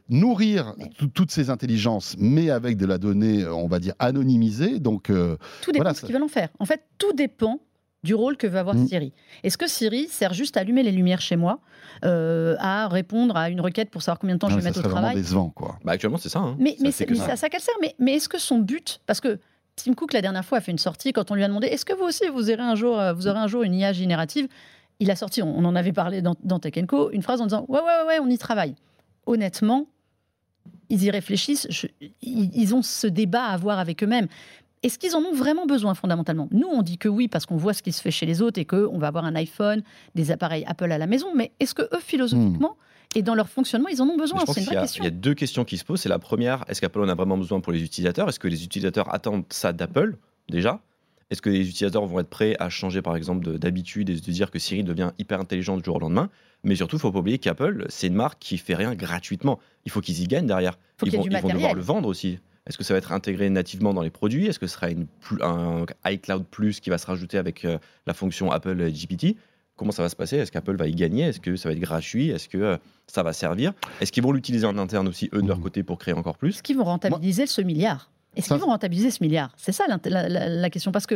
nourrir 0.10 0.76
tout- 0.98 1.08
toutes 1.08 1.32
ces 1.32 1.50
intelligences, 1.50 2.16
mais 2.20 2.50
avec 2.50 2.78
de 2.78 2.86
la 2.86 2.98
donnée, 2.98 3.44
euh, 3.44 3.54
on 3.54 3.68
va 3.68 3.80
dire, 3.80 3.94
anonymisée. 4.00 4.80
Donc, 4.80 5.10
euh, 5.10 5.38
Tout 5.62 5.72
dépend 5.72 5.84
Voilà, 5.84 5.92
de 5.94 5.98
ce 5.98 6.06
qu'ils 6.06 6.14
veulent 6.14 6.24
en 6.24 6.28
faire. 6.28 6.50
En 6.60 6.66
fait, 6.66 6.82
tout 6.98 7.14
dépend 7.14 7.60
du 8.04 8.14
rôle 8.14 8.38
que 8.38 8.46
veut 8.46 8.60
avoir 8.60 8.76
Mm. 8.76 8.88
Siri. 8.88 9.14
Est-ce 9.44 9.58
que 9.58 9.68
Siri 9.68 10.08
sert 10.08 10.34
juste 10.34 10.58
à 10.58 10.60
allumer 10.60 10.84
les 10.84 10.92
lumières 10.92 11.22
chez 11.22 11.36
moi, 11.38 11.60
euh, 12.04 12.56
à 12.60 12.88
répondre 12.88 13.36
à 13.36 13.50
une 13.50 13.62
requête 13.62 13.90
pour 13.90 14.04
savoir 14.04 14.20
combien 14.20 14.36
de 14.36 14.40
temps 14.40 14.48
je 14.50 14.54
non, 14.54 14.60
vais 14.60 14.66
mettre 14.66 14.80
au 14.80 14.84
travail? 14.84 15.16
décevant, 15.16 15.50
quoi. 15.50 15.80
Bah, 15.84 15.94
actuellement, 15.94 16.18
c'est 16.20 16.30
ça. 16.30 16.40
hein. 16.40 16.56
Mais, 16.60 16.76
mais 16.82 16.92
c'est 16.92 17.10
à 17.30 17.36
ça 17.36 17.50
qu'elle 17.50 17.62
sert? 17.62 17.74
Mais, 17.82 17.96
mais 17.98 18.14
est-ce 18.16 18.30
que 18.30 18.38
son 18.38 18.60
but, 18.60 19.02
parce 19.08 19.22
que 19.22 19.40
Tim 19.76 19.94
Cook 19.94 20.14
la 20.14 20.22
dernière 20.22 20.46
fois 20.46 20.60
a 20.60 20.62
fait 20.62 20.72
une 20.72 20.78
sortie 20.78 21.14
quand 21.14 21.32
on 21.32 21.36
lui 21.36 21.44
a 21.44 21.48
demandé 21.48 21.68
est-ce 21.68 21.84
que 21.84 21.94
vous 21.94 22.04
aussi 22.06 22.24
vous 22.32 22.52
aurez 22.52 22.62
un 22.62 22.76
jour, 22.76 23.02
vous 23.16 23.28
aurez 23.28 23.40
un 23.40 23.48
jour 23.48 23.64
une 23.64 23.74
IA 23.74 23.92
générative? 23.92 24.48
Il 25.00 25.12
a 25.12 25.16
sorti, 25.16 25.42
on, 25.42 25.58
en 25.66 25.76
avait 25.76 25.92
parlé 25.94 26.22
dans, 26.22 26.36
dans 26.44 26.60
Tech 26.60 26.74
Co, 26.88 27.12
une 27.12 27.22
phrase 27.22 27.42
en 27.42 27.46
disant 27.46 27.66
ouais 27.68 27.80
ouais 27.82 28.08
ouais, 28.08 28.20
on 28.22 28.30
y 28.30 28.38
travaille. 28.38 28.76
Honnêtement, 29.26 29.88
ils 30.90 31.04
y 31.04 31.12
réfléchissent. 31.12 31.68
je- 31.70 31.88
ils, 32.22 32.76
ont 32.76 32.82
ce 32.82 33.08
débat 33.08 33.44
à 33.46 33.54
avoir 33.54 33.80
avec 33.80 34.04
eux-mêmes. 34.04 34.28
Est-ce 34.84 35.00
qu'ils 35.00 35.16
en 35.16 35.20
ont 35.22 35.34
vraiment 35.34 35.66
besoin 35.66 35.96
fondamentalement? 35.96 36.48
Nous, 36.52 36.68
on 36.68 36.82
dit 36.84 36.98
que 37.00 37.10
oui 37.10 37.28
parce 37.28 37.46
qu'on 37.48 37.58
voit 37.58 37.74
ce 37.74 37.82
qui 37.82 37.92
se 37.92 38.02
fait 38.02 38.12
chez 38.12 38.26
les 38.28 38.42
autres 38.42 38.60
et 38.60 38.66
qu'on 38.66 38.98
va 39.00 39.08
avoir 39.08 39.26
un 39.26 39.36
iPhone, 39.36 39.82
des 40.14 40.32
appareils 40.32 40.64
Apple 40.68 40.92
à 40.92 40.98
la 41.00 41.08
maison. 41.08 41.34
Mais 41.36 41.52
est-ce 41.60 41.74
que 41.74 41.82
eux, 41.82 42.00
philosophiquement 42.00 42.78
et 43.16 43.22
dans 43.24 43.34
leur 43.36 43.50
fonctionnement, 43.50 43.88
ils 43.90 44.02
en 44.02 44.08
ont 44.08 44.18
besoin? 44.18 44.44
C'est 44.46 44.60
une 44.60 44.66
vraie 44.68 44.76
question. 44.82 45.04
il 45.04 45.06
y 45.06 45.08
a 45.08 45.12
deux 45.12 45.34
questions 45.34 45.66
qui 45.66 45.78
se 45.78 45.84
posent. 45.86 46.02
C'est 46.02 46.10
la 46.10 46.20
première, 46.20 46.66
est-ce 46.68 46.82
qu'Apple 46.82 47.00
en 47.02 47.10
a 47.10 47.16
vraiment 47.16 47.38
besoin 47.38 47.62
pour 47.62 47.74
les 47.74 47.82
utilisateurs? 47.84 48.30
Est-ce 48.30 48.40
que 48.40 48.48
les 48.48 48.64
utilisateurs 48.64 49.12
attendent 49.14 49.46
ça 49.50 49.74
d'Apple 49.74 50.18
déjà? 50.50 50.82
Est-ce 51.32 51.42
que 51.42 51.50
les 51.50 51.62
utilisateurs 51.68 52.06
vont 52.06 52.20
être 52.20 52.30
prêts 52.30 52.56
à 52.60 52.70
changer 52.70 53.02
par 53.02 53.16
exemple 53.16 53.44
de- 53.46 53.58
d'habitude 53.58 54.10
et 54.10 54.14
de 54.16 54.20
dire 54.32 54.52
que 54.52 54.60
Siri 54.60 54.84
devient 54.84 55.12
hyper 55.18 55.40
intelligent 55.40 55.76
du 55.78 55.84
jour 55.84 55.96
au 55.96 56.00
lendemain? 56.00 56.30
Mais 56.64 56.76
surtout, 56.76 56.98
il 56.98 57.00
faut 57.00 57.12
pas 57.12 57.20
oublier 57.20 57.38
qu'Apple, 57.40 57.86
c'est 57.90 58.08
une 58.08 58.14
marque 58.16 58.40
qui 58.40 58.58
fait 58.58 58.76
rien 58.76 58.96
gratuitement. 58.96 59.60
Il 59.86 59.92
faut 59.92 60.02
qu'ils 60.02 60.22
y 60.22 60.28
gagnent 60.28 60.48
derrière. 60.48 60.78
Faut 60.98 61.06
ils 61.06 61.12
vont, 61.16 61.24
du 61.24 61.30
ils 61.32 61.42
vont 61.42 61.50
devoir 61.50 61.74
le 61.76 61.82
vendre 61.82 62.08
aussi. 62.08 62.40
Est-ce 62.68 62.78
que 62.78 62.84
ça 62.84 62.94
va 62.94 62.98
être 62.98 63.12
intégré 63.12 63.50
nativement 63.52 63.94
dans 63.94 64.02
les 64.02 64.10
produits? 64.10 64.48
Est-ce 64.48 64.58
que 64.60 64.66
ce 64.68 64.74
sera 64.76 64.90
une, 64.90 65.06
un 65.42 65.86
iCloud 66.06 66.46
Plus 66.46 66.80
qui 66.80 66.90
va 66.90 66.98
se 66.98 67.06
rajouter 67.06 67.38
avec 67.38 67.64
euh, 67.66 67.78
la 68.08 68.14
fonction 68.16 68.52
Apple 68.52 68.76
GPT 68.92 69.36
Comment 69.78 69.92
ça 69.92 70.02
va 70.02 70.10
se 70.10 70.16
passer? 70.16 70.38
Est-ce 70.38 70.52
qu'Apple 70.52 70.76
va 70.78 70.88
y 70.88 70.96
gagner? 70.96 71.24
Est-ce 71.24 71.40
que 71.42 71.56
ça 71.58 71.68
va 71.70 71.74
être 71.74 71.82
gratuit? 71.82 72.30
Est-ce 72.30 72.48
que 72.50 72.58
euh, 72.58 72.78
ça 73.08 73.24
va 73.24 73.34
servir? 73.34 73.74
Est-ce 74.00 74.12
qu'ils 74.12 74.24
vont 74.24 74.32
l'utiliser 74.32 74.66
en 74.66 74.78
interne 74.78 75.08
aussi, 75.08 75.30
eux, 75.34 75.42
de 75.42 75.48
leur 75.48 75.58
Mhm. 75.58 75.64
côté, 75.64 75.84
pour 75.84 75.98
créer 76.00 76.14
encore 76.16 76.38
plus? 76.38 76.56
Est-ce 76.56 76.64
qu'ils 76.64 76.78
vont 76.78 76.86
rentabiliser 76.86 77.46
ce 77.46 77.62
milliard? 77.62 78.10
Est-ce 78.36 78.48
qu'ils 78.50 78.58
vont 78.58 78.68
rentabiliser 78.68 79.12
ce 79.12 79.24
milliard? 79.24 79.52
C'est 79.58 79.72
ça 79.72 79.86
la, 79.88 80.30
la- 80.30 80.50
la 80.50 80.70
question. 80.70 80.92
Parce 80.92 81.06
que 81.08 81.16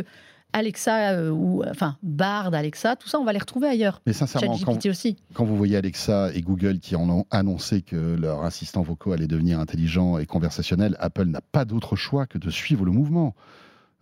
Alexa 0.52 1.10
euh, 1.12 1.30
ou 1.30 1.62
enfin 1.70 1.96
Bard, 2.02 2.52
Alexa, 2.54 2.96
tout 2.96 3.08
ça, 3.08 3.20
on 3.20 3.24
va 3.24 3.32
les 3.32 3.38
retrouver 3.38 3.68
ailleurs. 3.68 4.00
Mais 4.06 4.12
sincèrement, 4.12 4.58
quand, 4.64 4.84
aussi. 4.86 5.16
quand 5.32 5.44
vous 5.44 5.56
voyez 5.56 5.76
Alexa 5.76 6.30
et 6.34 6.40
Google 6.40 6.80
qui 6.80 6.96
en 6.96 7.08
ont 7.08 7.24
annoncé 7.30 7.82
que 7.82 8.16
leurs 8.16 8.42
assistants 8.42 8.82
vocaux 8.82 9.12
allaient 9.12 9.28
devenir 9.28 9.60
intelligents 9.60 10.18
et 10.18 10.26
conversationnels, 10.26 10.96
Apple 10.98 11.26
n'a 11.26 11.40
pas 11.40 11.64
d'autre 11.64 11.94
choix 11.94 12.26
que 12.26 12.36
de 12.38 12.50
suivre 12.50 12.84
le 12.84 12.90
mouvement. 12.90 13.34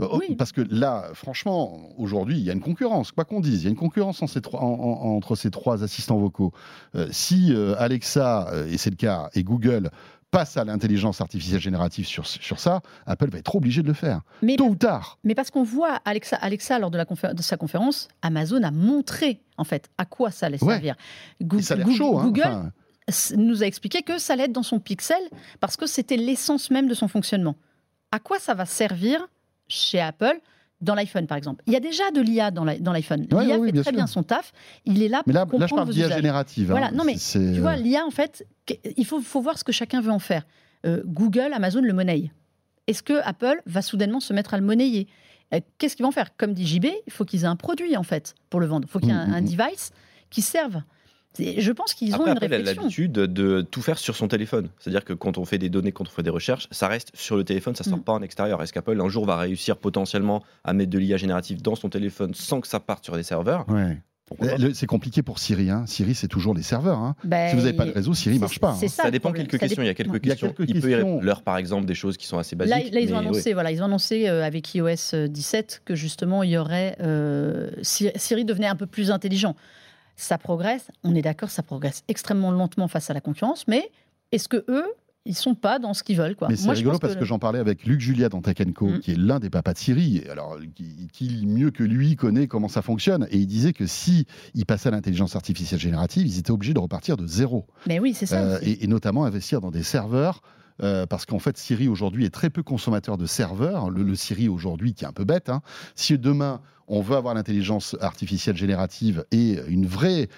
Euh, 0.01 0.07
Oui. 0.17 0.37
Parce 0.37 0.53
que 0.53 0.63
là, 0.71 1.09
franchement, 1.13 1.81
aujourd'hui, 1.99 2.39
il 2.39 2.45
y 2.45 2.51
a 2.51 2.53
une 2.55 2.61
concurrence, 2.61 3.11
quoi 3.13 3.25
qu'on 3.27 3.41
dise, 3.41 3.63
il 3.63 3.65
y 3.65 3.67
a 3.67 3.71
une 3.71 3.77
concurrence 3.77 4.23
en 4.23 4.27
ces 4.27 4.41
trois- 4.41 4.63
en- 4.63 4.69
en- 4.73 5.17
entre 5.17 5.35
ces 5.37 5.51
trois 5.51 5.83
assistants 5.85 6.17
vocaux. 6.19 6.53
Euh, 6.95 7.09
si 7.11 7.53
euh, 7.53 7.75
Alexa, 7.79 8.51
et 8.71 8.79
c'est 8.79 8.91
le 8.91 8.97
cas, 8.97 9.29
et 9.35 9.43
Google 9.43 9.91
passent 10.31 10.57
à 10.57 10.65
l'intelligence 10.65 11.21
artificielle 11.21 11.61
générative 11.61 12.07
sur, 12.07 12.27
sur 12.27 12.59
ça, 12.59 12.81
Apple 13.07 13.31
va 13.31 13.39
être 13.39 13.55
obligé 13.55 13.83
de 13.83 13.87
le 13.89 13.95
faire, 13.95 14.21
Mais, 14.43 14.57
tôt 14.57 14.67
ou 14.69 14.75
tard. 14.77 15.19
mais 15.25 15.35
parce 15.35 15.51
qu'on 15.51 15.63
voit 15.63 15.95
Alexa, 16.05 16.37
Alexa 16.37 16.79
lors 16.79 16.91
de, 16.91 16.99
la 16.99 17.05
confé- 17.05 17.33
de 17.35 17.43
sa 17.43 17.57
conférence, 17.57 18.09
Amazon 18.23 18.63
a 18.63 18.71
montré 18.71 19.41
en 19.57 19.65
fait 19.65 19.89
à 19.97 20.05
quoi 20.05 20.31
ça 20.31 20.47
allait 20.47 20.63
Ouais. 20.63 20.75
servir. 20.75 20.97
Ça 21.61 21.75
a 21.75 21.91
chaud. 21.95 22.19
hein, 22.19 22.25
Google 22.25 22.43
enfin, 22.45 22.73
s- 23.07 23.33
nous 23.37 23.63
a 23.63 23.67
expliqué 23.67 24.03
que 24.03 24.19
ça 24.19 24.35
allait 24.35 24.45
être 24.45 24.53
dans 24.53 24.63
son 24.63 24.81
Pixel 24.81 25.17
parce 25.61 25.77
que 25.77 25.87
c'était 25.87 26.17
l'essence 26.19 26.71
même 26.71 26.89
de 26.89 26.95
son 26.95 27.09
fonctionnement. 27.09 27.57
À 28.13 28.19
quoi 28.19 28.39
ça 28.39 28.55
va 28.55 28.67
servir 28.67 29.27
chez 29.69 30.01
Apple 30.01 30.41
dans 30.81 30.95
l'iPhone 30.95 31.27
par 31.27 31.37
exemple 31.37 31.63
Il 31.67 31.73
y 31.73 31.77
a 31.77 31.81
déjà 31.81 32.11
de 32.13 32.21
l'IA 32.21 32.51
dans 32.51 32.65
l'i- 32.65 32.81
dans 32.81 32.93
l'iPhone. 32.93 33.27
Ouais, 33.33 33.45
L'IA 33.45 33.59
ouais, 33.59 33.67
fait 33.67 33.73
bien 33.73 33.83
très 33.83 33.91
sûr. 33.91 33.97
bien 33.97 34.07
son 34.07 34.23
taf. 34.23 34.53
Il 34.85 35.03
est 35.03 35.09
là 35.09 35.23
mais 35.27 35.33
pour 35.33 35.35
là, 35.35 35.41
là, 35.41 35.47
je 35.67 35.71
comprendre 35.71 35.77
parle 35.85 35.95
d'IA 35.95 36.09
générative. 36.17 36.71
Voilà, 36.71 36.87
hein. 36.89 36.93
non, 36.95 37.05
mais 37.05 37.17
Tu 37.17 37.61
vois, 37.61 37.77
l'IA, 37.77 38.05
en 38.07 38.11
fait, 38.11 38.47
il 38.97 39.05
faut, 39.07 39.21
faut 39.21 39.41
voir 39.41 39.59
ce 39.59 39.65
que 39.65 39.73
chacun 39.73 40.01
veut 40.01 40.13
en 40.13 40.19
faire. 40.21 40.45
Euh, 40.87 41.03
Google, 41.05 41.51
Amazon 41.53 41.81
le 41.81 41.93
monnaie. 41.93 42.31
Est-ce 42.87 43.03
que 43.03 43.21
Apple 43.25 43.61
va 43.67 43.83
soudainement 43.83 44.21
se 44.21 44.33
mettre 44.33 44.55
à 44.55 44.59
le 44.59 44.65
monnayer? 44.65 45.09
Euh, 45.53 45.61
Qu'est-ce 45.79 45.97
qu'ils 45.97 46.05
vont 46.07 46.13
faire? 46.13 46.37
Comme 46.37 46.55
dit 46.55 46.67
JB, 46.67 46.87
il 47.07 47.13
faut 47.13 47.25
qu'ils 47.25 47.43
aient 47.43 47.47
un 47.47 47.57
produit, 47.57 47.97
en 47.97 48.03
fait, 48.03 48.35
pour 48.51 48.61
le 48.61 48.67
vendre. 48.67 48.87
Il 48.89 48.91
faut 48.91 48.99
qu'il 49.01 49.09
y 49.09 49.13
ait 49.13 49.15
un, 49.15 49.27
Mm, 49.27 49.31
mm, 49.31 49.35
un 49.35 49.41
mm. 49.41 49.45
device 49.45 49.91
qui 50.31 50.43
serve. 50.43 50.83
Je 51.39 51.71
pense 51.73 51.95
qu'ils 51.95 52.13
ont 52.15 52.21
Après, 52.21 52.31
une 52.33 52.37
Apple 52.39 52.45
a 52.47 52.57
réflexion. 52.57 52.83
l'habitude 52.83 53.13
de 53.13 53.61
tout 53.71 53.83
faire 53.83 53.99
sur 53.99 54.17
son 54.17 54.27
téléphone. 54.29 54.71
C'est-à-dire 54.79 55.05
que 55.05 55.13
quand 55.13 55.39
on 55.39 55.45
fait 55.45 55.59
des 55.59 55.69
données, 55.69 55.93
quand 55.93 56.05
on 56.09 56.11
fait 56.11 56.23
des 56.25 56.31
recherches, 56.31 56.67
ça 56.73 56.89
reste 56.89 57.11
sur 57.15 57.37
le 57.37 57.45
téléphone, 57.45 57.75
ça 57.77 57.85
sort 57.85 57.99
Mm. 57.99 58.03
pas 58.03 58.13
en 58.13 58.23
extérieur. 58.23 58.61
Est-ce 58.63 58.73
qu'Apple 58.73 59.01
un 59.01 59.09
jour 59.09 59.25
va 59.25 59.37
réussir 59.37 59.77
potentiellement 59.77 60.43
à 60.65 60.73
mettre 60.73 60.91
de 60.91 60.99
l'IA 60.99 61.17
générative 61.17 61.63
dans 61.63 61.77
son 61.77 61.89
téléphone 61.91 62.35
sans 62.35 62.61
que 62.61 62.67
ça 62.67 62.81
parte 62.81 63.05
sur 63.05 63.15
des 63.15 63.23
serveurs? 63.23 63.69
Ouais. 63.69 63.99
Le- 64.59 64.75
C'est 64.75 64.87
compliqué 64.87 65.23
pour 65.23 65.39
Siri. 65.39 65.71
Hein. 65.71 65.85
Siri, 65.87 66.15
c'est 66.15 66.29
toujours 66.29 66.53
les 66.55 66.63
serveurs. 66.63 66.99
hein. 66.99 67.15
Ben, 67.25 67.49
Si 67.49 67.57
vous 67.57 67.63
n'avez 67.63 67.75
pas 67.77 67.87
de 67.87 67.93
réseau, 67.93 68.13
Siri 68.13 68.39
marche 68.39 68.59
pas. 68.59 68.73
hein. 68.73 68.77
c'est 68.79 68.89
Ça 68.89 69.11
dépend 69.11 69.33
quelques 69.33 69.53
Ça 69.53 69.59
questions. 69.59 69.83
Il 69.83 69.87
y 69.87 69.89
a 69.89 69.95
quelques 69.95 70.09
Il 70.23 70.29
y 70.29 70.31
a 70.33 70.35
questions. 70.35 70.49
quelques 70.53 70.69
Il 70.69 70.81
peut 70.83 70.89
y 70.91 70.93
questions. 70.95 71.21
l'heure, 71.23 71.41
par 71.43 71.57
exemple, 71.57 71.87
des 71.87 71.95
choses 71.95 72.19
qui 72.19 72.27
sont 72.27 72.37
assez 72.37 72.55
basiques. 72.57 72.75
Là, 72.75 72.91
là, 72.93 73.01
ils 73.01 73.15
ont 73.15 73.19
annoncé, 73.19 73.55
voilà, 73.55 73.71
ils 73.71 73.81
ont 73.81 73.87
annoncé 73.87 74.29
euh, 74.29 74.45
avec 74.45 74.75
iOS 74.75 75.15
euh, 75.15 75.29
17 75.29 75.81
que 75.87 75.95
justement 75.95 76.43
il 76.43 76.51
y 76.51 76.59
aurait 76.59 76.97
euh, 77.01 77.71
Siri 77.83 78.45
devenait 78.45 78.67
un 78.67 78.77
peu 78.77 78.87
plus 78.87 79.11
intelligent. 79.11 79.55
Ça 80.21 80.37
progresse, 80.37 80.91
on 81.05 81.15
est 81.15 81.23
d'accord, 81.23 81.49
ça 81.49 81.63
progresse 81.63 82.03
extrêmement 82.09 82.51
lentement 82.51 82.89
face 82.89 83.09
à 83.09 83.15
la 83.15 83.21
concurrence, 83.21 83.69
mais 83.69 83.89
est-ce 84.33 84.49
que 84.49 84.65
eux, 84.69 84.85
ils 85.25 85.37
sont 85.37 85.55
pas 85.55 85.79
dans 85.79 85.95
ce 85.95 86.03
qu'ils 86.03 86.17
veulent 86.17 86.35
quoi? 86.35 86.49
Mais 86.49 86.57
c'est 86.57 86.69
rigolo 86.71 86.99
parce 86.99 87.15
que, 87.15 87.25
j'en 87.25 87.39
parlais 87.39 87.61
avec 87.61 87.85
Luc 87.85 88.01
Julia 88.01 88.29
dans 88.29 88.41
Tech 88.43 88.57
Co, 88.75 88.89
Mm. 88.89 88.99
qui 88.99 89.13
est 89.13 89.17
l'un 89.17 89.39
des 89.39 89.49
papas 89.49 89.75
de 89.75 89.79
Siri. 89.79 90.25
Alors, 90.29 90.59
qui, 90.75 91.07
qui, 91.13 91.47
mieux 91.47 91.71
que 91.71 91.85
lui 91.85 92.17
connaît 92.17 92.49
comment 92.49 92.67
ça 92.67 92.83
fonctionne. 92.83 93.29
Et 93.31 93.37
il 93.39 93.47
disait 93.47 93.73
que 93.73 93.87
si 93.87 94.27
ils 94.55 94.67
passaient 94.67 94.89
à 94.89 94.93
l'intelligence 94.93 95.37
artificielle 95.37 95.79
générative, 95.81 96.27
ils 96.27 96.39
étaient 96.41 96.51
obligés 96.51 96.75
de 96.75 96.81
repartir 96.81 97.17
de 97.17 97.27
zéro. 97.29 97.67
Mais 97.87 98.01
oui, 98.01 98.13
c'est 98.13 98.27
ça. 98.27 98.41
Euh, 98.41 98.59
et 98.63 98.89
notamment 98.89 99.25
investir 99.25 99.61
dans 99.61 99.71
des 99.71 99.85
serveurs. 99.85 100.43
Euh, 100.83 101.07
parce 101.07 101.27
qu'en 101.27 101.39
fait, 101.39 101.57
Siri 101.59 101.89
aujourd'hui 101.89 102.25
est 102.25 102.31
très 102.31 102.51
peu 102.51 102.63
consommateur 102.63 103.17
de 103.19 103.27
serveurs. 103.27 103.91
Le, 103.91 104.03
le 104.03 104.15
Siri 104.15 104.49
aujourd'hui, 104.49 104.95
qui 104.95 105.05
est 105.05 105.09
un 105.09 105.13
peu 105.13 105.25
bête. 105.25 105.49
hein. 105.49 105.61
Si 105.95 106.17
demain, 106.19 106.61
on 106.87 107.01
veut 107.01 107.17
avoir 107.17 107.35
l'intelligence 107.35 107.97
artificielle 108.01 108.57
générative 108.57 109.25
et 109.31 109.59
une 109.69 109.87
vraie 109.87 110.29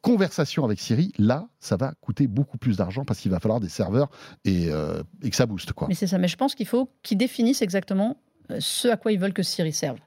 conversation 0.00 0.64
avec 0.64 0.80
Siri, 0.80 1.12
là, 1.18 1.46
ça 1.60 1.76
va 1.76 1.94
coûter 2.00 2.26
beaucoup 2.26 2.58
plus 2.58 2.76
d'argent 2.76 3.04
parce 3.04 3.20
qu'il 3.20 3.30
va 3.30 3.38
falloir 3.38 3.60
des 3.60 3.68
serveurs 3.68 4.10
et, 4.44 4.68
euh, 4.70 5.02
et 5.22 5.30
que 5.30 5.36
ça 5.36 5.46
booste. 5.46 5.72
Quoi. 5.72 5.86
Mais 5.88 5.94
c'est 5.94 6.08
ça. 6.08 6.18
Mais 6.18 6.28
je 6.28 6.36
pense 6.36 6.54
qu'il 6.54 6.66
faut 6.66 6.90
qu'ils 7.02 7.18
définissent 7.18 7.62
exactement 7.62 8.16
euh, 8.50 8.56
ce 8.58 8.88
à 8.88 8.96
quoi 8.96 9.12
ils 9.12 9.18
veulent 9.20 9.32
que 9.32 9.44
Siri 9.44 9.72
serve. 9.72 9.98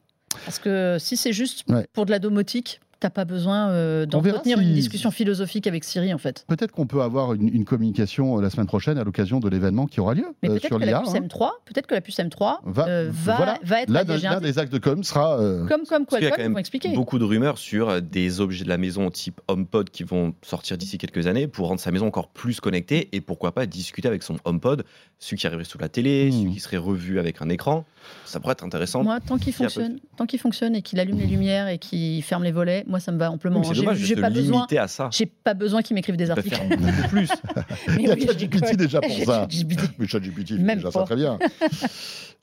Parce 0.44 0.60
que 0.60 0.98
si 1.00 1.16
c'est 1.16 1.32
juste 1.32 1.64
Ouais. 1.70 1.88
pour 1.94 2.06
de 2.06 2.12
la 2.12 2.20
domotique, 2.20 2.82
t'as 3.00 3.10
pas 3.10 3.26
besoin 3.26 3.70
euh, 3.70 4.06
d'entretenir 4.06 4.58
si- 4.58 4.64
une 4.64 4.74
discussion 4.74 5.12
philosophique 5.12 5.68
avec 5.68 5.84
Siri 5.84 6.14
en 6.14 6.18
fait. 6.18 6.46
Peut-être 6.48 6.72
qu'on 6.72 6.88
peut 6.88 7.02
avoir 7.02 7.34
une, 7.34 7.48
une 7.54 7.66
communication 7.66 8.38
euh, 8.38 8.42
la 8.42 8.50
semaine 8.50 8.68
prochaine 8.68 8.98
à 8.98 9.04
l'occasion 9.04 9.40
de 9.40 9.50
l'événement 9.50 9.86
qui 9.86 10.00
aura 10.00 10.14
lieu 10.14 10.26
Mais 10.44 10.50
euh, 10.50 10.54
peut-être 10.54 10.68
sur 10.68 10.78
que 10.80 10.86
la 10.86 10.92
l'IA. 10.92 11.00
puce 11.02 11.14
hein. 11.16 11.20
M3, 11.22 11.50
peut-être 11.66 11.88
que 11.88 11.96
la 11.96 12.02
puce 12.02 12.18
M3 12.20 12.58
Va- 12.66 12.88
euh, 12.88 13.10
va, 13.12 13.36
voilà. 13.36 13.60
va 13.64 13.82
être 13.82 13.90
L'un 13.90 14.00
alliée 14.02 14.40
des- 14.52 14.60
actes 14.60 14.72
de 14.74 14.78
com 14.80 15.04
sera. 15.04 15.40
euh, 15.40 15.66
Comme, 15.68 15.84
comme 15.84 16.06
Parce 16.06 16.20
qu'il 16.20 16.30
y 16.30 16.32
a 16.32 16.36
quand 16.36 16.42
même 16.44 16.58
expliquer. 16.58 16.94
beaucoup 16.94 17.20
de 17.20 17.24
rumeurs 17.26 17.58
sur 17.58 18.02
des 18.02 18.40
objets 18.42 18.64
de 18.64 18.70
la 18.70 18.78
maison 18.78 19.10
type 19.10 19.42
HomePod 19.48 19.90
qui 19.90 20.04
vont 20.04 20.34
sortir 20.42 20.78
d'ici 20.78 20.98
quelques 20.98 21.28
années 21.28 21.48
pour 21.48 21.68
rendre 21.68 21.80
sa 21.82 21.92
maison 21.92 22.08
encore 22.08 22.30
plus 22.30 22.60
connectée 22.60 23.10
et 23.12 23.22
pourquoi 23.22 23.52
pas 23.54 23.66
discuter 23.66 24.08
avec 24.08 24.24
son 24.24 24.38
HomePod, 24.46 24.86
celui 25.20 25.38
qui 25.38 25.48
arriverait 25.48 25.66
sous 25.66 25.78
la 25.78 25.90
télé, 25.90 26.30
Hmm. 26.30 26.32
celui 26.40 26.52
qui 26.54 26.60
serait 26.60 26.78
revu 26.78 27.20
avec 27.20 27.42
un 27.42 27.50
écran. 27.50 27.84
Ça 28.26 28.40
pourrait 28.40 28.54
être 28.54 28.64
intéressant. 28.64 29.04
Moi, 29.04 29.20
tant 29.20 29.38
qu'il 29.40 29.52
fonctionne, 29.54 30.00
tant 30.16 30.26
qu'il 30.28 30.40
fonctionne 30.40 30.76
et 30.76 30.82
qu'il 30.84 31.00
allume 31.00 31.18
les 31.18 31.26
lumières 31.26 31.68
et 31.68 31.80
qu'il 31.80 32.22
ferme 32.22 32.44
les 32.44 32.52
volets, 32.52 32.84
moi 32.88 33.00
ça 33.00 33.12
me 33.12 33.18
va 33.18 33.32
amplement. 33.32 33.64
C'est 33.64 33.74
J'ai 33.76 33.96
j'ai 33.96 34.16
pas 34.16 34.30
besoin, 34.30 34.58
limiter 34.58 34.78
à 34.80 34.88
ça. 34.88 35.10
j'ai 35.12 35.26
pas 35.26 35.54
besoin 35.54 35.82
qu'ils 35.82 35.96
m'écrivent 35.96 36.18
des 36.18 36.30
articles. 36.32 36.56
faire 36.56 36.68
beaucoup 36.78 37.08
plus. 37.10 37.30
Mais 37.90 37.96
Il 38.04 38.08
y 38.08 38.12
a 38.12 38.14
oui, 38.16 38.22
je 38.22 38.28
ChatGPT 38.28 38.76
déjà 38.78 39.02
pour 39.02 39.12
ça. 39.26 39.48
Mais 40.00 40.08
ChatGPT 40.08 40.48
fait 40.58 40.76
déjà 40.76 40.92
ça 40.92 41.04
très 41.04 41.16
bien. 41.16 41.38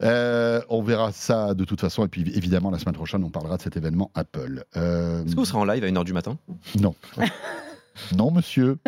Euh, 0.03 0.61
on 0.69 0.83
verra 0.83 1.13
ça 1.13 1.55
de 1.55 1.65
toute 1.65 1.81
façon. 1.81 2.05
Et 2.05 2.09
puis 2.09 2.23
évidemment, 2.35 2.71
la 2.73 2.79
semaine 2.81 2.95
prochaine, 2.95 3.23
on 3.23 3.31
parlera 3.31 3.57
de 3.57 3.63
cet 3.63 3.77
événement 3.77 4.11
Apple. 4.15 4.65
Euh, 4.77 5.23
Est-ce 5.25 5.33
que 5.35 5.37
vous 5.41 5.45
serez 5.45 5.59
en 5.59 5.65
live 5.65 5.85
à 5.85 5.87
1h 5.87 6.05
du 6.05 6.13
matin? 6.13 6.39
Non. 6.81 6.95
non, 8.17 8.33
monsieur. 8.33 8.79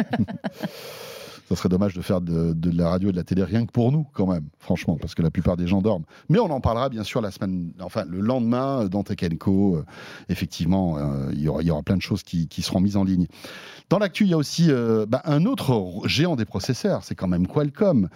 Ça 1.48 1.56
serait 1.56 1.68
dommage 1.68 1.94
de 1.94 2.00
faire 2.00 2.20
de, 2.22 2.54
la 2.70 2.88
radio 2.88 3.10
et 3.10 3.12
de 3.12 3.16
la 3.16 3.22
télé 3.22 3.44
rien 3.44 3.66
que 3.66 3.70
pour 3.70 3.92
nous, 3.92 4.06
quand 4.14 4.26
même, 4.26 4.48
franchement, 4.58 4.96
parce 4.98 5.14
que 5.14 5.20
la 5.20 5.30
plupart 5.30 5.56
des 5.56 5.66
gens 5.66 5.82
dorment. 5.82 6.04
Mais 6.30 6.38
on 6.38 6.50
en 6.50 6.60
parlera 6.60 6.88
bien 6.88 7.04
sûr 7.04 7.20
la 7.20 7.30
semaine, 7.30 7.72
enfin 7.80 8.04
le 8.08 8.20
lendemain 8.20 8.84
euh, 8.84 8.88
dans 8.88 9.02
Tech 9.02 9.18
Co. 9.38 9.76
Euh, 9.76 9.84
effectivement, 10.30 10.96
euh, 10.96 11.30
il 11.32 11.40
y, 11.40 11.48
aura, 11.48 11.82
plein 11.82 11.96
de 11.96 12.02
choses 12.02 12.22
qui, 12.22 12.48
seront 12.62 12.80
mises 12.80 12.96
en 12.96 13.04
ligne. 13.04 13.26
Dans 13.90 13.98
l'actu, 13.98 14.24
il 14.24 14.30
y 14.30 14.32
a 14.32 14.38
aussi 14.38 14.70
bah, 15.06 15.20
un 15.24 15.44
autre 15.44 16.00
géant 16.06 16.36
des 16.36 16.46
processeurs, 16.46 17.04
c'est 17.04 17.14
quand 17.14 17.28
même 17.28 17.46
Qualcomm, 17.46 18.08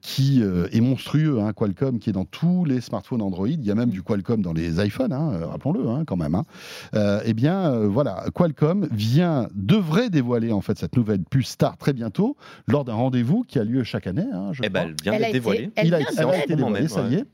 qui 0.00 0.42
est 0.42 0.80
monstrueux. 0.80 1.40
Hein, 1.40 1.52
Qualcomm 1.52 1.98
qui 1.98 2.08
est 2.08 2.14
dans 2.14 2.24
tous 2.24 2.64
les 2.64 2.80
smartphones 2.80 3.20
Android. 3.20 3.48
Il 3.48 3.62
y 3.62 3.70
a 3.70 3.74
même 3.74 3.90
du 3.90 4.02
Qualcomm 4.02 4.40
dans 4.40 4.54
les 4.54 4.82
iPhones, 4.82 5.12
hein, 5.12 5.32
rappelons-le 5.50 5.86
hein, 5.86 6.04
quand 6.06 6.16
même. 6.16 6.42
eh 6.94 7.34
bien, 7.34 7.80
voilà, 7.80 8.24
Qualcomm 8.34 8.88
vient, 8.90 9.48
devrait 9.54 10.08
dévoiler 10.08 10.52
en 10.52 10.62
fait 10.62 10.78
cette 10.78 10.96
nouvelle 10.96 11.24
puce 11.24 11.50
Star 11.50 11.76
très 11.76 11.92
bientôt 11.92 12.29
lors 12.66 12.84
d'un 12.84 12.94
rendez-vous 12.94 13.42
qui 13.46 13.58
a 13.58 13.64
lieu 13.64 13.82
chaque 13.84 14.06
année. 14.06 14.26
hein, 14.32 14.50
je 14.52 14.62
Eh 14.64 14.68
ben, 14.68 14.88
elle 14.88 14.94
vient 15.02 15.12
d'être 15.12 15.22
été- 15.22 15.32
dévoilée. 15.32 15.70
elle 15.76 15.94
a, 15.94 16.00
été- 16.00 16.12
de 16.14 16.20
elle 16.20 16.28
a 16.28 16.32
l'être. 16.32 16.44
été 16.44 16.56
Moment 16.56 16.66
dévoilé, 16.72 16.80
même, 16.82 16.88
ça 16.88 17.02
ouais. 17.04 17.10
y 17.10 17.14
est. 17.16 17.24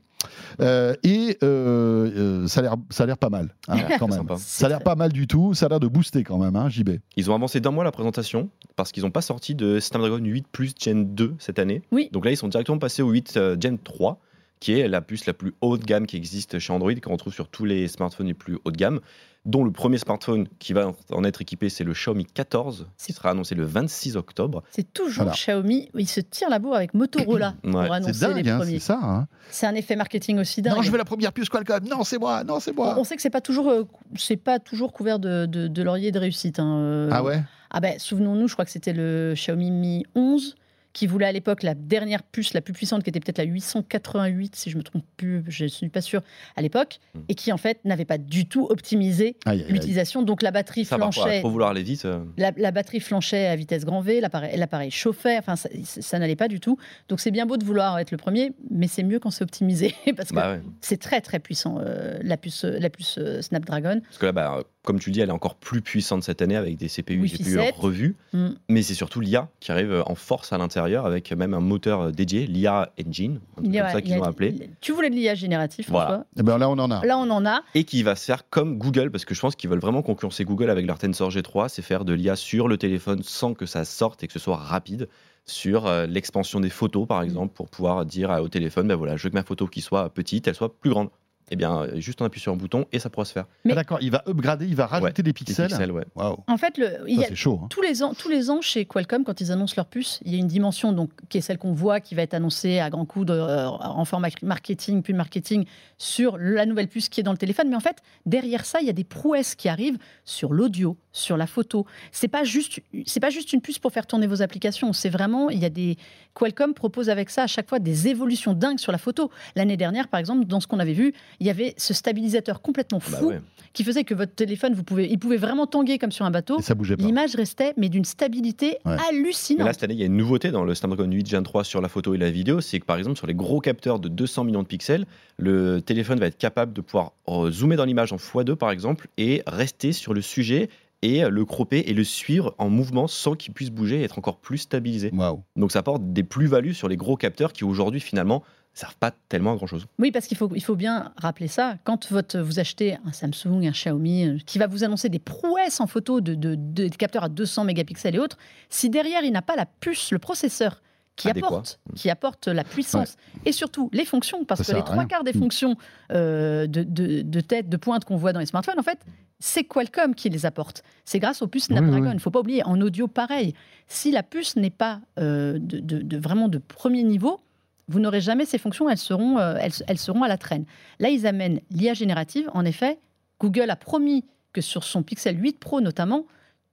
Euh, 0.61 0.95
et 1.03 1.37
euh, 1.43 2.11
euh, 2.43 2.47
ça 2.47 2.61
a 2.61 2.63
l'air, 2.63 2.75
ça 2.89 3.03
a 3.03 3.05
l'air 3.05 3.17
pas 3.19 3.29
mal, 3.29 3.53
hein, 3.67 3.77
quand 3.99 4.07
même. 4.07 4.17
Sympa. 4.17 4.35
Ça 4.39 4.65
a 4.65 4.69
l'air 4.69 4.81
pas 4.81 4.95
mal 4.95 5.11
du 5.13 5.27
tout. 5.27 5.53
Ça 5.53 5.67
a 5.67 5.69
l'air 5.69 5.79
de 5.79 5.87
booster 5.87 6.23
quand 6.23 6.39
même, 6.39 6.55
hein, 6.55 6.69
JB. 6.69 6.91
Ils 7.15 7.29
ont 7.29 7.35
avancé 7.35 7.59
d'un 7.59 7.69
mois 7.71 7.83
la 7.83 7.91
présentation 7.91 8.49
parce 8.75 8.91
qu'ils 8.91 9.03
n'ont 9.03 9.11
pas 9.11 9.21
sorti 9.21 9.53
de 9.53 9.79
Snapdragon 9.79 10.17
8 10.17 10.47
Plus 10.51 10.73
Gen 10.79 11.13
2 11.13 11.35
cette 11.39 11.59
année. 11.59 11.83
Oui. 11.91 12.09
Donc 12.11 12.25
là, 12.25 12.31
ils 12.31 12.37
sont 12.37 12.47
directement 12.47 12.79
passés 12.79 13.03
au 13.03 13.11
8 13.11 13.37
euh, 13.37 13.55
Gen 13.61 13.77
3, 13.77 14.19
qui 14.59 14.79
est 14.79 14.87
la 14.87 15.01
puce 15.01 15.25
la 15.25 15.33
plus 15.33 15.53
haut 15.61 15.77
de 15.77 15.83
gamme 15.83 16.07
qui 16.07 16.17
existe 16.17 16.59
chez 16.59 16.73
Android, 16.73 16.93
qu'on 16.95 17.11
retrouve 17.13 17.33
sur 17.33 17.47
tous 17.47 17.65
les 17.65 17.87
smartphones 17.87 18.27
les 18.27 18.33
plus 18.33 18.57
haut 18.65 18.71
de 18.71 18.77
gamme. 18.77 18.99
Dont 19.45 19.63
le 19.63 19.71
premier 19.71 19.97
smartphone 19.97 20.47
qui 20.59 20.73
va 20.73 20.91
en 21.09 21.23
être 21.23 21.41
équipé, 21.41 21.69
c'est 21.69 21.85
le 21.85 21.93
Xiaomi 21.93 22.25
14, 22.25 22.87
qui 22.89 22.91
C'est- 22.97 23.13
sera 23.13 23.29
annoncé 23.29 23.55
le 23.55 23.63
26 23.63 24.17
octobre. 24.17 24.61
C'est 24.71 24.91
toujours 24.91 25.23
Voilà. 25.23 25.31
Xiaomi, 25.37 25.89
ils 25.95 26.07
se 26.09 26.19
tirent 26.19 26.49
la 26.49 26.59
bourre 26.59 26.75
avec 26.75 26.93
Motorola 26.93 27.53
Ouais. 27.63 27.71
pour 27.71 27.81
C'est 27.83 27.91
annoncer 27.93 28.33
les 28.43 28.49
hein, 28.49 28.57
premiers. 28.57 28.71
c'est 28.73 28.79
ça. 28.87 28.99
hein. 29.01 29.27
C'est 29.49 29.65
un 29.65 29.75
effet 29.75 29.95
marketing 29.95 30.39
aussi 30.39 30.61
dingue. 30.61 30.75
Non, 30.75 30.81
je 30.81 30.91
veux 30.91 30.97
la 30.97 31.05
première 31.05 31.31
puce 31.31 31.47
Qualcomm. 31.47 31.87
Non, 31.87 32.03
c'est 32.03 32.17
moi. 32.17 32.43
Non, 32.43 32.59
c'est 32.59 32.75
moi. 32.75 32.95
On 32.99 33.05
sait 33.05 33.15
que 33.15 33.21
c'est 33.21 33.29
pas 33.29 33.39
toujours, 33.39 33.69
euh, 33.69 33.83
c'est 34.17 34.35
pas 34.35 34.59
toujours 34.59 34.91
couvert 34.91 35.17
de, 35.17 35.45
de, 35.45 35.69
de 35.69 35.81
laurier 35.81 36.11
de 36.11 36.19
réussite. 36.19 36.59
hein, 36.59 36.79
euh. 36.79 37.09
Ah 37.13 37.23
ouais? 37.23 37.41
Ah 37.69 37.79
ben, 37.79 37.97
souvenons-nous, 37.99 38.49
je 38.49 38.53
crois 38.53 38.65
que 38.65 38.71
c'était 38.71 38.91
le 38.93 39.31
Xiaomi 39.33 39.71
Mi 39.71 40.05
11 40.15 40.55
qui 40.93 41.05
voulait 41.07 41.25
à 41.27 41.31
l'époque 41.31 41.63
la 41.63 41.73
dernière 41.75 42.23
puce 42.23 42.53
la 42.53 42.61
plus 42.61 42.73
puissante, 42.73 43.03
qui 43.03 43.09
était 43.09 43.19
peut-être 43.19 43.37
la 43.37 43.43
888, 43.43 44.55
si 44.55 44.69
je 44.69 44.77
me 44.77 44.83
trompe 44.83 45.03
plus, 45.15 45.43
je 45.47 45.65
ne 45.65 45.69
suis 45.69 45.89
pas 45.89 46.01
sûr 46.01 46.21
à 46.55 46.61
l'époque, 46.61 46.99
Mm. 47.13 47.19
et 47.29 47.35
qui 47.35 47.51
en 47.51 47.57
fait 47.57 47.79
n'avait 47.85 48.05
pas 48.05 48.17
du 48.17 48.47
tout 48.47 48.65
optimisé 48.69 49.35
l'utilisation. 49.69 50.21
Donc 50.23 50.41
la 50.41 50.51
batterie 50.51 50.85
Ça, 50.85 50.95
flanchait, 50.97 51.39
trop 51.41 51.49
vouloir 51.49 51.69
aller 51.71 51.83
vite. 51.83 52.05
euh, 52.05 52.23
la, 52.37 52.51
la 52.57 52.71
batterie 52.71 52.99
flanchait 52.99 53.47
à 53.47 53.55
vitesse 53.55 53.85
grand 53.85 54.01
V, 54.01 54.21
l'appareil 54.21 54.91
chauffait, 54.91 55.37
enfin 55.37 55.55
ça, 55.55 55.69
ça 55.83 56.19
n'allait 56.19 56.35
pas 56.35 56.47
du 56.47 56.59
tout. 56.59 56.77
Donc 57.09 57.19
c'est 57.19 57.31
bien 57.31 57.45
beau 57.45 57.57
de 57.57 57.65
vouloir 57.65 57.99
être 57.99 58.11
le 58.11 58.17
premier, 58.17 58.51
mais 58.71 58.87
c'est 58.87 59.03
mieux 59.03 59.19
quand 59.19 59.31
c'est 59.31 59.43
optimisé 59.43 59.93
parce 60.15 60.29
que 60.29 60.35
bah 60.35 60.53
ouais. 60.53 60.61
c'est 60.81 60.99
très 60.99 61.21
très 61.21 61.39
puissant 61.39 61.77
euh, 61.79 62.17
la 62.21 62.37
puce 62.37 62.63
la 62.63 62.89
puce 62.89 63.17
euh, 63.17 63.41
Snapdragon. 63.41 64.01
Parce 64.03 64.17
que 64.17 64.25
là, 64.25 64.31
bah, 64.31 64.63
comme 64.83 64.99
tu 64.99 65.09
le 65.09 65.13
dis, 65.13 65.21
elle 65.21 65.29
est 65.29 65.33
encore 65.33 65.55
plus 65.55 65.81
puissante 65.81 66.23
cette 66.23 66.41
année 66.41 66.55
avec 66.55 66.77
des 66.77 66.87
CPU 66.87 67.25
GPU 67.27 67.53
7. 67.55 67.75
revus. 67.75 68.15
Mm. 68.33 68.49
Mais 68.69 68.81
c'est 68.83 68.93
surtout 68.93 69.19
l'IA 69.19 69.49
qui 69.59 69.71
arrive 69.71 70.01
en 70.05 70.15
force 70.15 70.53
à 70.53 70.57
l'intérieur 70.57 70.76
l'intérieur 70.77 71.05
avec 71.05 71.31
même 71.31 71.53
un 71.53 71.59
moteur 71.59 72.01
euh, 72.01 72.11
dédié, 72.11 72.45
l'IA 72.47 72.91
Engine, 73.05 73.39
un 73.57 73.61
truc 73.61 73.73
comme 73.75 73.89
ça 73.89 74.01
qu'ils 74.01 74.17
ont 74.19 74.23
appelé, 74.23 74.69
Tu 74.81 74.91
voulais 74.91 75.09
de 75.09 75.15
l'IA 75.15 75.35
génératif, 75.35 75.89
Voilà. 75.89 76.05
François 76.07 76.25
Eh 76.37 76.43
ben 76.43 76.57
là, 76.57 76.69
on 76.69 76.77
en 76.77 76.91
a. 76.91 77.05
Là, 77.05 77.17
on 77.17 77.29
en 77.29 77.45
a. 77.45 77.61
et 77.75 77.83
qui 77.83 78.03
va 78.03 78.15
se 78.15 78.25
faire 78.25 78.49
comme 78.49 78.77
Google, 78.77 79.11
parce 79.11 79.25
que 79.25 79.33
je 79.33 79.41
pense 79.41 79.55
qu'ils 79.55 79.69
veulent 79.69 79.79
vraiment 79.79 80.01
concurrencer 80.01 80.45
Google 80.45 80.69
avec 80.69 80.85
leur 80.85 80.99
Tensor 80.99 81.29
G3, 81.29 81.69
c'est 81.69 81.81
faire 81.81 82.05
de 82.05 82.13
l'IA 82.13 82.35
sur 82.35 82.67
le 82.67 82.77
téléphone 82.77 83.21
sans 83.23 83.53
que 83.53 83.65
ça 83.65 83.85
sorte 83.85 84.23
et 84.23 84.27
que 84.27 84.33
ce 84.33 84.39
soit 84.39 84.57
rapide 84.57 85.07
sur 85.45 85.87
euh, 85.87 86.05
l'expansion 86.05 86.59
des 86.59 86.69
photos, 86.69 87.05
Mm. 87.05 87.07
par 87.07 87.21
exemple, 87.23 87.53
pour 87.53 87.69
pouvoir 87.69 88.05
dire 88.05 88.29
au 88.41 88.49
téléphone, 88.49 88.87
ben 88.87 88.95
voilà, 88.95 89.15
je 89.17 89.23
veux 89.23 89.29
que 89.29 89.35
ma 89.35 89.43
photo 89.43 89.65
qui 89.67 89.81
soit 89.81 90.09
petite, 90.09 90.47
elle 90.47 90.55
soit 90.55 90.77
plus 90.77 90.89
grande. 90.91 91.09
Eh 91.49 91.55
bien, 91.55 91.81
euh, 91.83 91.99
juste 91.99 92.21
on 92.21 92.25
appuie 92.25 92.41
sur 92.41 92.51
un 92.51 92.57
bouton 92.57 92.85
et 92.91 92.99
ça 92.99 93.09
pourra 93.09 93.25
se 93.25 93.31
faire. 93.31 93.45
Mais- 93.63 93.71
Ah, 93.71 93.75
D'accord, 93.75 93.99
il 94.01 94.11
va 94.11 94.23
upgrader, 94.27 94.65
il 94.65 94.75
va 94.75 94.85
rajouter 94.85 95.23
des 95.23 95.29
Des 95.29 95.33
pixels. 95.33 95.67
pixels, 95.67 95.91
ouais. 95.91 96.03
Waouh, 96.15 96.37
En 96.47 96.57
fait, 96.57 96.77
le, 96.77 96.89
il 97.07 97.19
y 97.19 97.23
a- 97.23 97.27
c'est 97.27 97.35
chaud. 97.35 97.59
hein. 97.63 97.67
tous 97.69 97.81
les 97.81 98.03
ans, 98.03 98.13
tous 98.13 98.27
les 98.29 98.49
ans 98.49 98.59
chez 98.61 98.85
Qualcomm, 98.85 99.23
quand 99.23 99.39
ils 99.39 99.51
annoncent 99.51 99.75
leur 99.77 99.85
puce, 99.85 100.19
il 100.25 100.33
y 100.33 100.35
a 100.35 100.39
une 100.39 100.47
dimension 100.47 100.91
donc 100.91 101.11
qui 101.29 101.37
est 101.37 101.41
celle 101.41 101.57
qu'on 101.57 101.73
voit, 101.73 101.99
qui 102.01 102.15
va 102.15 102.21
être 102.23 102.33
annoncée 102.33 102.79
à 102.79 102.89
grands 102.89 103.05
coups 103.05 103.27
de, 103.27 103.33
euh, 103.33 103.67
en 103.67 104.03
format 104.05 104.27
marketing, 104.41 105.01
puis 105.03 105.13
marketing 105.13 105.65
sur 105.97 106.37
la 106.37 106.65
nouvelle 106.65 106.87
puce 106.87 107.07
qui 107.09 107.21
est 107.21 107.23
dans 107.23 107.31
le 107.31 107.37
téléphone. 107.37 107.69
Mais 107.69 107.75
en 107.75 107.79
fait, 107.81 107.97
derrière 108.25 108.65
ça, 108.65 108.79
il 108.81 108.87
y 108.87 108.89
a 108.89 108.93
des 108.93 109.03
prouesses 109.03 109.55
qui 109.55 109.69
arrivent 109.69 109.97
sur 110.25 110.53
l'audio, 110.53 110.97
sur 111.11 111.37
la 111.37 111.47
photo. 111.47 111.85
C'est 112.11 112.27
pas 112.27 112.43
juste, 112.43 112.81
c'est 113.05 113.19
pas 113.19 113.29
juste 113.29 113.53
une 113.53 113.61
puce 113.61 113.79
pour 113.79 113.91
faire 113.91 114.05
tourner 114.05 114.27
vos 114.27 114.41
applications. 114.41 114.91
C'est 114.93 115.09
vraiment, 115.09 115.49
il 115.49 115.59
y 115.59 115.65
a 115.65 115.69
des 115.69 115.97
Qualcomm 116.33 116.73
propose 116.75 117.09
avec 117.09 117.29
ça 117.31 117.43
à 117.43 117.47
chaque 117.47 117.67
fois 117.67 117.79
des 117.79 118.07
évolutions 118.09 118.53
dingues 118.53 118.77
sur 118.79 118.91
la 118.91 118.97
photo. 118.99 119.31
L'année 119.55 119.77
dernière, 119.77 120.07
par 120.07 120.19
exemple, 120.19 120.45
dans 120.45 120.59
ce 120.59 120.67
qu'on 120.67 120.79
avait 120.79 120.93
vu, 120.93 121.13
il 121.39 121.47
y 121.47 121.49
avait 121.49 121.73
ce 121.77 121.93
stabilisateur 121.93 122.61
complètement 122.61 122.99
Bah 122.99 123.17
fou 123.17 123.27
ouais. 123.27 123.41
qui 123.73 123.83
faisait 123.83 124.03
que 124.03 124.13
votre 124.15 124.33
téléphone, 124.33 124.73
vous 124.73 124.83
pouvez, 124.83 125.07
il 125.09 125.19
pouvait 125.19 125.37
vraiment 125.37 125.67
tanguer 125.67 125.97
comme 125.99 126.11
sur 126.11 126.25
un 126.25 126.31
bateau. 126.31 126.59
Et 126.59 126.63
ça 126.63 126.73
bougeait 126.75 126.97
pas. 126.97 127.03
L'image 127.03 127.35
restait, 127.35 127.73
mais 127.77 127.89
d'une 127.89 128.05
stabilité 128.05 128.77
Ouais. 128.85 128.95
Mais 128.97 129.17
hallucinante. 129.17 129.65
là, 129.67 129.73
cette 129.73 129.83
année, 129.83 129.93
il 129.93 129.99
y 129.99 130.03
a 130.03 130.07
une 130.07 130.17
nouveauté 130.17 130.51
dans 130.51 130.63
le 130.63 130.73
Snapdragon 130.75 131.11
8 131.11 131.27
Gen 131.29 131.43
3 131.43 131.63
sur 131.63 131.81
la 131.81 131.89
photo 131.89 132.13
et 132.13 132.17
la 132.17 132.31
vidéo, 132.31 132.61
c'est 132.61 132.79
que 132.79 132.85
par 132.85 132.97
exemple, 132.97 133.17
sur 133.17 133.27
les 133.27 133.35
gros 133.35 133.59
capteurs 133.59 133.99
de 133.99 134.09
200 134.09 134.43
millions 134.45 134.63
de 134.63 134.67
pixels, 134.67 135.05
le 135.37 135.79
téléphone 135.81 136.19
va 136.19 136.25
être 136.27 136.37
capable 136.37 136.73
de 136.73 136.81
pouvoir 136.81 137.13
euh, 137.27 137.51
zoomer 137.51 137.75
dans 137.77 137.85
l'image 137.85 138.11
en 138.13 138.17
x2 138.17 138.55
par 138.55 138.71
exemple 138.71 139.07
et 139.17 139.43
rester 139.47 139.91
sur 139.91 140.13
le 140.13 140.21
sujet 140.21 140.69
et 141.03 141.21
le 141.29 141.45
cropper 141.45 141.79
et 141.87 141.93
le 141.93 142.03
suivre 142.03 142.55
en 142.57 142.69
mouvement 142.69 143.07
sans 143.07 143.35
qu'il 143.35 143.53
puisse 143.53 143.69
bouger 143.69 143.99
et 143.99 144.03
être 144.03 144.17
encore 144.17 144.37
plus 144.39 144.57
stabilisé. 144.57 145.11
Donc 145.55 145.71
ça 145.71 145.79
apporte 145.79 146.11
des 146.11 146.23
plus-values 146.23 146.73
sur 146.73 146.87
les 146.87 146.97
gros 146.97 147.15
capteurs 147.17 147.53
qui 147.53 147.63
aujourd'hui 147.63 147.99
finalement 147.99 148.43
servent 148.77 148.95
pas 148.97 149.11
tellement 149.29 149.53
à 149.53 149.55
grand 149.55 149.67
chose. 149.67 149.85
Oui, 149.99 150.11
parce 150.11 150.27
qu'il 150.27 150.37
faut, 150.37 150.49
il 150.55 150.63
faut 150.63 150.75
bien 150.75 151.11
rappeler 151.17 151.47
ça. 151.47 151.77
Quand 151.83 152.11
votre, 152.11 152.39
vous 152.39 152.59
achetez 152.59 152.97
un 153.05 153.11
Samsung, 153.11 153.65
un 153.65 153.71
Xiaomi, 153.71 154.25
euh, 154.27 154.37
qui 154.45 154.59
va 154.59 154.67
vous 154.67 154.83
annoncer 154.83 155.09
des 155.09 155.19
prouesses 155.19 155.79
en 155.79 155.87
photo 155.87 156.21
de, 156.21 156.35
de- 156.35 156.87
capteurs 156.89 157.23
à 157.23 157.29
200 157.29 157.63
mégapixels 157.63 158.15
et 158.15 158.19
autres, 158.19 158.37
si 158.69 158.89
derrière 158.89 159.23
il 159.23 159.31
n'a 159.31 159.41
pas 159.41 159.55
la 159.55 159.65
puce, 159.65 160.11
le 160.11 160.19
processeur 160.19 160.81
qui 161.15 161.27
Adéquat. 161.29 161.47
apporte, 161.47 161.79
qui 161.95 162.09
apporte 162.11 162.47
la 162.47 162.63
puissance 162.63 163.15
et 163.45 163.51
surtout 163.51 163.89
les 163.91 164.05
fonctions, 164.05 164.45
parce 164.45 164.61
Ça 164.61 164.73
que 164.73 164.77
les 164.77 164.83
trois 164.83 165.05
quarts 165.05 165.23
des 165.23 165.33
Mm. 165.33 165.39
fonctions 165.39 165.75
euh, 166.11 166.67
de, 166.67 166.83
de- 166.83 167.21
de 167.23 167.41
tête, 167.41 167.69
de 167.69 167.77
pointe 167.77 168.05
qu'on 168.05 168.17
voit 168.17 168.33
dans 168.33 168.39
les 168.39 168.45
smartphones, 168.45 168.77
en 168.79 168.83
fait, 168.83 168.99
c'est 169.39 169.63
Qualcomm 169.63 170.13
qui 170.13 170.29
les 170.29 170.45
apporte. 170.45 170.83
C'est 171.05 171.17
grâce 171.17 171.41
aux 171.41 171.47
puces 171.47 171.65
Snapdragon. 171.65 172.05
Il 172.05 172.09
oui. 172.09 172.13
ne 172.15 172.19
faut 172.19 172.29
pas 172.31 172.39
oublier, 172.41 172.63
en 172.65 172.79
audio, 172.81 173.07
pareil. 173.07 173.55
Si 173.87 174.11
la 174.11 174.21
puce 174.21 174.55
n'est 174.55 174.69
pas 174.69 174.99
euh, 175.17 175.57
de- 175.59 176.17
vraiment 176.17 176.47
de 176.47 176.59
premier 176.59 177.01
niveau, 177.03 177.39
vous 177.87 177.99
n'aurez 177.99 178.21
jamais 178.21 178.45
ces 178.45 178.57
fonctions, 178.57 178.89
elles 178.89 178.97
seront, 178.97 179.37
euh, 179.37 179.57
elles, 179.59 179.97
seront 179.97 180.23
à 180.23 180.27
la 180.27 180.37
traîne. 180.37 180.65
Là, 180.99 181.09
ils 181.09 181.25
amènent 181.25 181.61
l'IA 181.71 181.93
générative. 181.93 182.49
En 182.53 182.65
effet, 182.65 182.99
Google 183.39 183.69
a 183.69 183.75
promis 183.75 184.25
que 184.53 184.61
sur 184.61 184.83
son 184.83 185.03
Pixel 185.03 185.41
8 185.41 185.59
Pro 185.59 185.81
notamment, 185.81 186.25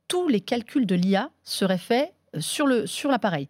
tous 0.08 0.28
les 0.28 0.40
calculs 0.40 0.86
de 0.86 0.94
l'IA 0.94 1.30
seraient 1.44 1.78
faits 1.78 2.12
euh, 2.36 2.40
sur 2.40 3.10
l'appareil. 3.10 3.48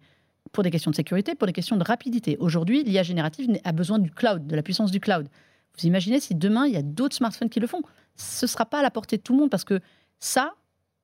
Pour 0.52 0.62
des 0.62 0.70
questions 0.70 0.90
de 0.90 0.96
sécurité, 0.96 1.34
pour 1.34 1.46
des 1.46 1.52
questions 1.52 1.76
de 1.76 1.82
rapidité. 1.82 2.36
Aujourd'hui, 2.38 2.84
l'IA 2.84 3.02
générative 3.02 3.58
a 3.64 3.72
besoin 3.72 3.98
du 3.98 4.10
cloud, 4.10 4.46
de 4.46 4.54
la 4.54 4.62
puissance 4.62 4.90
du 4.90 5.00
cloud. 5.00 5.28
Vous 5.76 5.86
imaginez 5.86 6.20
si 6.20 6.34
demain, 6.34 6.66
il 6.66 6.74
y 6.74 6.76
a 6.76 6.82
d'autres 6.82 7.16
smartphones 7.16 7.50
qui 7.50 7.60
le 7.60 7.66
font 7.66 7.82
Ce 8.14 8.44
ne 8.44 8.48
sera 8.48 8.66
pas 8.66 8.78
à 8.78 8.82
la 8.82 8.90
portée 8.90 9.16
de 9.16 9.22
tout 9.22 9.32
le 9.32 9.40
monde 9.40 9.50
parce 9.50 9.64
que 9.64 9.80
ça, 10.20 10.54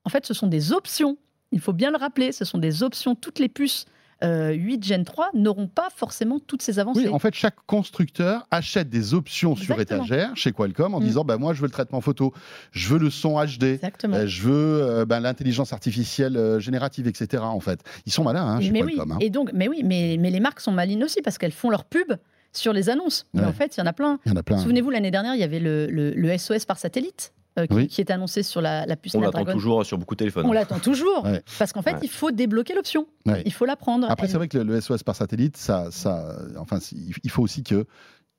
en 0.05 0.09
fait, 0.09 0.25
ce 0.25 0.33
sont 0.33 0.47
des 0.47 0.71
options. 0.71 1.17
Il 1.51 1.59
faut 1.59 1.73
bien 1.73 1.91
le 1.91 1.97
rappeler, 1.97 2.31
ce 2.31 2.45
sont 2.45 2.59
des 2.59 2.81
options. 2.83 3.15
Toutes 3.15 3.39
les 3.39 3.49
puces 3.49 3.85
euh, 4.23 4.51
8 4.51 4.83
Gen 4.85 5.03
3 5.03 5.29
n'auront 5.33 5.67
pas 5.67 5.89
forcément 5.95 6.39
toutes 6.39 6.61
ces 6.61 6.79
avancées. 6.79 7.01
Oui, 7.05 7.09
en 7.09 7.19
fait, 7.19 7.33
chaque 7.33 7.55
constructeur 7.67 8.47
achète 8.51 8.89
des 8.89 9.13
options 9.13 9.55
sur 9.55 9.79
étagère 9.79 10.31
chez 10.35 10.51
Qualcomm 10.51 10.93
en 10.93 10.99
Mm. 10.99 11.03
disant 11.03 11.23
bah, 11.25 11.37
Moi, 11.37 11.53
je 11.53 11.61
veux 11.61 11.67
le 11.67 11.71
traitement 11.71 12.01
photo, 12.01 12.33
je 12.71 12.89
veux 12.89 12.99
le 12.99 13.09
son 13.09 13.43
HD, 13.43 13.79
euh, 14.05 14.27
je 14.27 14.41
veux 14.43 14.81
euh, 14.83 15.05
ben, 15.05 15.19
l'intelligence 15.19 15.73
artificielle 15.73 16.37
euh, 16.37 16.59
générative, 16.59 17.07
etc. 17.07 17.41
En 17.43 17.59
fait, 17.59 17.79
ils 18.05 18.11
sont 18.11 18.23
malins 18.23 18.45
hein, 18.45 18.61
chez 18.61 18.71
mais 18.71 18.83
oui, 18.83 18.95
Qualcomm. 18.95 19.11
hein. 19.13 19.17
et 19.21 19.29
donc, 19.29 19.51
mais 19.53 19.67
oui, 19.67 19.81
mais, 19.83 20.17
mais 20.19 20.29
les 20.29 20.39
marques 20.39 20.59
sont 20.59 20.71
malines 20.71 21.03
aussi 21.03 21.21
parce 21.21 21.37
qu'elles 21.37 21.51
font 21.51 21.69
leur 21.69 21.85
pub 21.85 22.13
sur 22.53 22.73
les 22.73 22.89
annonces. 22.89 23.25
Mais 23.33 23.45
en 23.45 23.53
fait, 23.53 23.75
il 23.77 23.79
y 23.79 23.83
en 23.83 23.85
a 23.85 23.93
plein. 23.93 24.19
Plein. 24.45 24.57
Souvenez-vous, 24.57 24.89
l'année 24.89 25.09
dernière, 25.11 25.35
il 25.35 25.39
y 25.39 25.43
avait 25.43 25.59
le, 25.59 25.87
le- 25.87 26.11
le 26.11 26.37
SOS 26.37 26.65
par 26.65 26.77
satellite 26.77 27.31
euh, 27.61 27.65
qui, 27.67 27.73
Oui. 27.73 27.87
qui 27.87 28.01
était 28.01 28.13
annoncé 28.13 28.43
sur 28.43 28.61
la, 28.61 28.85
la 28.85 28.95
puce 28.95 29.15
On 29.15 29.21
l'attend 29.21 29.45
toujours 29.45 29.85
sur 29.85 29.97
beaucoup 29.97 30.15
de 30.15 30.19
téléphones. 30.19 30.45
On 30.45 30.51
l'attend 30.51 30.79
toujours 30.79 31.23
Ouais. 31.25 31.41
parce 31.59 31.71
qu'en 31.73 31.81
fait, 31.81 31.93
Ouais. 31.93 31.99
il 32.03 32.09
faut 32.09 32.31
débloquer 32.31 32.73
l'option. 32.73 33.07
Ouais. 33.25 33.41
Il 33.45 33.53
faut 33.53 33.65
la 33.65 33.75
prendre. 33.75 34.09
Après, 34.09 34.25
Elle- 34.25 34.31
c'est 34.31 34.37
vrai 34.37 34.47
que 34.47 34.57
le, 34.57 34.63
le 34.63 34.81
SOS 34.81 35.03
par 35.03 35.15
satellite, 35.15 35.57
ça, 35.57 35.87
ça, 35.91 36.37
enfin, 36.57 36.79
il 37.23 37.29
faut 37.31 37.41
aussi 37.43 37.63
que 37.63 37.85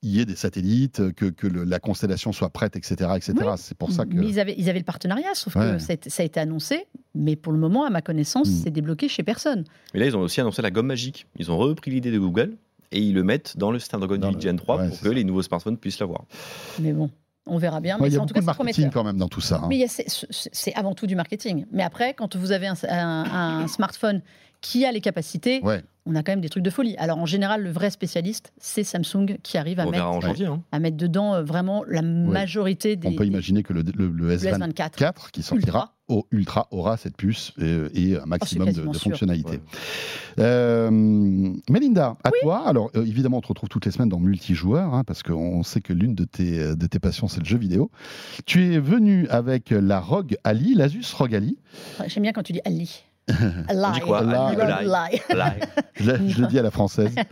il 0.05 0.09
y 0.09 0.19
ait 0.19 0.25
des 0.25 0.35
satellites, 0.35 1.13
que, 1.13 1.27
que 1.27 1.47
le- 1.47 1.63
la 1.63 1.79
constellation 1.79 2.33
soit 2.33 2.49
prête, 2.49 2.75
etc., 2.75 3.11
etc. 3.15 3.33
Oui. 3.39 3.47
C'est 3.55 3.77
pour 3.77 3.89
ça 3.91 4.03
que. 4.05 4.13
Mais 4.13 4.27
ils 4.27 4.37
avaient, 4.37 4.53
ils 4.57 4.69
avaient 4.69 4.79
le 4.79 4.83
partenariat, 4.85 5.33
sauf 5.33 5.55
Ouais. 5.55 5.71
que 5.75 5.79
ça 5.79 5.91
a, 5.91 5.93
été, 5.93 6.09
ça 6.09 6.23
a 6.23 6.25
été 6.25 6.41
annoncé. 6.41 6.87
Mais 7.15 7.37
pour 7.37 7.53
le 7.53 7.59
moment, 7.59 7.85
à 7.85 7.89
ma 7.89 8.01
connaissance, 8.01 8.49
Mm. 8.49 8.61
c'est 8.65 8.69
débloqué 8.71 9.07
chez 9.07 9.23
personne. 9.23 9.63
Mais 9.93 10.01
là, 10.01 10.05
ils 10.07 10.17
ont 10.17 10.19
aussi 10.19 10.41
annoncé 10.41 10.61
la 10.61 10.71
gomme 10.71 10.87
magique. 10.87 11.25
Ils 11.39 11.49
ont 11.51 11.57
repris 11.57 11.89
l'idée 11.89 12.11
de 12.11 12.19
Google 12.19 12.57
et 12.91 12.99
ils 12.99 13.13
le 13.13 13.23
mettent 13.23 13.55
dans 13.55 13.71
le 13.71 13.79
Snapdragon 13.79 14.17
Dans 14.17 14.27
8 14.27 14.35
le- 14.35 14.41
Gen 14.41 14.57
3 14.57 14.77
ouais, 14.77 14.89
pour 14.89 14.99
que 14.99 15.07
ça. 15.07 15.13
les 15.13 15.23
nouveaux 15.23 15.41
smartphones 15.41 15.77
puissent 15.77 15.99
l'avoir. 15.99 16.25
Mais 16.81 16.91
bon, 16.91 17.09
on 17.45 17.57
verra 17.57 17.79
bien. 17.81 17.95
Ouais, 17.95 18.03
mais 18.03 18.07
il 18.07 18.11
y 18.11 18.13
c'est- 18.13 18.19
a 18.19 18.21
en 18.23 18.25
tout 18.25 18.33
cas, 18.33 18.39
de 18.41 18.45
marketing 18.45 18.89
quand 18.91 19.03
même 19.03 19.17
dans 19.17 19.27
tout 19.27 19.41
ça. 19.41 19.61
hein. 19.63 19.67
Mais 19.69 19.85
c'est- 19.87 20.73
avant 20.75 20.93
tout 20.95 21.07
du 21.07 21.15
marketing. 21.15 21.65
Mais 21.71 21.83
après, 21.83 22.13
quand 22.13 22.35
vous 22.35 22.51
avez 22.51 22.67
un, 22.67 22.75
un- 22.89 23.61
un 23.63 23.67
smartphone 23.67 24.21
qui 24.61 24.85
a 24.85 24.91
les 24.91 25.01
capacités, 25.01 25.61
Ouais. 25.63 25.83
On 26.05 26.15
a 26.15 26.23
quand 26.23 26.31
même 26.33 26.41
des 26.41 26.49
trucs 26.49 26.63
de 26.63 26.69
folie. 26.69 26.95
Alors 26.97 27.17
en 27.17 27.25
général, 27.25 27.63
le 27.63 27.71
vrai 27.71 27.89
spécialiste, 27.89 28.51
c'est 28.57 28.83
Samsung 28.83 29.37
qui 29.41 29.57
arrive 29.57 29.79
à 29.79 29.85
mettre, 29.85 30.21
janvier. 30.21 30.47
hein. 30.47 30.61
à 30.71 30.79
mettre 30.79 30.97
dedans 30.97 31.35
euh, 31.35 31.43
vraiment 31.43 31.83
la 31.87 32.01
majorité 32.01 32.95
des. 32.95 33.07
On 33.07 33.15
peut 33.15 33.25
imaginer 33.25 33.63
que 33.63 33.73
le, 33.73 33.83
le- 33.95 34.09
le 34.09 34.27
des- 34.37 34.47
S24 34.49 34.59
le 34.59 34.67
S24. 34.73 34.89
4 34.97 35.31
qui 35.31 35.43
sortira 35.43 35.93
au 36.09 36.27
Ultra 36.31 36.67
aura 36.71 36.97
cette 36.97 37.15
puce 37.15 37.53
et, 37.61 38.11
et 38.11 38.17
un 38.19 38.25
maximum 38.25 38.71
de, 38.73 38.81
fonctionnalités. 38.97 39.51
Ouais. 39.51 39.59
Euh, 40.39 40.91
Mélinda, 41.69 42.17
à 42.23 42.31
toi. 42.41 42.67
Alors 42.67 42.91
euh, 42.95 43.05
évidemment, 43.05 43.37
on 43.37 43.41
te 43.41 43.47
retrouve 43.47 43.69
toutes 43.69 43.85
les 43.85 43.91
semaines 43.91 44.09
dans 44.09 44.19
multijoueur 44.19 44.93
hein, 44.93 45.03
parce 45.05 45.23
qu'on 45.23 45.63
sait 45.63 45.79
que 45.81 45.93
l'une 45.93 46.15
de 46.15 46.25
tes, 46.25 46.75
de 46.75 46.87
tes 46.87 46.99
passions 46.99 47.27
c'est 47.29 47.39
le 47.39 47.45
jeu 47.45 47.57
vidéo. 47.57 47.89
Tu 48.45 48.73
es 48.73 48.79
venu 48.79 49.27
avec 49.29 49.69
la 49.69 50.01
ROG 50.01 50.35
Ali, 50.43 50.73
l'Asus 50.75 51.05
ROG 51.13 51.33
Ali. 51.35 51.57
J'aime 52.07 52.23
bien 52.23 52.33
quand 52.33 52.43
tu 52.43 52.51
dis 52.53 52.61
Ali. 52.65 53.03
Dit 53.93 53.99
quoi? 54.01 54.21
Lie. 54.21 54.87
Là, 54.87 55.09
Je, 55.95 56.11
le- 56.11 56.29
je 56.29 56.41
le 56.41 56.47
dis 56.47 56.59
à 56.59 56.61
la 56.63 56.71
française. 56.71 57.13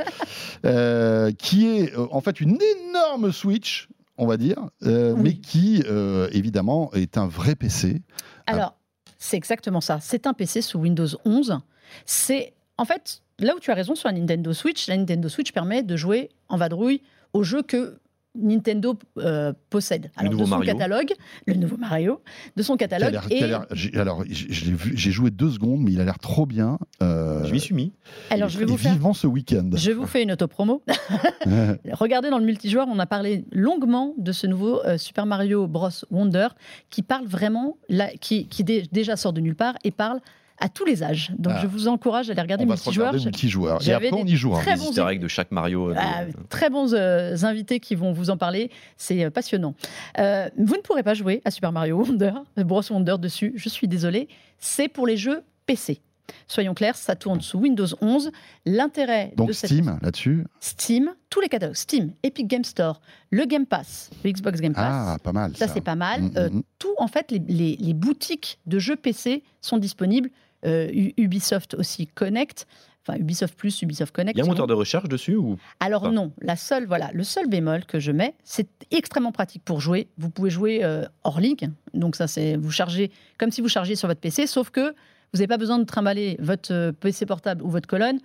Euh, 0.64 1.32
qui 1.32 1.68
est 1.68 1.96
euh, 1.98 2.06
en 2.12 2.22
fait 2.22 2.40
une 2.40 2.60
énorme 2.88 3.32
Switch, 3.32 3.88
on 4.18 4.28
va 4.28 4.38
dire, 4.38 4.58
euh, 4.84 5.14
Oui. 5.14 5.22
mais 5.24 5.34
qui 5.34 5.84
euh, 5.90 6.30
évidemment 6.34 6.92
est 6.94 7.18
un 7.18 7.26
vrai 7.28 7.56
PC. 7.56 8.04
Alors, 8.46 8.76
c'est 9.18 9.38
exactement 9.38 9.82
ça. 9.82 9.98
C'est 10.02 10.28
un 10.28 10.34
PC 10.34 10.62
sous 10.62 10.78
Windows 10.78 11.08
11. 11.26 11.58
C'est 12.06 12.54
en 12.78 12.86
fait 12.86 13.24
là 13.40 13.56
où 13.56 13.60
tu 13.60 13.72
as 13.72 13.74
raison 13.74 13.96
sur 13.96 14.08
la 14.10 14.14
Nintendo 14.14 14.54
Switch. 14.54 14.88
La 14.88 14.98
Nintendo 14.98 15.28
Switch 15.30 15.52
permet 15.52 15.82
de 15.82 15.96
jouer 15.98 16.30
en 16.48 16.58
vadrouille 16.58 17.02
aux 17.34 17.42
jeux 17.44 17.64
que 17.64 18.00
Nintendo 18.36 18.98
euh, 19.18 19.52
possède. 19.70 20.10
Alors 20.16 20.32
nouveau 20.32 20.46
de 20.46 20.50
son 20.50 20.58
Mario. 20.58 20.74
catalogue, 20.74 21.14
le 21.48 21.54
nouveau 21.56 21.78
Mario, 21.78 22.22
de 22.56 22.64
son 22.64 22.78
catalogue 22.78 23.12
l'air- 23.12 23.28
qui 23.28 23.34
a 23.44 23.46
et 23.46 23.50
l'air- 23.50 23.66
alors, 24.02 24.24
j'ai 24.30 24.52
je 24.52 24.66
l'ai 24.66 24.74
vu- 24.74 24.96
j'ai 24.96 25.12
joué 25.12 25.32
deux 25.32 25.50
secondes, 25.52 25.82
mais 25.82 25.92
il 25.92 26.00
a 26.02 26.06
l'air 26.06 26.18
trop 26.20 26.46
bien. 26.46 26.80
Euh, 27.04 27.44
je 27.44 27.52
m'y 27.52 27.60
suis 27.60 27.76
mis. 27.76 27.92
alors 28.30 28.48
je 28.50 28.58
vais 28.58 28.66
vous 28.66 28.78
faire 28.78 28.94
vivant 28.94 29.14
ce 29.14 29.28
week-end. 29.28 29.70
je 29.74 29.92
vous 29.92 30.06
fais 30.08 30.24
une 30.24 30.32
autopromo. 30.32 30.82
Regardez 31.92 32.30
dans 32.30 32.40
le 32.40 32.46
multijoueur, 32.46 32.88
on 32.90 33.00
a 33.00 33.06
parlé 33.06 33.44
longuement 33.52 34.14
de 34.18 34.32
ce 34.32 34.48
nouveau 34.48 34.82
euh, 34.86 34.98
Super 34.98 35.26
Mario 35.26 35.68
Bros 35.68 35.90
Wonder 36.10 36.48
qui 36.90 37.02
parle 37.02 37.26
vraiment, 37.28 37.78
là, 37.90 38.10
qui, 38.20 38.48
qui 38.48 38.64
dé- 38.64 38.86
déjà 38.92 39.16
sort 39.16 39.34
de 39.34 39.42
nulle 39.42 39.56
part 39.56 39.76
et 39.84 39.92
parle 39.92 40.20
à 40.62 40.70
tous 40.70 40.86
les 40.86 41.04
âges. 41.04 41.32
Donc 41.38 41.54
Ah. 41.58 41.60
je 41.62 41.68
vous 41.68 41.88
encourage 41.90 42.30
à 42.30 42.32
aller 42.34 42.42
regarder 42.42 42.66
multijoueur. 42.66 43.12
multijoueur. 43.14 43.86
Et 43.88 43.92
après, 43.92 44.12
on 44.14 44.26
y 44.26 44.36
jouera. 44.38 44.62
très 44.62 44.76
Les 44.76 44.78
bons 44.78 44.90
easter 44.90 45.06
eggs 45.10 45.20
de 45.20 45.28
chaque 45.28 45.52
Mario. 45.52 45.90
euh, 45.90 45.94
de- 45.94 46.00
Ah, 46.00 46.24
très 46.50 46.70
bons 46.70 46.94
euh, 46.94 47.36
invités 47.44 47.80
qui 47.80 47.96
vont 47.96 48.14
vous 48.14 48.30
en 48.30 48.38
parler. 48.38 48.72
C'est 48.96 49.24
euh, 49.26 49.30
passionnant. 49.30 49.74
Euh, 50.20 50.50
vous 50.58 50.76
ne 50.78 50.82
pourrez 50.82 51.04
pas 51.04 51.14
jouer 51.16 51.42
à 51.44 51.52
Super 51.52 51.72
Mario 51.74 51.98
Wonder, 51.98 52.32
euh, 52.58 52.64
Bros 52.64 52.82
Wonder 52.90 53.16
dessus. 53.20 53.52
Je 53.56 53.68
suis 53.70 53.88
désolée. 53.88 54.30
C'est 54.60 54.88
pour 54.88 55.08
les 55.08 55.18
jeux 55.18 55.42
PC. 55.66 56.00
Soyons 56.48 56.74
clairs, 56.74 56.96
ça 56.96 57.16
tourne 57.18 57.42
sous 57.42 57.58
Windows 57.58 57.88
11. 58.00 58.32
L'intérêt 58.66 59.34
de 59.36 59.52
cette 59.52 59.70
Steam, 59.72 59.98
là-dessus. 60.02 60.46
Steam, 60.62 61.10
tous 61.30 61.42
les 61.42 61.50
catalogues, 61.50 61.76
Steam, 61.76 62.12
Epic 62.24 62.48
Game 62.48 62.64
Store, 62.64 63.02
le 63.32 63.46
Game 63.46 63.66
Pass, 63.66 64.10
le 64.24 64.32
Xbox 64.32 64.62
Game 64.62 64.74
Pass. 64.74 64.86
Ah, 64.88 65.18
pas 65.22 65.34
mal. 65.34 65.52
ça, 65.58 65.68
Ça, 65.68 65.74
c'est 65.74 65.82
pas 65.82 65.96
mal. 65.96 66.22
Mm, 66.22 66.32
Euh, 66.38 66.50
mm, 66.50 66.56
mm. 66.58 66.64
tout, 66.80 66.94
en 67.00 67.08
fait, 67.08 67.32
les, 67.32 67.40
les- 67.48 67.76
les 67.78 67.94
boutiques 67.94 68.60
de 68.66 68.80
jeux 68.80 68.96
PC 68.96 69.44
sont 69.60 69.78
disponibles. 69.78 70.30
Euh, 70.66 70.90
Ubisoft 71.18 71.74
aussi 71.74 72.08
Connect. 72.08 72.68
enfin 73.02 73.18
Ubisoft 73.18 73.56
Plus, 73.56 73.82
Ubisoft 73.82 74.14
Connect. 74.14 74.38
Il 74.38 74.40
y 74.40 74.42
a 74.42 74.46
un 74.46 74.48
moteur 74.48 74.68
de 74.68 74.74
recherche 74.74 75.10
dessus 75.10 75.36
ou 75.36 75.58
Alors 75.80 76.12
non, 76.12 76.32
la 76.42 76.56
seule, 76.56 76.86
voilà, 76.86 77.10
le 77.14 77.24
seul 77.24 77.48
bémol 77.48 77.86
que 77.86 78.00
je 78.00 78.12
mets, 78.12 78.36
c'est 78.44 78.68
extrêmement 78.92 79.32
pratique 79.32 79.64
pour 79.64 79.82
jouer. 79.82 80.08
Vous 80.18 80.30
pouvez 80.30 80.50
jouer 80.50 80.84
euh, 80.84 81.06
hors 81.24 81.40
ligne, 81.40 81.72
donc 81.94 82.16
ça 82.16 82.28
c'est 82.28 82.58
vous 82.58 82.72
chargez 82.72 83.12
comme 83.38 83.52
si 83.52 83.62
vous 83.62 83.70
chargiez 83.70 83.96
sur 83.96 84.08
votre 84.08 84.22
PC, 84.22 84.46
sauf 84.46 84.70
que 84.70 84.94
vous 85.34 85.38
n'avez 85.38 85.48
pas 85.48 85.58
besoin 85.58 85.80
de 85.80 85.86
trimballer 85.86 86.38
votre 86.40 86.74
euh, 86.74 86.92
PC 86.92 87.26
portable 87.26 87.64
ou 87.64 87.70
votre 87.70 87.88
colonne. 87.88 88.20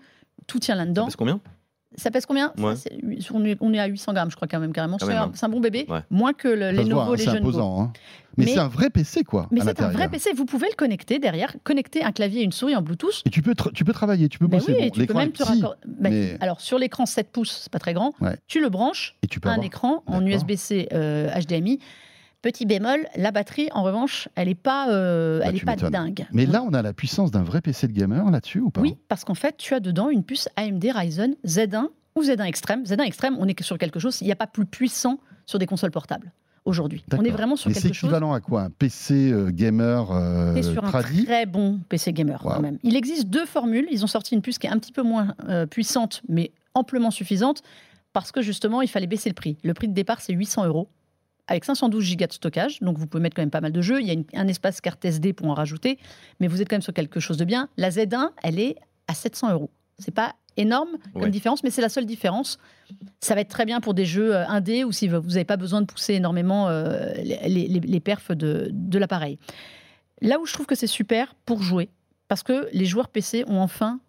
Tout 0.46 0.58
tient 0.58 0.74
là-dedans. 0.74 1.04
Parce 1.04 1.16
combien? 1.16 1.40
Ça 1.96 2.10
pèse 2.10 2.26
combien 2.26 2.52
Ça, 2.56 2.62
Ouais. 2.62 2.76
c'est- 2.76 2.92
on, 3.32 3.44
est, 3.44 3.56
on 3.60 3.72
est 3.72 3.78
à 3.78 3.86
800 3.86 4.12
grammes, 4.12 4.30
je 4.30 4.36
crois 4.36 4.46
quand 4.48 4.60
même 4.60 4.72
carrément. 4.72 4.98
C'est 4.98 5.12
un, 5.12 5.22
hein. 5.24 5.30
c'est 5.34 5.46
un 5.46 5.48
bon 5.48 5.60
bébé, 5.60 5.86
Ouais. 5.88 6.00
moins 6.10 6.32
que 6.32 6.48
le, 6.48 6.70
les 6.70 6.84
nouveaux, 6.84 7.14
les 7.14 7.24
jeunes 7.24 7.36
imposant. 7.38 7.80
hein. 7.82 7.92
Mais, 8.38 8.44
Mais- 8.44 8.52
c'est 8.52 8.58
un 8.58 8.68
vrai 8.68 8.90
PC, 8.90 9.24
quoi. 9.24 9.48
Mais 9.50 9.60
c'est 9.62 9.80
un 9.80 9.88
vrai 9.88 10.10
PC. 10.10 10.32
Vous 10.34 10.44
pouvez 10.44 10.66
le 10.68 10.74
connecter 10.76 11.18
derrière, 11.18 11.56
connecter 11.64 12.04
un 12.04 12.12
clavier 12.12 12.42
et 12.42 12.44
une 12.44 12.52
souris 12.52 12.76
en 12.76 12.82
Bluetooth. 12.82 13.22
Et 13.24 13.30
tu 13.30 13.40
peux, 13.40 13.52
tra- 13.52 13.72
tu 13.72 13.82
peux 13.84 13.94
travailler, 13.94 14.28
tu 14.28 14.38
peux 14.38 14.46
Ben 14.46 14.58
bosser. 14.58 14.72
oui, 14.72 14.78
Bon, 14.78 14.84
et 14.84 14.90
tu 14.90 15.06
peux 15.06 15.14
même 15.14 15.32
te 15.32 15.42
petit, 15.42 15.52
raccorder. 15.52 15.78
Mais- 16.00 16.36
Alors 16.40 16.60
sur 16.60 16.78
l'écran 16.78 17.06
7 17.06 17.30
pouces, 17.32 17.60
c'est 17.62 17.72
pas 17.72 17.78
très 17.78 17.94
grand. 17.94 18.12
Ouais. 18.20 18.36
Tu 18.46 18.60
le 18.60 18.68
branches, 18.68 19.16
et 19.22 19.26
tu 19.26 19.40
peux 19.40 19.48
un 19.48 19.52
avoir... 19.52 19.66
écran 19.66 20.02
en. 20.06 20.20
USB-C 20.26 20.88
euh, 20.92 21.30
HDMI. 21.34 21.78
Petit 22.46 22.64
bémol, 22.64 23.08
la 23.16 23.32
batterie, 23.32 23.68
en 23.72 23.82
revanche, 23.82 24.28
elle 24.36 24.46
n'est 24.46 24.54
pas, 24.54 24.88
euh, 24.90 25.40
Bah, 25.40 25.46
elle 25.48 25.56
est 25.56 25.64
pas 25.64 25.74
dingue. 25.74 26.28
Mais 26.30 26.46
là, 26.46 26.62
on 26.62 26.74
a 26.74 26.80
la 26.80 26.92
puissance 26.92 27.32
d'un 27.32 27.42
vrai 27.42 27.60
PC 27.60 27.88
de 27.88 27.92
gamer 27.92 28.30
là-dessus 28.30 28.60
ou 28.60 28.70
pas 28.70 28.80
Oui, 28.80 28.96
parce 29.08 29.24
qu'en 29.24 29.34
fait, 29.34 29.56
tu 29.56 29.74
as 29.74 29.80
dedans 29.80 30.10
une 30.10 30.22
puce 30.22 30.48
AMD 30.54 30.84
Ryzen 30.94 31.34
Z1 31.44 31.88
ou 32.14 32.22
Z1 32.22 32.44
Extreme. 32.44 32.84
Z1 32.84 33.02
Extreme, 33.02 33.36
on 33.40 33.48
est 33.48 33.62
sur 33.64 33.78
quelque 33.78 33.98
chose, 33.98 34.20
il 34.20 34.26
n'y 34.26 34.32
a 34.32 34.36
pas 34.36 34.46
plus 34.46 34.64
puissant 34.64 35.18
sur 35.44 35.58
des 35.58 35.66
consoles 35.66 35.90
portables 35.90 36.30
aujourd'hui. 36.64 37.04
On 37.18 37.24
est 37.24 37.30
vraiment 37.30 37.56
sur 37.56 37.68
Mais 37.68 37.74
c'est 37.74 37.82
quelque 37.82 37.94
chose. 37.94 38.10
équivalent 38.10 38.32
à 38.32 38.38
quoi 38.38 38.62
Un 38.62 38.70
PC 38.70 39.32
euh, 39.32 39.50
gamer 39.50 40.12
euh, 40.12 40.54
T'es 40.54 40.62
sur 40.62 40.84
un 40.84 41.02
très 41.02 41.46
bon 41.46 41.80
PC 41.88 42.12
gamer 42.12 42.40
Wow. 42.46 42.52
quand 42.52 42.60
même. 42.60 42.78
Il 42.84 42.94
existe 42.94 43.28
deux 43.28 43.46
formules. 43.46 43.88
Ils 43.90 44.04
ont 44.04 44.08
sorti 44.08 44.36
une 44.36 44.42
puce 44.42 44.58
qui 44.58 44.68
est 44.68 44.70
un 44.70 44.78
petit 44.78 44.92
peu 44.92 45.02
moins 45.02 45.34
euh, 45.48 45.66
puissante, 45.66 46.22
mais 46.28 46.52
amplement 46.74 47.10
suffisante, 47.10 47.62
parce 48.12 48.30
que 48.30 48.40
justement, 48.40 48.82
il 48.82 48.88
fallait 48.88 49.08
baisser 49.08 49.28
le 49.30 49.34
prix. 49.34 49.58
Le 49.64 49.74
prix 49.74 49.88
de 49.88 49.94
départ, 49.94 50.20
c'est 50.20 50.32
800 50.32 50.66
euros, 50.66 50.88
avec 51.48 51.64
512 51.64 52.02
gigas 52.04 52.26
de 52.26 52.32
stockage. 52.32 52.80
Donc, 52.80 52.98
vous 52.98 53.06
pouvez 53.06 53.22
mettre 53.22 53.36
quand 53.36 53.42
même 53.42 53.50
pas 53.50 53.60
mal 53.60 53.72
de 53.72 53.80
jeux. 53.80 54.00
Il 54.00 54.06
y 54.06 54.10
a 54.10 54.14
une- 54.14 54.24
un 54.34 54.48
espace 54.48 54.80
carte 54.80 55.04
SD 55.04 55.32
pour 55.32 55.46
en 55.48 55.54
rajouter, 55.54 55.98
mais 56.40 56.48
vous 56.48 56.60
êtes 56.62 56.68
quand 56.68 56.74
même 56.76 56.82
sur 56.82 56.92
quelque 56.94 57.20
chose 57.20 57.36
de 57.36 57.44
bien. 57.44 57.68
La 57.76 57.90
Z1, 57.90 58.32
elle 58.42 58.58
est 58.58 58.76
à 59.08 59.14
700 59.14 59.52
euros. 59.52 59.70
C'est 59.98 60.14
pas 60.14 60.34
énorme 60.58 60.88
comme 61.12 61.22
Ouais. 61.22 61.30
différence, 61.30 61.62
mais 61.62 61.70
c'est 61.70 61.82
la 61.82 61.88
seule 61.88 62.06
différence. 62.06 62.58
Ça 63.20 63.34
va 63.34 63.42
être 63.42 63.48
très 63.50 63.64
bien 63.66 63.80
pour 63.80 63.92
des 63.94 64.06
jeux 64.06 64.34
euh, 64.34 64.46
indés 64.48 64.84
ou 64.84 64.92
si 64.92 65.06
vous 65.06 65.20
n'avez 65.20 65.44
pas 65.44 65.56
besoin 65.58 65.82
de 65.82 65.86
pousser 65.86 66.14
énormément 66.14 66.68
euh, 66.68 67.12
les, 67.22 67.68
les- 67.68 67.80
les 67.80 68.00
perfs 68.00 68.32
de, 68.32 68.68
de 68.72 68.98
l'appareil. 68.98 69.38
Là 70.22 70.38
où 70.40 70.46
je 70.46 70.52
trouve 70.54 70.64
que 70.66 70.74
c'est 70.74 70.86
super 70.86 71.34
pour 71.44 71.62
jouer, 71.62 71.90
parce 72.28 72.42
que 72.42 72.68
les 72.72 72.86
joueurs 72.86 73.08
PC 73.08 73.44
ont 73.46 73.60
enfin 73.60 74.00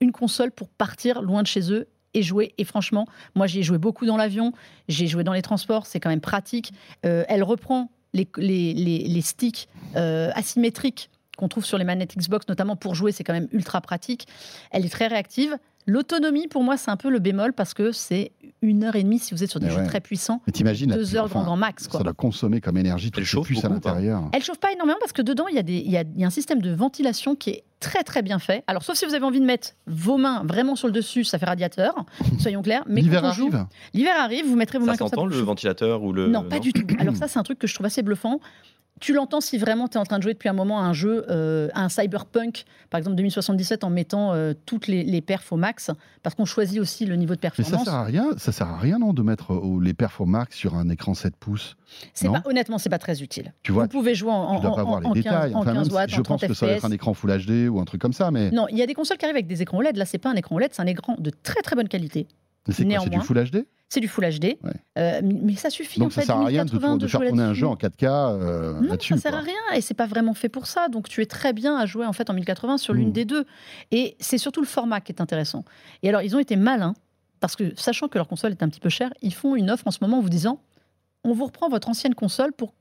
une 0.00 0.12
console 0.12 0.52
pour 0.52 0.68
partir 0.68 1.20
loin 1.20 1.42
de 1.42 1.48
chez 1.48 1.72
eux 1.72 1.88
et 2.16 2.22
jouer. 2.22 2.52
Et 2.58 2.64
franchement, 2.64 3.06
moi 3.34 3.46
j'y 3.46 3.60
ai 3.60 3.62
joué 3.62 3.78
beaucoup 3.78 4.06
dans 4.06 4.16
l'avion, 4.16 4.52
j'ai 4.88 5.06
joué 5.06 5.22
dans 5.24 5.32
les 5.32 5.42
transports, 5.42 5.86
c'est 5.86 6.00
quand 6.00 6.08
même 6.10 6.20
pratique. 6.20 6.72
Euh, 7.04 7.24
elle 7.28 7.42
reprend 7.44 7.90
les, 8.14 8.26
les- 8.38 8.72
les- 8.74 9.06
les 9.06 9.20
sticks 9.20 9.68
euh, 9.96 10.30
asymétriques 10.34 11.10
qu'on 11.36 11.48
trouve 11.48 11.66
sur 11.66 11.76
les 11.76 11.84
manettes 11.84 12.16
Xbox, 12.16 12.48
notamment 12.48 12.76
pour 12.76 12.94
jouer, 12.94 13.12
c'est 13.12 13.22
quand 13.24 13.34
même 13.34 13.48
ultra 13.52 13.80
pratique. 13.82 14.26
Elle 14.70 14.86
est 14.86 14.88
très 14.88 15.06
réactive. 15.06 15.58
L'autonomie, 15.86 16.48
pour 16.48 16.64
moi, 16.64 16.76
c'est 16.76 16.90
un 16.90 16.96
peu 16.96 17.10
le 17.10 17.20
bémol 17.20 17.52
parce 17.52 17.72
que 17.72 17.92
c'est 17.92 18.32
une 18.60 18.82
heure 18.82 18.96
et 18.96 19.02
demie 19.04 19.18
si 19.20 19.32
vous 19.34 19.44
êtes 19.44 19.50
sur 19.50 19.60
des 19.60 19.66
Mais 19.66 19.72
jeux 19.72 19.78
ouais. 19.80 19.86
très 19.86 20.00
puissants, 20.00 20.42
Mais 20.46 20.52
t'imagines 20.52 20.90
deux 20.90 21.14
heures 21.14 21.24
enfin, 21.26 21.34
grand 21.40 21.44
grand 21.44 21.56
max. 21.56 21.86
Quoi. 21.86 21.98
Ça 22.00 22.04
doit 22.04 22.12
consommer 22.14 22.60
comme 22.60 22.76
énergie 22.76 23.12
cette 23.14 23.22
chauffe 23.24 23.46
puce 23.46 23.64
à 23.64 23.68
l'intérieur. 23.68 24.22
Elle 24.32 24.42
chauffe 24.42 24.58
pas 24.58 24.72
énormément 24.72 24.98
parce 24.98 25.12
que 25.12 25.22
dedans, 25.22 25.46
il 25.48 25.54
y, 25.54 25.58
a 25.58 25.62
des- 25.62 25.74
il 25.78 25.90
y 25.90 25.96
a- 25.96 26.02
il 26.02 26.20
y 26.20 26.24
a 26.24 26.26
un 26.26 26.30
système 26.30 26.60
de 26.60 26.72
ventilation 26.74 27.36
qui 27.36 27.50
est 27.50 27.64
très 27.78 28.02
très 28.02 28.22
bien 28.22 28.38
fait. 28.40 28.64
Alors, 28.66 28.82
sauf 28.82 28.96
si 28.96 29.04
vous 29.06 29.14
avez 29.14 29.24
envie 29.24 29.38
de 29.40 29.44
mettre 29.44 29.70
vos 29.86 30.16
mains 30.16 30.42
vraiment 30.44 30.74
sur 30.74 30.88
le 30.88 30.92
dessus, 30.92 31.22
ça 31.22 31.38
fait 31.38 31.46
radiateur, 31.46 31.94
soyons 32.40 32.62
clairs. 32.62 32.82
Mais 32.88 33.02
L'hiver 33.02 33.22
quand 33.22 33.28
on 33.28 33.32
joue- 33.32 33.48
arrive 33.52 33.66
L'hiver 33.94 34.14
arrive, 34.18 34.46
vous 34.46 34.56
mettrez 34.56 34.78
vos 34.78 34.86
Ça 34.86 34.92
mains 34.92 34.96
comme 34.96 35.06
ça. 35.06 35.10
s'entend 35.10 35.22
pour 35.28 35.28
le 35.28 35.36
ventilateur 35.44 36.02
ou 36.02 36.12
le 36.12 36.26
Non, 36.28 36.42
pas 36.42 36.58
du 36.58 36.72
tout. 36.72 36.82
Alors 36.98 37.14
ça, 37.14 37.28
c'est 37.28 37.38
un 37.38 37.42
truc 37.44 37.58
que 37.60 37.66
je 37.68 37.74
trouve 37.74 37.86
assez 37.86 38.02
bluffant. 38.02 38.40
Tu 39.00 39.12
l'entends 39.12 39.42
si 39.42 39.58
vraiment 39.58 39.88
tu 39.88 39.98
es 39.98 40.00
en 40.00 40.04
train 40.04 40.16
de 40.16 40.22
jouer 40.22 40.32
depuis 40.32 40.48
un 40.48 40.54
moment 40.54 40.80
à 40.80 40.84
un 40.84 40.94
jeu, 40.94 41.26
euh, 41.28 41.68
à 41.74 41.82
un 41.84 41.90
cyberpunk, 41.90 42.64
par 42.88 42.96
exemple 42.98 43.16
2077, 43.16 43.84
en 43.84 43.90
mettant 43.90 44.32
euh, 44.32 44.54
toutes 44.64 44.86
les, 44.86 45.02
les 45.04 45.20
perfs 45.20 45.52
au 45.52 45.56
max, 45.56 45.90
parce 46.22 46.34
qu'on 46.34 46.46
choisit 46.46 46.80
aussi 46.80 47.04
le 47.04 47.14
niveau 47.16 47.34
de 47.34 47.40
Mais 47.42 47.50
ça 47.50 47.56
performance. 47.56 47.84
sert 47.84 47.94
à 47.94 48.04
rien, 48.04 48.26
ça 48.38 48.52
sert 48.52 48.68
à 48.68 48.78
rien 48.78 48.98
non 48.98 49.12
de 49.12 49.22
mettre 49.22 49.52
euh, 49.52 49.80
les 49.82 49.92
Performax 49.92 50.56
sur 50.56 50.74
un 50.76 50.88
écran 50.88 51.12
7 51.12 51.36
pouces. 51.36 51.76
C'est 52.14 52.28
pas, 52.28 52.42
honnêtement, 52.46 52.78
c'est 52.78 52.88
pas 52.88 52.98
très 52.98 53.22
utile. 53.22 53.52
Tu 53.62 53.70
vois, 53.72 53.82
vous 53.82 53.88
pouvez 53.90 54.14
jouer 54.14 54.30
en, 54.32 54.56
tu 54.56 54.62
pas 54.62 54.68
en- 54.70 54.84
voir 54.84 55.00
les 55.00 55.06
en 55.08 55.12
15, 55.12 55.22
détails. 55.24 55.54
en 55.54 55.58
Enfin, 55.60 55.72
15 55.72 55.74
même 55.74 55.84
si 55.84 55.92
watts, 55.92 56.10
je 56.10 56.14
en 56.14 56.22
pense 56.22 56.40
30 56.40 56.48
que 56.48 56.54
ça 56.54 56.66
va 56.66 56.72
être 56.72 56.84
un 56.86 56.90
écran 56.90 57.12
Full 57.12 57.30
HD 57.46 57.68
ou 57.68 57.78
un 57.80 57.84
truc 57.84 58.00
comme 58.00 58.12
ça, 58.14 58.30
mais, 58.30 58.50
Non, 58.50 58.66
il 58.70 58.78
y 58.78 58.82
a 58.82 58.86
des 58.86 58.94
consoles 58.94 59.18
qui 59.18 59.24
arrivent 59.26 59.36
avec 59.36 59.46
des 59.46 59.60
écrans 59.60 59.76
OLED. 59.78 59.96
Là, 59.96 60.06
c'est 60.06 60.18
pas 60.18 60.30
un 60.30 60.34
écran 60.36 60.56
OLED, 60.56 60.70
c'est 60.72 60.82
un 60.82 60.86
écran 60.86 61.16
de 61.18 61.30
très 61.42 61.60
très 61.60 61.76
bonne 61.76 61.88
qualité. 61.88 62.26
C'est 62.72 62.84
quoi 62.84 63.00
C'est 63.02 63.10
du 63.10 63.20
Full 63.20 63.44
HD 63.50 63.66
C'est 63.88 64.00
du 64.00 64.08
Full 64.08 64.24
HD, 64.24 64.44
Ouais. 64.44 64.72
Euh, 64.98 65.20
mais 65.22 65.54
ça 65.54 65.70
suffit 65.70 66.00
en 66.00 66.04
Donc 66.04 66.12
ça 66.12 66.20
fait. 66.22 66.26
sert 66.26 66.36
à 66.36 66.44
rien 66.46 66.64
de, 66.64 66.70
1080 66.72 66.96
de 66.96 67.06
faire 67.06 67.20
tourner 67.20 67.42
un 67.42 67.54
jeu 67.54 67.66
en 67.66 67.74
4K 67.76 68.04
euh, 68.04 68.80
Non, 68.80 68.96
ça 69.00 69.16
sert 69.16 69.30
quoi. 69.32 69.40
à 69.40 69.42
rien 69.42 69.54
et 69.76 69.80
c'est 69.80 69.94
pas 69.94 70.06
vraiment 70.06 70.34
fait 70.34 70.48
pour 70.48 70.66
ça. 70.66 70.88
Donc 70.88 71.08
tu 71.08 71.22
es 71.22 71.26
très 71.26 71.52
bien 71.52 71.76
à 71.76 71.86
jouer 71.86 72.06
en 72.06 72.12
fait 72.12 72.28
en 72.30 72.34
1080 72.34 72.78
sur 72.78 72.94
l'une 72.94 73.08
Mm. 73.10 73.12
des 73.12 73.24
deux. 73.24 73.44
Et 73.90 74.16
c'est 74.20 74.38
surtout 74.38 74.60
le 74.60 74.66
format 74.66 75.00
qui 75.00 75.12
est 75.12 75.20
intéressant. 75.20 75.64
Et 76.02 76.08
alors 76.08 76.22
ils 76.22 76.34
ont 76.34 76.40
été 76.40 76.56
malins 76.56 76.94
parce 77.40 77.54
que 77.56 77.72
sachant 77.76 78.08
que 78.08 78.18
leur 78.18 78.28
console 78.28 78.52
est 78.52 78.62
un 78.62 78.68
petit 78.68 78.80
peu 78.80 78.88
chère, 78.88 79.12
ils 79.22 79.34
font 79.34 79.54
une 79.56 79.70
offre 79.70 79.86
en 79.86 79.90
ce 79.90 79.98
moment 80.00 80.18
en 80.18 80.22
vous 80.22 80.30
disant 80.30 80.60
on 81.24 81.32
vous 81.32 81.44
reprend 81.46 81.68
votre 81.68 81.88
ancienne 81.88 82.14
console 82.14 82.52
pour 82.52 82.74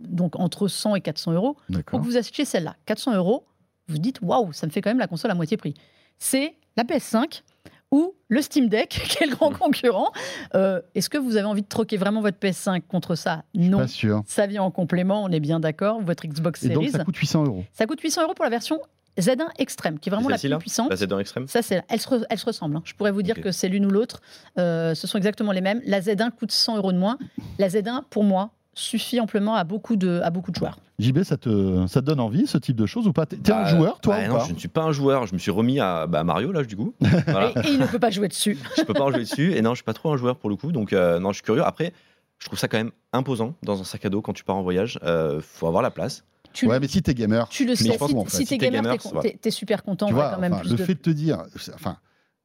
donc 0.00 0.38
entre 0.40 0.66
100 0.68 0.96
et 0.96 1.00
400 1.00 1.32
euros 1.32 1.56
pour 1.86 2.00
que 2.00 2.04
vous 2.04 2.16
achetiez 2.16 2.44
celle-là. 2.44 2.74
400 2.86 3.14
euros, 3.14 3.44
vous 3.88 3.98
dites 3.98 4.18
waouh, 4.22 4.52
ça 4.52 4.66
me 4.66 4.72
fait 4.72 4.80
quand 4.80 4.90
même 4.90 4.98
la 4.98 5.06
console 5.06 5.30
à 5.30 5.34
moitié 5.34 5.56
prix. 5.58 5.74
C'est 6.18 6.54
la 6.76 6.84
PS5 6.84 7.42
ou 7.90 8.14
le 8.28 8.42
Steam 8.42 8.68
Deck, 8.68 9.18
le 9.20 9.34
grand 9.34 9.50
concurrent. 9.52 10.12
Euh, 10.54 10.80
Est-ce 10.94 11.10
que 11.10 11.18
vous 11.18 11.36
avez 11.36 11.46
envie 11.46 11.62
de 11.62 11.68
troquer 11.68 11.96
vraiment 11.96 12.20
votre 12.20 12.38
PS5 12.38 12.82
contre 12.88 13.14
ça? 13.14 13.44
Non. 13.54 13.78
Pas 13.78 13.86
sûr. 13.88 14.22
Ça 14.26 14.46
vient 14.46 14.62
en 14.62 14.70
complément, 14.70 15.22
on 15.24 15.28
est 15.30 15.40
bien 15.40 15.60
d'accord. 15.60 16.00
Votre 16.02 16.26
Xbox 16.26 16.62
Et 16.64 16.68
donc 16.68 16.84
Series. 16.84 16.90
ça 16.96 17.04
coûte 17.04 17.16
800 17.16 17.44
euros. 17.44 17.64
Ça 17.72 17.86
coûte 17.86 18.00
800 18.00 18.22
euros 18.24 18.34
pour 18.34 18.44
la 18.44 18.50
version 18.50 18.80
Z1 19.18 19.48
Extreme, 19.58 19.98
qui 19.98 20.08
est 20.08 20.12
vraiment 20.12 20.28
la 20.28 20.38
plus 20.38 20.48
là 20.48 20.58
puissante. 20.58 20.88
La 20.88 20.96
Z1 20.96 21.18
Extreme 21.18 21.48
Ça, 21.48 21.62
c'est, 21.62 21.82
elle, 21.88 22.00
se, 22.00 22.08
re- 22.08 22.24
elle 22.30 22.38
se 22.38 22.46
ressemble. 22.46 22.76
hein. 22.76 22.82
Je 22.84 22.94
pourrais 22.94 23.10
vous 23.10 23.22
dire 23.22 23.40
que 23.40 23.50
c'est 23.50 23.68
l'une 23.68 23.84
ou 23.86 23.90
l'autre. 23.90 24.20
Euh, 24.58 24.94
ce 24.94 25.06
sont 25.08 25.18
exactement 25.18 25.50
les 25.52 25.60
mêmes. 25.60 25.82
La 25.84 26.00
Z1 26.00 26.30
coûte 26.30 26.52
100 26.52 26.76
euros 26.76 26.92
de 26.92 26.98
moins. 26.98 27.18
La 27.58 27.68
Z1, 27.68 28.02
pour 28.08 28.22
moi, 28.22 28.50
suffit 28.74 29.20
amplement 29.20 29.54
à 29.56 29.64
beaucoup 29.64 29.96
de, 29.96 30.20
à 30.22 30.30
beaucoup 30.30 30.50
de 30.50 30.56
joueurs. 30.56 30.78
JB, 30.98 31.22
ça 31.22 31.36
te, 31.36 31.86
ça 31.86 32.00
te 32.00 32.06
donne 32.06 32.20
envie 32.20 32.46
ce 32.46 32.58
type 32.58 32.76
de 32.76 32.86
choses 32.86 33.06
ou 33.06 33.12
pas? 33.12 33.26
T'es 33.26 33.36
un 33.52 33.62
Bah, 33.62 33.64
joueur, 33.66 34.00
toi 34.00 34.16
bah 34.16 34.24
ou 34.24 34.28
non, 34.28 34.38
pas? 34.38 34.44
je 34.44 34.52
ne 34.52 34.58
suis 34.58 34.68
pas 34.68 34.82
un 34.82 34.92
joueur. 34.92 35.26
Je 35.26 35.34
me 35.34 35.38
suis 35.38 35.50
remis 35.50 35.80
à 35.80 36.06
bah, 36.06 36.24
Mario, 36.24 36.52
là, 36.52 36.62
du 36.62 36.76
coup. 36.76 36.94
Voilà. 37.26 37.52
Et, 37.64 37.68
et 37.68 37.72
il 37.72 37.78
ne 37.80 37.86
peut 37.86 37.98
pas 37.98 38.10
jouer 38.10 38.28
dessus. 38.28 38.58
je 38.76 38.82
peux 38.82 38.94
pas 38.94 39.04
en 39.04 39.10
jouer 39.10 39.20
dessus. 39.22 39.52
Et 39.54 39.62
non, 39.62 39.70
je 39.70 39.76
suis 39.76 39.84
pas 39.84 39.94
trop 39.94 40.12
un 40.12 40.16
joueur 40.16 40.36
pour 40.36 40.50
le 40.50 40.56
coup. 40.56 40.72
Donc, 40.72 40.92
euh, 40.92 41.18
non, 41.18 41.30
je 41.30 41.36
suis 41.36 41.42
curieux. 41.42 41.64
Après, 41.64 41.92
je 42.38 42.46
trouve 42.46 42.58
ça 42.58 42.68
quand 42.68 42.78
même 42.78 42.92
imposant 43.12 43.54
dans 43.62 43.80
un 43.80 43.84
sac 43.84 44.04
à 44.04 44.08
dos 44.08 44.22
quand 44.22 44.32
tu 44.34 44.44
pars 44.44 44.56
en 44.56 44.62
voyage. 44.62 44.98
Euh, 45.02 45.40
faut 45.42 45.66
avoir 45.66 45.82
la 45.82 45.90
place. 45.90 46.24
Tu, 46.52 46.66
Ouais, 46.66 46.80
mais 46.80 46.88
si 46.88 47.00
t'es 47.02 47.14
gamer, 47.14 47.48
tu 47.48 47.64
le 47.64 47.74
sais. 47.76 47.84
Si, 47.98 48.14
si 48.28 48.36
si 48.46 48.58
t'es 48.58 48.58
gamer, 48.70 48.96
t'es, 49.40 49.50
super 49.50 49.82
content. 49.84 50.06
tu 50.06 50.14
vois, 50.14 50.30
quand 50.34 50.40
même 50.40 50.52
enfin, 50.52 50.62
plus 50.62 50.70
le 50.72 50.76
de- 50.76 50.84
fait 50.84 50.94
de 50.94 51.00
te 51.00 51.10
dire, 51.10 51.44
enfin, 51.74 51.96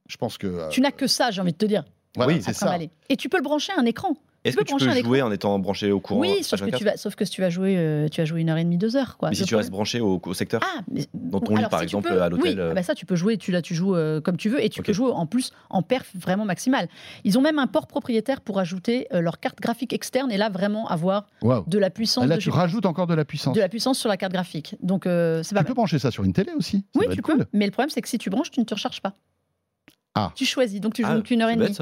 je 0.08 0.16
pense 0.16 0.38
que. 0.38 0.46
euh, 0.46 0.68
Tu 0.68 0.80
n'as 0.80 0.92
que 0.92 1.06
ça, 1.08 1.30
j'ai 1.32 1.40
envie 1.40 1.52
de 1.52 1.56
te 1.58 1.66
dire. 1.66 1.84
voilà, 2.14 2.32
Oui, 2.34 2.40
c'est 2.42 2.52
ça. 2.52 2.76
Et 3.08 3.16
tu 3.16 3.28
peux 3.28 3.36
le 3.36 3.42
brancher 3.42 3.72
à 3.76 3.80
un 3.80 3.84
écran. 3.84 4.14
Est-ce 4.46 4.56
que 4.56 4.64
tu 4.64 4.74
peux 4.76 5.02
jouer 5.02 5.22
en 5.22 5.30
étant 5.32 5.58
branché 5.58 5.90
au 5.92 6.00
courant 6.00 6.20
oui, 6.20 6.42
sauf 6.42 6.60
que, 6.60 6.66
H24? 6.66 6.76
tu 6.78 6.84
vas, 6.84 6.96
sauf 6.96 7.14
que 7.14 7.24
si 7.24 7.30
tu 7.32 7.40
vas 7.40 7.50
jouer, 7.50 7.76
euh, 7.76 8.08
tu 8.08 8.20
vas 8.20 8.24
jouer 8.24 8.40
une 8.40 8.48
heure 8.50 8.56
et 8.58 8.64
demie, 8.64 8.78
deux 8.78 8.96
heures. 8.96 9.16
Quoi. 9.18 9.30
Mais 9.30 9.34
si 9.34 9.44
tu 9.44 9.54
restes 9.56 9.70
branché 9.70 10.00
au, 10.00 10.20
au 10.24 10.34
secteur 10.34 10.60
Ah, 10.64 10.80
mais, 10.90 11.06
Dans 11.14 11.40
ton 11.40 11.56
lit, 11.56 11.64
par 11.70 11.80
si 11.80 11.84
exemple, 11.84 12.08
peux- 12.08 12.22
à 12.22 12.28
l'hôtel, 12.28 12.54
Oui, 12.54 12.60
euh. 12.60 12.68
ah 12.70 12.74
bah 12.74 12.82
ça, 12.82 12.94
tu 12.94 13.06
peux 13.06 13.16
jouer, 13.16 13.36
tu, 13.36 13.50
là, 13.52 13.62
tu 13.62 13.74
joues 13.74 13.94
euh, 13.96 14.20
comme 14.20 14.36
tu 14.36 14.48
veux 14.48 14.62
et 14.64 14.68
tu 14.68 14.82
peux 14.82 14.92
jouer 14.92 15.10
en 15.10 15.26
plus 15.26 15.52
en 15.70 15.82
perf 15.82 16.10
vraiment 16.14 16.44
maximale. 16.44 16.88
Ils 17.24 17.36
ont 17.38 17.42
même 17.42 17.58
un 17.58 17.66
port 17.66 17.86
propriétaire 17.86 18.40
pour 18.40 18.58
ajouter 18.58 19.06
euh, 19.12 19.20
leur 19.20 19.40
carte 19.40 19.60
graphique 19.60 19.92
externe 19.92 20.30
et 20.30 20.36
là, 20.36 20.48
vraiment 20.48 20.86
avoir 20.88 21.26
de 21.66 21.78
la 21.78 21.90
puissance, 21.90 22.24
Ah, 22.24 22.28
Là, 22.28 22.36
de, 22.36 22.40
tu 22.40 22.50
rajoutes 22.50 22.86
encore 22.86 23.06
de 23.06 23.14
la 23.14 23.24
puissance. 23.24 23.54
de 23.54 23.60
la 23.60 23.68
puissance 23.68 23.98
sur 23.98 24.08
la 24.08 24.16
carte 24.16 24.32
graphique. 24.32 24.76
Donc, 24.82 25.06
euh, 25.06 25.42
c'est 25.42 25.54
pas 25.54 25.60
Tu 25.60 25.64
mal. 25.64 25.66
peux 25.68 25.74
brancher 25.74 25.98
ça 25.98 26.10
sur 26.10 26.24
une 26.24 26.32
télé 26.32 26.52
aussi. 26.56 26.84
Ça 26.94 27.00
Oui, 27.00 27.06
tu 27.14 27.22
peux. 27.22 27.44
Mais 27.52 27.64
le 27.66 27.72
problème, 27.72 27.90
c'est 27.90 28.00
que 28.02 28.08
si 28.08 28.18
tu 28.18 28.30
branches, 28.30 28.50
tu 28.50 28.60
ne 28.60 28.64
te 28.64 28.74
recharges 28.74 29.00
pas. 29.02 29.14
Ah. 30.18 30.32
Tu 30.34 30.46
choisis, 30.46 30.80
donc 30.80 30.94
tu 30.94 31.02
joues 31.02 31.08
Ah, 31.12 31.20
qu'une 31.20 31.42
heure 31.42 31.50
et 31.50 31.56
demie. 31.56 31.76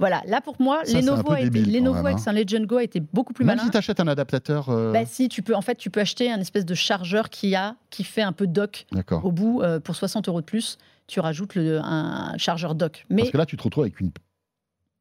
Voilà, 0.00 0.22
là 0.26 0.40
pour 0.40 0.56
moi, 0.60 0.80
Ça, 0.84 0.90
c'est 0.90 0.96
un 0.98 1.00
Lenovo, 1.02 1.34
débile, 1.36 1.72
Lenovo 1.72 2.04
avec 2.04 2.18
un 2.26 2.32
Legend 2.32 2.66
Go 2.66 2.76
a 2.78 2.82
été 2.82 3.00
beaucoup 3.00 3.32
plus 3.32 3.44
Même 3.44 3.56
malin. 3.56 3.64
si 3.66 3.70
tu 3.70 3.76
achètes 3.76 4.00
un 4.00 4.08
adaptateur. 4.08 4.68
euh, 4.70 4.92
Bah, 4.92 5.06
si, 5.06 5.28
tu 5.28 5.40
peux, 5.42 5.54
en 5.54 5.62
fait, 5.62 5.76
tu 5.76 5.88
peux 5.88 6.00
acheter 6.00 6.30
un 6.30 6.40
espèce 6.40 6.64
de 6.66 6.74
chargeur 6.74 7.30
qui 7.30 7.54
a, 7.54 7.76
qui 7.90 8.02
fait 8.04 8.22
un 8.22 8.32
peu 8.32 8.46
dock 8.46 8.86
au 9.22 9.30
bout 9.30 9.62
euh, 9.62 9.78
pour 9.80 9.94
60 9.94 10.28
euros 10.28 10.40
de 10.40 10.46
plus. 10.46 10.78
Tu 11.06 11.20
rajoutes 11.20 11.54
le, 11.54 11.78
un 11.78 12.36
chargeur 12.36 12.74
dock. 12.74 13.06
Mais 13.08 13.22
Parce 13.22 13.30
que 13.30 13.38
là, 13.38 13.46
tu 13.46 13.56
te 13.56 13.62
retrouves 13.62 13.84
avec 13.84 14.00
une 14.00 14.10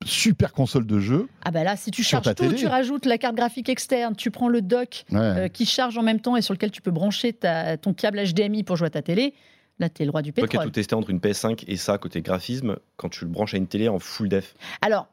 super 0.06 0.54
console 0.54 0.86
de 0.86 1.00
jeu. 1.00 1.28
ah 1.44 1.52
bah 1.52 1.64
là, 1.64 1.76
si 1.78 1.90
tu 1.90 2.04
charges 2.04 2.26
tout, 2.26 2.34
télé. 2.34 2.56
tu 2.56 2.68
rajoutes 2.68 3.06
la 3.08 3.18
carte 3.18 3.36
graphique 3.36 3.70
externe, 3.70 4.16
tu 4.16 4.30
prends 4.30 4.50
le 4.50 4.62
dock 4.62 5.06
Ouais. 5.12 5.18
euh, 5.20 5.48
qui 5.48 5.66
charge 5.66 5.98
en 5.98 6.04
même 6.04 6.20
temps 6.20 6.36
et 6.36 6.42
sur 6.44 6.54
lequel 6.54 6.70
tu 6.70 6.82
peux 6.82 6.92
brancher 6.92 7.34
ta- 7.34 7.78
ton 7.78 7.94
câble 7.94 8.20
HDMI 8.24 8.64
pour 8.64 8.76
jouer 8.76 8.88
à 8.88 8.92
ta 8.92 9.02
télé. 9.02 9.34
Là, 9.80 9.90
t'es 9.90 10.06
le 10.06 10.12
roi 10.12 10.22
du 10.22 10.32
Toi 10.32 10.42
qui 10.48 10.56
as 10.56 10.60
pétrole. 10.60 10.66
tout 10.68 10.72
testé 10.72 10.96
entre 10.96 11.10
une 11.10 11.20
PS5 11.20 11.64
et 11.68 11.76
ça, 11.76 11.98
côté 11.98 12.22
graphisme, 12.22 12.78
quand 12.96 13.10
tu 13.10 13.26
le 13.26 13.32
branches 13.32 13.54
à 13.54 13.58
une 13.58 13.68
télé 13.68 13.90
en 13.90 14.00
full 14.00 14.30
def, 14.30 14.54
Alors, 14.82 15.08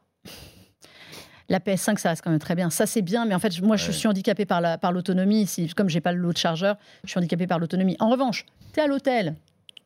la 1.49 1.59
PS5, 1.59 1.97
ça 1.99 2.09
reste 2.09 2.21
quand 2.23 2.29
même 2.29 2.39
très 2.39 2.55
bien. 2.55 2.69
Ça, 2.69 2.85
c'est 2.85 3.01
bien, 3.01 3.25
mais 3.25 3.35
en 3.35 3.39
fait, 3.39 3.61
moi, 3.61 3.75
je 3.75 3.91
suis 3.91 4.07
handicapé 4.07 4.45
par 4.45 4.61
la- 4.61 4.77
par 4.77 4.91
l'autonomie. 4.93 5.45
si, 5.47 5.67
comme 5.69 5.89
j'ai 5.89 5.99
pas 6.01 6.13
le 6.13 6.19
lot 6.19 6.31
de 6.31 6.37
chargeur, 6.37 6.77
je 7.03 7.09
suis 7.09 7.17
handicapé 7.19 7.45
par 7.47 7.59
l'autonomie. 7.59 7.97
En 7.99 8.09
revanche, 8.09 8.45
tu 8.73 8.79
es 8.79 8.83
à 8.83 8.87
l'hôtel, 8.87 9.35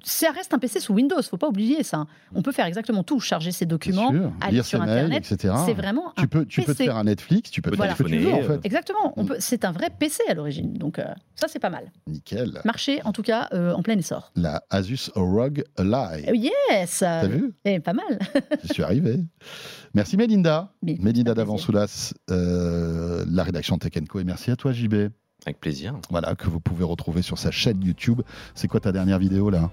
ça 0.03 0.31
reste 0.31 0.53
un 0.53 0.59
PC 0.59 0.79
sous 0.79 0.93
Windows, 0.93 1.21
faut 1.23 1.37
pas 1.37 1.47
oublier 1.47 1.83
ça. 1.83 2.05
On 2.35 2.41
peut 2.41 2.51
faire 2.51 2.65
exactement 2.65 3.03
tout, 3.03 3.19
charger 3.19 3.51
ses 3.51 3.65
documents, 3.65 4.11
sûr. 4.11 4.31
aller 4.41 4.53
Lire 4.55 4.65
sur 4.65 4.79
ses 4.79 4.85
mails, 4.85 5.05
Internet. 5.05 5.31
etc. 5.31 5.53
C'est 5.65 5.73
vraiment 5.73 6.09
un 6.17 6.21
Tu 6.21 6.27
peux, 6.27 6.45
tu 6.45 6.61
peux 6.61 6.73
te 6.73 6.83
faire 6.83 6.95
un 6.97 7.03
Netflix, 7.03 7.51
tu 7.51 7.61
peux 7.61 7.75
Voilà. 7.75 7.95
faire 7.95 8.05
ce 8.07 8.11
que 8.11 8.15
tu 8.17 8.23
veux 8.23 8.33
en 8.33 8.41
fait. 8.43 8.59
Exactement, 8.63 9.13
on 9.17 9.25
peut- 9.25 9.37
c'est 9.39 9.65
un 9.65 9.71
vrai 9.71 9.89
PC 9.97 10.23
à 10.29 10.33
l'origine, 10.33 10.73
donc 10.73 10.99
euh, 10.99 11.05
ça 11.35 11.47
c'est 11.47 11.59
pas 11.59 11.69
mal. 11.69 11.91
Nickel. 12.07 12.61
Marché 12.65 13.01
en 13.03 13.11
tout 13.11 13.23
cas 13.23 13.47
euh, 13.53 13.73
en 13.73 13.81
plein 13.81 13.97
essor. 13.97 14.31
La 14.35 14.63
Asus 14.69 15.09
ROG 15.15 15.63
Ally. 15.77 16.25
Oh, 16.29 16.33
yes 16.33 16.97
T'as 16.99 17.27
vu? 17.27 17.53
Eh, 17.65 17.79
Pas 17.79 17.93
mal. 17.93 18.19
Je 18.63 18.73
suis 18.73 18.83
arrivé. 18.83 19.19
Merci 19.93 20.15
Mélinda. 20.17 20.73
Mélinda 20.83 21.31
un 21.31 21.35
d'Avansoulas, 21.35 22.13
euh, 22.29 23.25
la 23.29 23.43
rédaction 23.43 23.77
Tech 23.77 23.93
Co. 24.09 24.19
Et 24.19 24.23
merci 24.23 24.51
à 24.51 24.55
toi 24.55 24.71
JB. 24.71 25.09
Avec 25.47 25.61
plaisir. 25.61 25.93
Voilà, 26.09 26.35
que 26.35 26.49
vous 26.49 26.59
pouvez 26.59 26.83
retrouver 26.83 27.21
sur 27.21 27.37
sa 27.37 27.51
chaîne 27.51 27.81
YouTube. 27.81 28.21
C'est 28.53 28.67
quoi 28.67 28.81
ta 28.81 28.91
dernière 28.91 29.17
vidéo 29.17 29.49
là? 29.49 29.71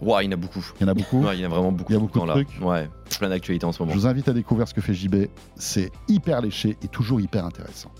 Ouah, 0.00 0.22
il 0.22 0.26
y 0.26 0.28
en 0.28 0.32
a 0.32 0.36
beaucoup. 0.36 0.64
Il 0.78 0.82
y 0.82 0.84
en 0.84 0.88
a 0.88 0.94
beaucoup? 0.94 1.20
Ouais, 1.20 1.36
il 1.36 1.40
y 1.40 1.42
en 1.44 1.50
a 1.50 1.52
vraiment 1.52 1.72
beaucoup. 1.72 1.90
Il 1.90 1.94
y 1.94 1.98
a 1.98 2.00
beaucoup 2.00 2.20
de 2.20 2.26
là. 2.26 2.34
trucs? 2.34 2.62
Ouais, 2.62 2.88
plein 3.18 3.28
d'actualités 3.28 3.66
en 3.66 3.72
ce 3.72 3.82
moment. 3.82 3.92
Je 3.92 3.98
vous 3.98 4.06
invite 4.06 4.28
à 4.28 4.32
découvrir 4.32 4.68
ce 4.68 4.74
que 4.74 4.80
fait 4.80 4.94
JB. 4.94 5.26
C'est 5.56 5.90
hyper 6.06 6.40
léché 6.42 6.76
et 6.80 6.86
toujours 6.86 7.20
hyper 7.20 7.44
intéressant. 7.44 7.90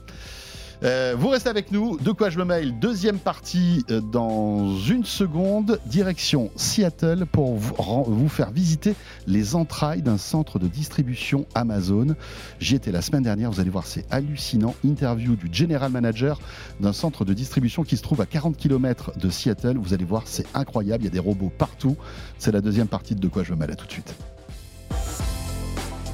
Euh, 0.83 1.15
vous 1.17 1.29
restez 1.29 1.49
avec 1.49 1.71
nous. 1.71 1.99
De 1.99 2.13
quoi 2.13 2.31
je 2.31 2.39
me 2.39 2.45
mail 2.45 2.79
Deuxième 2.79 3.19
partie 3.19 3.85
euh, 3.91 4.01
dans 4.01 4.77
une 4.79 5.05
seconde. 5.05 5.79
Direction 5.87 6.51
Seattle 6.57 7.27
pour 7.31 7.55
vous, 7.55 8.29
faire 8.29 8.51
visiter 8.51 8.95
les 9.27 9.55
entrailles 9.55 10.03
d'un 10.03 10.19
centre 10.19 10.59
de 10.59 10.67
distribution 10.67 11.47
Amazon. 11.55 12.15
J'y 12.61 12.75
étais 12.75 12.93
la 12.93 13.03
semaine 13.03 13.23
dernière. 13.23 13.51
Vous 13.51 13.61
allez 13.61 13.71
voir, 13.71 13.87
c'est 13.87 14.05
hallucinant. 14.11 14.75
Interview 14.85 15.37
du 15.37 15.49
general 15.53 15.91
manager 15.91 16.41
d'un 16.81 16.93
centre 16.93 17.25
de 17.25 17.33
distribution 17.33 17.85
qui 17.85 17.97
se 17.97 18.03
trouve 18.03 18.21
à 18.21 18.27
40 18.27 18.57
km 18.57 19.13
de 19.19 19.31
Seattle. 19.31 19.77
Vous 19.79 19.95
allez 19.95 20.05
voir, 20.05 20.23
c'est 20.27 20.47
incroyable. 20.55 21.05
Il 21.05 21.07
y 21.07 21.09
a 21.09 21.13
des 21.13 21.19
robots 21.19 21.53
partout. 21.57 21.97
C'est 22.39 22.53
la 22.53 22.61
deuxième 22.61 22.89
partie 22.89 23.15
de 23.15 23.21
De 23.21 23.29
quoi 23.29 23.43
je 23.43 23.53
me 23.53 23.57
mêle. 23.57 23.71
À 23.71 23.75
tout 23.75 23.87
de 23.87 23.93
suite. 23.93 24.15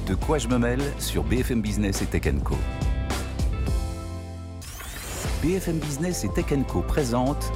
De 0.07 0.15
quoi 0.15 0.37
je 0.37 0.47
me 0.47 0.57
mêle 0.57 0.81
sur 0.97 1.23
BFM 1.23 1.61
Business 1.61 2.01
et 2.01 2.05
Tech 2.05 2.23
Co. 2.43 2.55
BFM 5.41 5.79
Business 5.79 6.23
et 6.23 6.29
Tech 6.29 6.45
Co 6.67 6.81
présente 6.81 7.51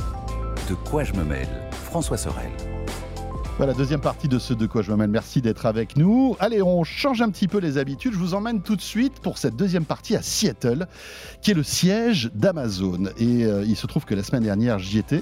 De 0.67 0.73
quoi 0.89 1.03
je 1.03 1.13
me 1.13 1.23
mêle 1.23 1.69
François 1.71 2.17
Sorel. 2.17 2.51
Voilà, 3.57 3.73
deuxième 3.73 4.01
partie 4.01 4.27
de 4.27 4.37
ce 4.37 4.53
De 4.53 4.65
quoi 4.65 4.81
je 4.81 4.91
m'amène. 4.91 5.11
Merci 5.11 5.41
d'être 5.41 5.65
avec 5.65 5.95
nous. 5.95 6.35
Allez, 6.41 6.61
on 6.61 6.83
change 6.83 7.21
un 7.21 7.29
petit 7.29 7.47
peu 7.47 7.59
les 7.59 7.77
habitudes. 7.77 8.11
Je 8.11 8.17
vous 8.17 8.33
emmène 8.33 8.61
tout 8.61 8.75
de 8.75 8.81
suite 8.81 9.21
pour 9.21 9.37
cette 9.37 9.55
deuxième 9.55 9.85
partie 9.85 10.13
à 10.13 10.21
Seattle, 10.21 10.87
qui 11.41 11.51
est 11.51 11.53
le 11.53 11.63
siège 11.63 12.31
d'Amazon. 12.35 13.05
Et 13.17 13.45
euh, 13.45 13.63
il 13.65 13.77
se 13.77 13.87
trouve 13.87 14.03
que 14.03 14.13
la 14.13 14.23
semaine 14.23 14.43
dernière, 14.43 14.77
j'y 14.79 14.97
étais 14.97 15.21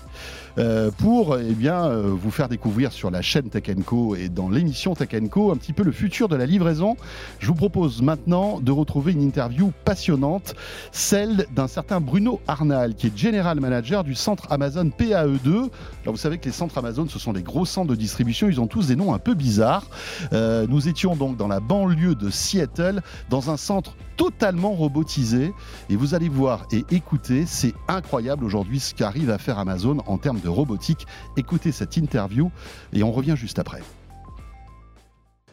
euh, 0.58 0.90
pour 0.90 1.38
eh 1.38 1.54
bien, 1.54 1.86
euh, 1.86 2.08
vous 2.08 2.32
faire 2.32 2.50
découvrir 2.50 2.92
sur 2.92 3.12
la 3.12 3.22
chaîne 3.22 3.50
Tech 3.50 3.66
Co 3.86 4.16
et 4.16 4.30
dans 4.30 4.50
l'émission 4.50 4.96
Tech 4.96 5.10
Co 5.30 5.52
un 5.52 5.58
petit 5.58 5.74
peu 5.74 5.84
le 5.84 5.92
futur 5.92 6.28
de 6.28 6.36
la 6.36 6.48
livraison. 6.48 6.98
Je 7.38 7.46
vous 7.46 7.56
propose 7.56 8.02
maintenant 8.02 8.60
de 8.60 8.72
retrouver 8.72 9.12
une 9.12 9.22
interview 9.22 9.72
passionnante, 9.86 10.56
celle 10.92 11.46
d'un 11.56 11.68
certain 11.68 12.02
Bruno 12.02 12.42
Arnal, 12.48 12.96
qui 12.96 13.08
est 13.08 13.16
General 13.16 13.60
Manager 13.60 14.04
du 14.04 14.16
centre 14.16 14.48
Amazon 14.50 14.90
PAE2. 14.90 15.70
Alors 16.02 16.16
vous 16.16 16.18
savez 16.18 16.40
que 16.40 16.46
les 16.46 16.52
centres 16.52 16.80
Amazon, 16.80 17.08
ce 17.08 17.20
sont 17.20 17.32
les 17.32 17.44
gros 17.44 17.66
centres 17.66 17.92
de 17.92 17.96
distribution. 17.96 18.23
Ils 18.32 18.60
ont 18.60 18.68
tous 18.68 18.88
des 18.88 18.96
noms 18.96 19.14
un 19.14 19.20
peu 19.20 19.34
bizarres. 19.34 19.86
Euh, 20.32 20.66
nous 20.68 20.88
étions 20.88 21.16
donc 21.16 21.38
dans 21.38 21.48
la 21.48 21.60
banlieue 21.60 22.16
de 22.16 22.30
Seattle, 22.30 23.02
dans 23.30 23.50
un 23.50 23.58
centre 23.58 23.96
totalement 24.18 24.74
robotisé. 24.74 25.54
Et 25.90 25.96
vous 25.96 26.16
allez 26.16 26.30
voir 26.30 26.66
et 26.72 26.86
écouter, 26.92 27.46
c'est 27.46 27.74
incroyable 27.88 28.44
aujourd'hui 28.44 28.80
ce 28.80 28.94
qu'arrive 28.94 29.30
à 29.30 29.38
faire 29.38 29.60
Amazon 29.60 29.98
en 30.08 30.18
termes 30.18 30.40
de 30.40 30.50
robotique. 30.50 31.06
Écoutez 31.38 31.72
cette 31.72 31.98
interview 31.98 32.52
et 32.92 33.04
on 33.04 33.12
revient 33.12 33.36
juste 33.36 33.60
après. 33.60 33.82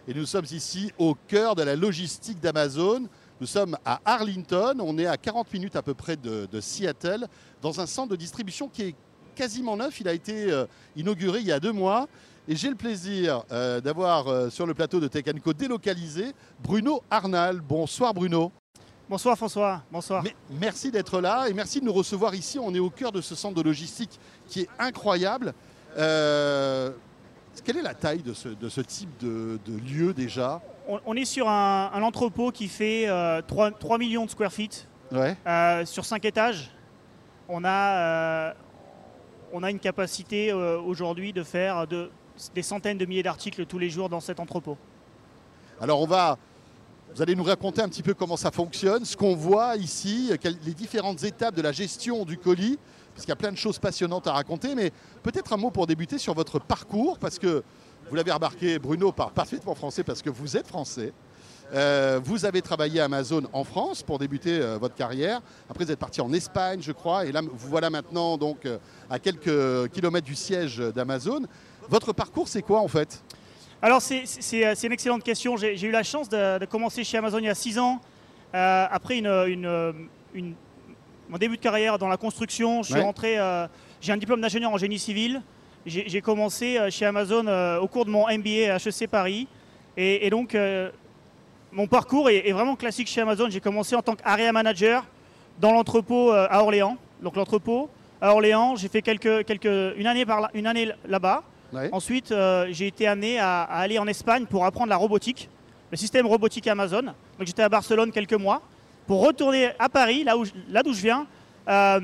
Et 0.08 0.14
nous 0.14 0.26
sommes 0.26 0.46
ici 0.50 0.92
au 0.98 1.14
cœur 1.28 1.54
de 1.54 1.62
la 1.62 1.76
logistique 1.76 2.40
d'Amazon. 2.40 3.06
Nous 3.40 3.46
sommes 3.46 3.76
à 3.84 4.00
Arlington, 4.04 4.76
on 4.80 4.98
est 4.98 5.06
à 5.06 5.16
40 5.16 5.52
minutes 5.52 5.76
à 5.76 5.82
peu 5.82 5.94
près 5.94 6.16
de, 6.16 6.48
Seattle, 6.60 7.26
dans 7.62 7.80
un 7.80 7.86
centre 7.86 8.10
de 8.10 8.16
distribution 8.16 8.68
qui 8.68 8.82
est 8.82 8.94
quasiment 9.34 9.76
neuf. 9.76 10.00
Il 10.00 10.08
a 10.08 10.12
été 10.12 10.50
euh, 10.50 10.66
inauguré 10.96 11.40
il 11.40 11.46
y 11.46 11.52
a 11.52 11.60
deux 11.60 11.72
mois. 11.72 12.08
Et 12.52 12.56
j'ai 12.56 12.68
le 12.68 12.74
plaisir 12.74 13.44
euh, 13.52 13.80
d'avoir 13.80 14.26
euh, 14.26 14.50
sur 14.50 14.66
le 14.66 14.74
plateau 14.74 14.98
de 14.98 15.06
Tech 15.06 15.22
Co 15.40 15.52
délocalisé 15.52 16.32
Bruno 16.60 17.00
Arnal. 17.08 17.60
Bonsoir 17.60 18.12
Bruno. 18.12 18.50
Bonsoir 19.08 19.36
François, 19.36 19.82
bonsoir. 19.92 20.24
Mais 20.24 20.34
merci 20.50 20.90
d'être 20.90 21.20
là 21.20 21.46
et 21.48 21.52
merci 21.52 21.78
de 21.78 21.84
nous 21.84 21.92
recevoir 21.92 22.34
ici. 22.34 22.58
On 22.58 22.74
est 22.74 22.80
au 22.80 22.90
cœur 22.90 23.12
de 23.12 23.20
ce 23.20 23.36
centre 23.36 23.54
de 23.54 23.62
logistique 23.62 24.18
qui 24.48 24.62
est 24.62 24.68
incroyable. 24.80 25.54
Euh, 25.96 26.90
quelle 27.64 27.76
est 27.76 27.82
la 27.82 27.94
taille 27.94 28.22
de 28.24 28.32
ce, 28.34 28.48
de 28.48 28.68
ce 28.68 28.80
type 28.80 29.10
de, 29.20 29.60
de 29.64 29.78
lieu 29.88 30.12
déjà? 30.12 30.60
On, 30.88 30.98
on 31.06 31.14
est 31.14 31.24
sur 31.26 31.48
un, 31.48 31.92
un 31.94 32.02
entrepôt 32.02 32.50
qui 32.50 32.66
fait 32.66 33.08
euh, 33.08 33.42
3, 33.46 33.70
3 33.70 33.96
millions 33.98 34.24
de 34.24 34.30
square 34.30 34.52
feet 34.52 34.88
Ouais. 35.12 35.36
sur 35.86 36.04
5 36.04 36.24
étages. 36.24 36.72
On 37.48 37.64
a, 37.64 38.54
on 39.52 39.62
a 39.62 39.70
une 39.70 39.78
capacité 39.80 40.52
aujourd'hui 40.52 41.32
de 41.32 41.42
faire 41.44 41.86
de- 41.88 42.10
des 42.54 42.62
centaines 42.62 42.98
de 42.98 43.06
milliers 43.06 43.22
d'articles 43.22 43.66
tous 43.66 43.78
les 43.78 43.90
jours 43.90 44.08
dans 44.08 44.20
cet 44.20 44.40
entrepôt. 44.40 44.76
Alors 45.80 46.00
on 46.00 46.06
va, 46.06 46.38
vous 47.14 47.22
allez 47.22 47.34
nous 47.34 47.44
raconter 47.44 47.82
un 47.82 47.88
petit 47.88 48.02
peu 48.02 48.14
comment 48.14 48.36
ça 48.36 48.50
fonctionne, 48.50 49.04
ce 49.04 49.16
qu'on 49.16 49.34
voit 49.34 49.76
ici, 49.76 50.30
les 50.44 50.74
différentes 50.74 51.24
étapes 51.24 51.54
de 51.54 51.62
la 51.62 51.72
gestion 51.72 52.24
du 52.24 52.38
colis, 52.38 52.78
parce 53.14 53.24
qu'il 53.24 53.30
y 53.30 53.32
a 53.32 53.36
plein 53.36 53.52
de 53.52 53.56
choses 53.56 53.78
passionnantes 53.78 54.26
à 54.26 54.32
raconter, 54.32 54.74
mais 54.74 54.92
peut-être 55.22 55.52
un 55.52 55.56
mot 55.56 55.70
pour 55.70 55.86
débuter 55.86 56.18
sur 56.18 56.34
votre 56.34 56.58
parcours, 56.60 57.18
parce 57.18 57.38
que 57.38 57.62
vous 58.08 58.16
l'avez 58.16 58.32
remarqué, 58.32 58.78
Bruno 58.78 59.12
parle 59.12 59.32
parfaitement 59.32 59.74
français 59.74 60.02
parce 60.02 60.20
que 60.22 60.30
vous 60.30 60.56
êtes 60.56 60.66
français. 60.66 61.12
Euh, 61.72 62.18
vous 62.22 62.44
avez 62.44 62.62
travaillé 62.62 63.00
Amazon 63.00 63.42
en 63.52 63.62
France 63.62 64.02
pour 64.02 64.18
débuter 64.18 64.60
euh, 64.60 64.78
votre 64.78 64.96
carrière. 64.96 65.40
Après, 65.68 65.84
vous 65.84 65.92
êtes 65.92 65.98
parti 66.00 66.20
en 66.20 66.32
Espagne, 66.32 66.80
je 66.82 66.90
crois, 66.90 67.26
et 67.26 67.32
là, 67.32 67.42
vous 67.42 67.68
voilà 67.68 67.90
maintenant 67.90 68.36
donc 68.36 68.66
euh, 68.66 68.78
à 69.08 69.20
quelques 69.20 69.88
kilomètres 69.92 70.26
du 70.26 70.34
siège 70.34 70.78
d'Amazon. 70.78 71.42
Votre 71.90 72.12
parcours, 72.12 72.46
c'est 72.48 72.62
quoi 72.62 72.80
en 72.80 72.88
fait? 72.88 73.22
Alors 73.82 74.00
c'est- 74.00 74.24
c'est 74.26 74.86
une 74.86 74.92
excellente 74.92 75.24
question. 75.24 75.56
J'ai 75.56 75.82
eu 75.82 75.90
la 75.90 76.02
chance 76.04 76.28
de, 76.28 76.58
de 76.58 76.64
commencer 76.66 77.02
chez 77.02 77.18
Amazon 77.18 77.38
il 77.38 77.46
y 77.46 77.48
a 77.48 77.54
6 77.54 77.78
ans. 77.78 78.00
Euh, 78.54 78.86
après 78.90 79.18
une, 79.18 79.26
une- 79.26 79.94
une- 80.34 80.54
mon 81.28 81.38
début 81.38 81.56
de 81.56 81.60
carrière 81.62 81.98
dans 81.98 82.08
la 82.08 82.16
construction, 82.16 82.82
je 82.82 82.88
suis 82.88 82.94
Ouais. 82.96 83.02
rentré, 83.02 83.38
euh, 83.38 83.66
j'ai 84.00 84.12
un 84.12 84.16
diplôme 84.16 84.40
d'ingénieur 84.40 84.70
en 84.72 84.76
génie 84.78 84.98
civil. 84.98 85.42
J'ai 85.86 86.20
commencé 86.20 86.76
euh, 86.78 86.90
chez 86.90 87.06
Amazon 87.06 87.46
euh, 87.46 87.78
au 87.80 87.88
cours 87.88 88.04
de 88.04 88.10
mon 88.10 88.26
MBA 88.28 88.72
à 88.72 88.76
HEC 88.76 89.08
Paris. 89.08 89.48
Et, 89.96 90.26
et 90.26 90.30
donc 90.30 90.54
euh, 90.54 90.90
mon 91.72 91.86
parcours 91.88 92.28
est, 92.30 92.46
est 92.48 92.52
vraiment 92.52 92.76
classique 92.76 93.08
chez 93.08 93.22
Amazon. 93.22 93.48
J'ai 93.50 93.60
commencé 93.60 93.96
en 93.96 94.02
tant 94.02 94.14
qu'area 94.14 94.52
manager 94.52 95.04
dans 95.58 95.72
l'entrepôt 95.72 96.32
euh, 96.32 96.46
à 96.50 96.62
Orléans. 96.62 96.96
Donc 97.22 97.34
l'entrepôt 97.34 97.88
à 98.20 98.32
Orléans, 98.32 98.76
j'ai 98.76 98.88
fait 98.88 99.02
quelques, 99.02 99.44
quelques, 99.46 99.96
une 99.96 100.06
année, 100.06 100.26
par 100.26 100.42
là- 100.42 100.50
une 100.54 100.66
année 100.66 100.90
là-bas. 101.06 101.42
Ouais. 101.72 101.88
Ensuite, 101.92 102.32
euh, 102.32 102.66
j'ai 102.70 102.86
été 102.88 103.06
amené 103.06 103.38
à, 103.38 103.62
à 103.62 103.78
aller 103.80 103.98
en 103.98 104.06
Espagne 104.06 104.46
pour 104.46 104.64
apprendre 104.64 104.88
la 104.90 104.96
robotique, 104.96 105.48
le 105.90 105.96
système 105.96 106.26
robotique 106.26 106.66
Amazon. 106.66 107.02
Donc 107.02 107.14
j'étais 107.46 107.62
à 107.62 107.68
Barcelone 107.68 108.10
quelques 108.12 108.34
mois 108.34 108.60
pour 109.06 109.24
retourner 109.24 109.70
à 109.78 109.88
Paris, 109.88 110.24
là 110.24 110.36
où 110.36 110.44
je- 110.44 110.52
là 110.68 110.82
d'où 110.82 110.92
je 110.92 111.00
viens, 111.02 111.26
euh, 111.68 112.00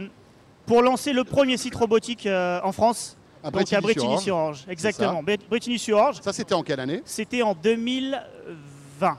pour 0.66 0.82
lancer 0.82 1.12
le 1.12 1.24
premier 1.24 1.56
site 1.56 1.74
robotique 1.74 2.26
euh, 2.26 2.60
en 2.64 2.72
France, 2.72 3.16
À 3.44 3.50
donc 3.50 3.72
à 3.72 3.80
Bretigny-sur-Orge. 3.80 3.84
Bretigny-sur-Orge. 3.84 4.64
Exactement, 4.68 5.22
Bre- 5.22 5.38
Bretigny-sur-Orge. 5.48 6.20
Ça, 6.22 6.32
c'était 6.32 6.54
en 6.54 6.62
quelle 6.62 6.80
année? 6.80 7.02
C'était 7.04 7.42
en 7.42 7.54
2020. 7.54 9.16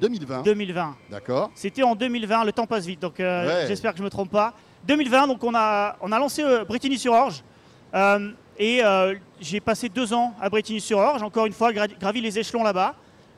2020. 0.00 0.42
2020. 0.42 0.96
D'accord. 1.10 1.50
C'était 1.54 1.82
en 1.82 1.94
2020, 1.94 2.44
le 2.44 2.52
temps 2.52 2.66
passe 2.66 2.84
vite, 2.86 3.00
donc 3.00 3.14
Ouais. 3.18 3.64
j'espère 3.68 3.92
que 3.92 3.98
je 3.98 4.02
ne 4.02 4.06
me 4.06 4.10
trompe 4.10 4.30
pas. 4.30 4.54
2020, 4.86 5.26
donc 5.28 5.42
on 5.44 5.54
a, 5.54 5.96
on 6.00 6.12
a 6.12 6.18
lancé 6.18 6.42
Bretigny-sur-Orge. 6.68 7.42
Euh, 7.94 8.30
et 8.58 8.80
j'ai 9.44 9.60
passé 9.60 9.88
deux 9.88 10.12
ans 10.12 10.34
à 10.40 10.48
Bretigny-sur-Orge, 10.48 11.22
encore 11.22 11.46
une 11.46 11.52
fois, 11.52 11.70
gra- 11.72 11.98
gravi 12.00 12.20
les 12.20 12.38
échelons 12.38 12.62
là-bas. 12.64 12.94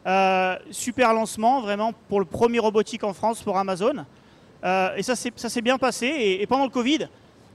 Euh, 0.06 0.56
super 0.70 1.12
lancement, 1.12 1.60
vraiment, 1.60 1.92
pour 2.08 2.20
le 2.20 2.26
premier 2.26 2.60
robotique 2.60 3.02
en 3.04 3.12
France 3.12 3.42
pour 3.42 3.58
Amazon. 3.58 4.04
Euh, 4.64 4.96
et 4.96 5.02
ça 5.02 5.16
s'est 5.16 5.60
bien 5.62 5.78
passé. 5.78 6.06
Et, 6.06 6.42
et 6.42 6.46
pendant 6.46 6.64
le 6.64 6.70
Covid, 6.70 7.08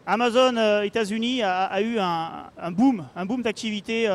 Amazon 0.05 0.55
euh, 0.57 0.81
États-Unis 0.81 1.41
a, 1.43 1.63
a 1.65 1.81
eu 1.81 1.97
un, 1.97 2.29
un 2.61 2.71
boom, 2.71 3.05
un 3.15 3.25
boom 3.25 3.41
d'activité 3.41 4.07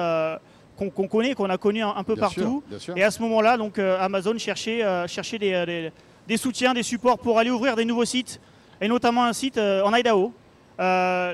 qu'on 0.77 0.91
connaît, 1.09 1.35
qu'on 1.35 1.49
a 1.49 1.57
connu 1.57 1.83
un, 1.83 1.95
un 1.97 2.05
peu 2.05 2.15
Bien 2.15 2.21
partout. 2.25 2.41
sûr, 2.41 2.63
bien 2.69 2.79
sûr. 2.79 2.97
Et 2.99 3.03
à 3.03 3.11
ce 3.11 3.23
moment-là, 3.23 3.57
donc 3.57 3.79
Amazon 3.79 4.37
cherchait, 4.37 4.83
cherchait 5.09 5.39
des, 5.39 5.65
des- 5.67 5.93
des 6.29 6.37
soutiens, 6.37 6.75
des 6.75 6.83
supports 6.83 7.19
pour 7.19 7.39
aller 7.39 7.51
ouvrir 7.51 7.77
des 7.77 7.85
nouveaux 7.85 8.05
sites, 8.05 8.41
et 8.81 8.89
notamment 8.89 9.25
un 9.25 9.33
site 9.33 9.57
en 9.59 9.95
Idaho. 9.95 10.33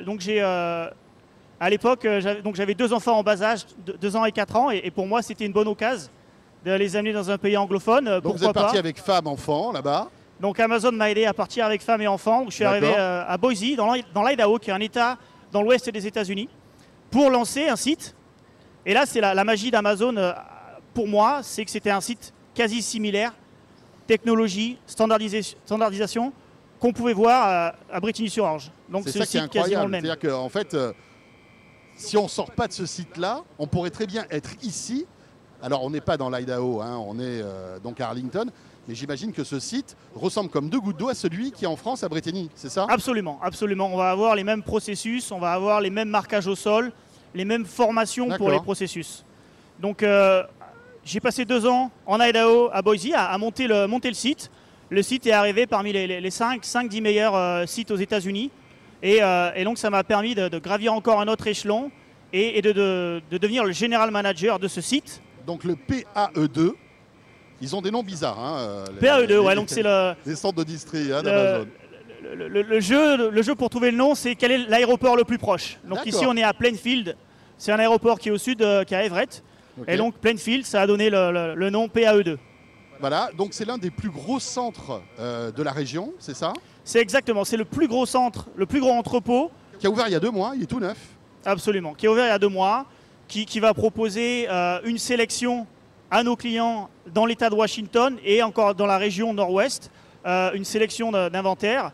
Donc 0.07 0.20
j'ai, 0.20 0.40
à 1.64 1.70
l'époque, 1.70 2.04
euh, 2.04 2.20
j'avais, 2.54 2.74
deux 2.74 2.92
enfants 2.92 3.18
en 3.18 3.22
bas 3.22 3.40
âge, 3.42 3.60
de- 3.86 3.92
deux 3.92 4.16
ans 4.16 4.24
et 4.24 4.32
quatre 4.32 4.56
ans, 4.56 4.70
et, 4.70 4.80
et 4.84 4.90
pour 4.90 5.06
moi 5.06 5.22
c'était 5.22 5.46
une 5.46 5.52
bonne 5.52 5.68
occasion 5.68 6.10
de 6.64 6.72
les 6.72 6.94
amener 6.96 7.12
dans 7.12 7.30
un 7.30 7.38
pays 7.38 7.56
anglophone. 7.56 8.06
euh, 8.08 8.20
Donc 8.20 8.36
vous 8.36 8.44
êtes 8.44 8.52
parti 8.52 8.74
pas. 8.74 8.78
avec 8.78 8.98
femme, 9.00 9.26
enfant, 9.26 9.72
là-bas. 9.72 10.08
Donc 10.40 10.58
Amazon 10.58 10.92
m'a 10.92 11.10
aidé 11.10 11.24
à 11.24 11.32
partir 11.32 11.64
avec 11.64 11.82
femme 11.82 12.00
et 12.02 12.08
enfants. 12.08 12.40
Donc, 12.40 12.50
je 12.50 12.56
suis 12.56 12.64
arrivé 12.64 12.92
euh, 12.96 13.24
à 13.26 13.36
Boise, 13.38 13.62
dans 13.76 13.92
l'I- 13.92 14.04
dans 14.12 14.24
l'Idaho, 14.24 14.58
qui 14.58 14.70
est 14.70 14.72
un 14.72 14.80
État 14.80 15.16
dans 15.52 15.62
l'ouest 15.62 15.88
des 15.88 16.06
États-Unis, 16.06 16.48
pour 17.10 17.30
lancer 17.30 17.68
un 17.68 17.76
site 17.76 18.14
Et 18.86 18.94
là, 18.94 19.04
c'est 19.06 19.20
la, 19.20 19.32
la 19.34 19.44
magie 19.44 19.70
d'Amazon, 19.70 20.16
euh, 20.16 20.32
pour 20.94 21.06
moi, 21.06 21.40
c'est 21.42 21.64
que 21.64 21.70
c'était 21.70 21.90
un 21.90 22.00
site 22.00 22.32
quasi 22.54 22.82
similaire, 22.82 23.32
technologie, 24.06 24.78
standardisation, 24.86 26.32
qu'on 26.80 26.92
pouvait 26.92 27.12
voir 27.12 27.46
à, 27.46 27.74
à 27.96 28.00
Bretigny-sur-Orge. 28.00 28.70
Donc 28.88 29.02
C'est 29.04 29.12
c'est 29.12 29.18
ça 29.18 29.24
le 29.24 29.30
qui 29.30 29.36
est 29.36 29.40
site 29.42 29.50
quasiment 29.52 29.86
le 29.86 29.86
incroyable. 29.86 29.90
même. 29.90 30.04
C'est-à-dire 30.04 30.30
qu'en 30.30 30.48
fait, 30.48 30.74
euh, 30.74 30.92
si 32.03 32.16
on 32.16 32.28
sort 32.28 32.50
pas 32.50 32.68
de 32.68 32.72
ce 32.72 32.84
site-là, 32.84 33.42
on 33.59 33.66
pourrait 33.66 33.90
très 33.90 34.07
bien 34.07 34.26
être 34.30 34.50
ici. 34.62 35.07
Alors, 35.62 35.84
on 35.84 35.90
n'est 35.90 36.00
pas 36.00 36.16
dans 36.16 36.28
l'Idaho, 36.28 36.80
hein, 36.80 36.96
on 37.07 37.18
est 37.18 37.40
euh, 37.40 37.78
donc 37.78 38.00
à 38.00 38.09
Arlington. 38.09 38.46
Mais 38.88 38.96
j'imagine 38.96 39.32
que 39.32 39.44
ce 39.44 39.61
site 39.61 39.96
ressemble 40.14 40.50
comme 40.50 40.68
deux 40.68 40.80
gouttes 40.80 40.96
d'eau 40.96 41.09
à 41.09 41.14
celui 41.14 41.53
qui 41.53 41.64
est 41.64 41.68
en 41.68 41.76
France 41.76 42.03
à 42.03 42.09
Bretigny, 42.09 42.50
c'est 42.57 42.68
ça? 42.68 42.86
Absolument, 42.88 43.38
absolument. 43.40 43.88
On 43.92 43.96
va 43.96 44.11
avoir 44.11 44.34
les 44.34 44.42
mêmes 44.42 44.64
processus, 44.64 45.30
on 45.30 45.38
va 45.38 45.53
avoir 45.53 45.80
les 45.80 45.90
mêmes 45.90 46.09
marquages 46.09 46.48
au 46.48 46.57
sol, 46.57 46.92
les 47.32 47.44
mêmes 47.44 47.64
formations 47.64 48.28
pour 48.36 48.50
les 48.50 48.59
processus. 48.59 49.24
Donc, 49.78 50.03
euh, 50.03 50.42
j'ai 51.05 51.20
passé 51.20 51.44
deux 51.44 51.64
ans 51.64 51.92
en 52.07 52.20
Idaho, 52.20 52.70
à 52.72 52.82
Boise, 52.82 53.07
à, 53.14 53.26
à 53.26 53.38
monter, 53.38 53.68
le, 53.68 53.86
monter 53.86 54.09
le 54.09 54.14
site. 54.14 54.50
Le 54.90 55.03
site 55.03 55.26
est 55.28 55.32
arrivé 55.32 55.68
parmi 55.68 55.92
les, 55.92 56.09
les, 56.09 56.20
les 56.20 56.30
5, 56.30 56.88
10 56.88 57.00
meilleurs 57.00 57.36
euh, 57.36 57.66
sites 57.66 57.92
aux 57.92 57.96
États-Unis. 57.96 58.50
Et, 59.03 59.22
euh, 59.22 59.50
et 59.57 59.64
donc, 59.64 59.78
ça 59.78 59.90
m'a 59.90 60.05
permis 60.05 60.34
de, 60.34 60.48
de 60.48 60.59
gravir 60.59 60.92
encore 60.94 61.20
un 61.20 61.28
autre 61.28 61.46
échelon 61.46 61.90
et, 62.32 62.59
et 62.59 62.62
de, 62.62 62.72
de- 62.72 63.22
de 63.30 63.38
devenir 63.38 63.64
le 63.64 63.72
général 63.72 64.11
manager 64.11 64.59
de 64.59 64.68
ce 64.68 64.80
site. 64.80 65.20
Donc 65.46 65.64
le 65.64 65.74
PAE2, 65.74 66.72
ils 67.61 67.74
ont 67.76 67.82
des 67.82 67.90
noms 67.90 68.03
bizarres. 68.03 68.38
Hein, 68.38 68.57
euh, 68.61 68.84
les- 69.00 69.00
PAE2, 69.09 69.26
les- 69.26 69.38
ouais, 69.38 69.55
donc 69.55 69.68
c'est 69.70 69.82
le, 69.82 70.14
Les 70.24 70.36
centres 70.36 70.59
de 70.59 70.64
distri 70.64 71.12
hein, 71.12 71.18
le, 71.18 71.22
d'Amazon. 71.22 71.66
le- 72.36 72.48
le- 72.48 72.62
le 72.62 72.80
jeu, 72.80 73.30
le 73.30 73.42
jeu 73.42 73.55
pour 73.57 73.70
trouver 73.70 73.90
le 73.90 73.96
nom, 73.96 74.14
c'est 74.14 74.36
quel 74.36 74.53
est 74.53 74.59
l'aéroport 74.68 75.16
le 75.16 75.24
plus 75.24 75.38
proche. 75.38 75.78
Donc 75.84 75.98
ici, 76.07 76.24
on 76.28 76.36
est 76.36 76.42
à 76.44 76.53
Plainfield. 76.55 77.16
C'est 77.59 77.72
un 77.72 77.78
aéroport 77.78 78.18
qui 78.18 78.28
est 78.28 78.32
au 78.32 78.38
sud, 78.38 78.62
euh, 78.62 78.84
qui 78.84 78.94
est 78.94 78.96
à 78.98 79.05
Everett. 79.05 79.42
Et 79.88 79.96
donc 79.96 80.14
Plainfield, 80.16 80.64
ça 80.64 80.82
a 80.82 80.86
donné 80.86 81.11
le, 81.11 81.32
le- 81.32 81.55
le 81.55 81.70
nom 81.70 81.86
PAE2. 81.88 82.36
Voilà, 83.03 83.30
donc 83.36 83.53
c'est 83.53 83.64
l'un 83.64 83.78
des 83.78 83.90
plus 83.90 84.11
gros 84.11 84.38
centres 84.38 85.03
euh, 85.18 85.50
de 85.50 85.61
la 85.64 85.72
région, 85.72 86.12
c'est 86.20 86.36
ça? 86.36 86.53
C'est 86.84 87.00
exactement, 87.00 87.44
c'est 87.44 87.57
le 87.57 87.64
plus 87.64 87.88
gros 87.88 88.07
centre, 88.07 88.46
le 88.55 88.64
plus 88.64 88.78
gros 88.78 88.92
entrepôt, 88.92 89.50
Qui 89.80 89.88
a 89.88 89.90
ouvert 89.90 90.07
il 90.07 90.12
y 90.12 90.14
a 90.14 90.20
deux 90.20 90.30
mois, 90.30 90.53
il 90.55 90.62
est 90.62 90.66
tout 90.66 90.78
neuf. 90.78 90.96
absolument, 91.44 91.94
qui 91.94 92.07
est 92.07 92.09
ouvert 92.09 92.26
il 92.26 92.28
y 92.28 92.30
a 92.30 92.38
deux 92.38 92.46
mois, 92.48 92.86
qui, 93.26 93.44
qui 93.44 93.59
va 93.59 93.74
proposer 93.74 94.46
euh, 94.48 94.78
une 94.84 94.98
sélection 94.98 95.66
à 96.12 96.22
nos 96.22 96.36
clients 96.36 96.88
dans 97.12 97.26
l'État 97.26 97.50
de 97.50 97.57
Washington 97.57 98.16
et 98.24 98.40
encore 98.40 98.76
dans 98.76 98.86
la 98.86 98.98
région 98.98 99.34
nord-ouest, 99.34 99.90
euh, 100.24 100.53
une 100.55 100.64
sélection 100.64 101.11
d'inventaire 101.11 101.90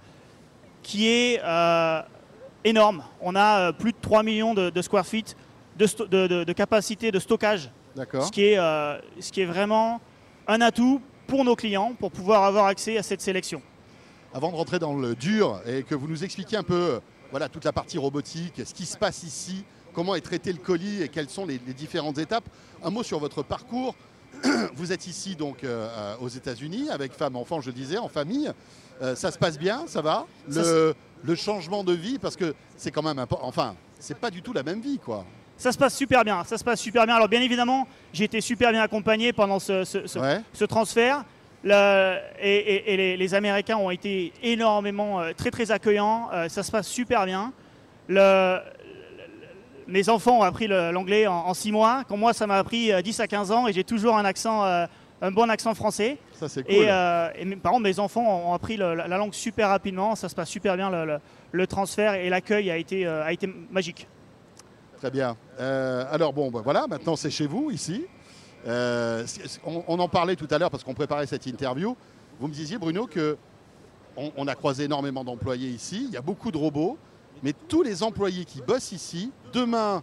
qui 0.82 1.08
est 1.08 1.40
énorme. 2.64 3.02
On 3.22 3.34
a 3.34 3.72
plus 3.72 3.92
de 3.92 3.98
3 4.02 4.22
millions 4.22 4.52
de, 4.52 4.68
de 4.68 4.82
square 4.82 5.06
feet 5.06 5.34
de, 5.78 6.52
capacité 6.52 7.10
de 7.10 7.18
stockage, 7.18 7.70
D'accord. 7.96 8.24
ce 8.26 8.30
qui, 8.30 8.44
est, 8.44 8.56
ce 8.56 9.32
qui 9.32 9.40
est 9.40 9.46
vraiment 9.46 10.02
un 10.48 10.60
atout 10.62 11.00
pour 11.26 11.44
nos 11.44 11.54
clients 11.54 11.94
pour 11.98 12.10
pouvoir 12.10 12.44
avoir 12.44 12.66
accès 12.66 12.98
à 12.98 13.02
cette 13.02 13.20
sélection. 13.20 13.62
Avant 14.34 14.50
de 14.50 14.56
rentrer 14.56 14.78
dans 14.78 14.94
le 14.94 15.14
dur 15.14 15.60
et 15.66 15.82
que 15.82 15.94
vous 15.94 16.08
nous 16.08 16.24
expliquiez 16.24 16.58
un 16.58 16.62
peu 16.62 16.74
euh, 16.74 17.00
voilà, 17.30 17.48
toute 17.48 17.64
la 17.64 17.72
partie 17.72 17.98
robotique, 17.98 18.62
ce 18.64 18.74
qui 18.74 18.86
se 18.86 18.96
passe 18.96 19.22
ici, 19.22 19.64
comment 19.92 20.14
est 20.14 20.20
traité 20.20 20.52
le 20.52 20.58
colis 20.58 21.02
et 21.02 21.08
quelles 21.08 21.30
sont 21.30 21.46
les, 21.46 21.60
les 21.66 21.74
différentes 21.74 22.18
étapes, 22.18 22.48
un 22.82 22.90
mot 22.90 23.02
sur 23.02 23.18
votre 23.18 23.42
parcours. 23.42 23.94
Vous 24.74 24.92
êtes 24.92 25.06
ici 25.06 25.36
donc 25.36 25.64
euh, 25.64 26.14
aux 26.20 26.28
États-Unis 26.28 26.88
avec 26.90 27.12
femme, 27.12 27.36
enfant, 27.36 27.60
je 27.60 27.70
disais, 27.70 27.98
en 27.98 28.08
famille. 28.08 28.50
Euh, 29.02 29.14
ça 29.14 29.30
se 29.30 29.38
passe 29.38 29.58
bien, 29.58 29.84
ça 29.86 30.02
va? 30.02 30.26
Ça 30.50 30.94
le 31.24 31.34
changement 31.34 31.84
de 31.84 31.92
vie, 31.92 32.18
parce 32.18 32.36
que 32.36 32.54
c'est 32.76 32.90
quand 32.90 33.02
même 33.02 33.18
important. 33.18 33.46
Enfin, 33.46 33.74
c'est 33.98 34.18
pas 34.18 34.30
du 34.30 34.42
tout 34.42 34.52
la 34.52 34.62
même 34.62 34.80
vie, 34.80 34.98
quoi. 34.98 35.24
Ça 35.58 35.72
se 35.72 35.76
passe 35.78 35.94
super 35.96 36.24
bien, 36.24 36.44
ça 36.44 36.56
se 36.56 36.64
passe 36.64 36.80
super 36.80 37.04
bien. 37.04 37.16
Alors 37.16 37.28
bien 37.28 37.42
évidemment, 37.42 37.86
j'ai 38.12 38.24
été 38.24 38.40
super 38.40 38.70
bien 38.70 38.80
accompagné 38.80 39.32
pendant 39.32 39.58
ce, 39.58 39.84
ce- 39.84 40.06
ce- 40.06 40.18
Ouais. 40.18 40.40
ce 40.52 40.64
transfert. 40.64 41.24
Le- 41.64 42.16
et 42.40 42.56
et- 42.56 42.94
et 42.94 42.96
les, 42.96 43.16
les 43.16 43.34
Américains 43.34 43.76
ont 43.76 43.90
été 43.90 44.32
énormément, 44.44 45.20
euh, 45.20 45.32
très 45.36 45.50
très 45.50 45.70
accueillants. 45.72 46.28
Euh, 46.32 46.48
ça 46.48 46.62
se 46.62 46.70
passe 46.70 46.86
super 46.86 47.26
bien. 47.26 47.52
Le- 48.06 48.58
le- 48.60 49.92
mes 49.92 50.08
enfants 50.08 50.38
ont 50.38 50.42
appris 50.42 50.68
l'anglais 50.68 51.26
en, 51.26 51.34
en 51.34 51.54
six 51.54 51.72
mois, 51.72 52.04
quand 52.08 52.16
moi 52.16 52.32
ça 52.32 52.46
m'a 52.46 52.58
appris 52.58 52.92
euh, 52.92 53.02
10 53.02 53.18
à 53.18 53.26
15 53.26 53.50
ans 53.50 53.66
et 53.66 53.72
j'ai 53.72 53.82
toujours 53.84 54.16
un 54.16 54.24
accent, 54.24 54.64
euh, 54.64 54.86
un 55.20 55.32
bon 55.32 55.50
accent 55.50 55.74
français. 55.74 56.18
Ça, 56.34 56.48
c'est 56.48 56.62
cool. 56.62 56.72
Et, 56.72 56.86
et 57.40 57.44
mes, 57.44 57.56
par 57.56 57.72
contre, 57.72 57.82
mes 57.82 57.98
enfants 57.98 58.24
ont 58.48 58.54
appris 58.54 58.76
le- 58.76 58.94
la, 58.94 59.08
la 59.08 59.16
langue 59.18 59.34
super 59.34 59.70
rapidement. 59.70 60.14
Ça 60.14 60.28
se 60.28 60.36
passe 60.36 60.48
super 60.48 60.76
bien. 60.76 60.90
Le, 61.50 61.66
transfert 61.66 62.14
et 62.14 62.28
l'accueil 62.28 62.70
a 62.70 62.76
été, 62.76 63.04
a 63.08 63.32
été 63.32 63.48
magique. 63.72 64.06
Très 64.98 65.10
bien. 65.12 65.36
Euh, 65.60 66.04
alors 66.10 66.32
bon, 66.32 66.50
bah, 66.50 66.60
voilà, 66.62 66.86
maintenant 66.88 67.14
c'est 67.14 67.30
chez 67.30 67.46
vous 67.46 67.70
ici. 67.70 68.04
Euh, 68.66 69.24
on, 69.64 69.98
en 70.00 70.08
parlait 70.08 70.34
tout 70.34 70.48
à 70.50 70.58
l'heure 70.58 70.70
parce 70.70 70.82
qu'on 70.82 70.94
préparait 70.94 71.26
cette 71.28 71.46
interview. 71.46 71.96
Vous 72.40 72.48
me 72.48 72.52
disiez 72.52 72.78
Bruno 72.78 73.06
que 73.06 73.36
on, 74.16 74.48
a 74.48 74.54
croisé 74.56 74.84
énormément 74.84 75.22
d'employés 75.22 75.68
ici. 75.68 76.06
Il 76.08 76.12
y 76.12 76.16
a 76.16 76.20
beaucoup 76.20 76.50
de 76.50 76.58
robots, 76.58 76.98
mais 77.44 77.52
tous 77.68 77.82
les 77.82 78.02
employés 78.02 78.44
qui 78.44 78.60
bossent 78.60 78.90
ici, 78.90 79.30
demain, 79.52 80.02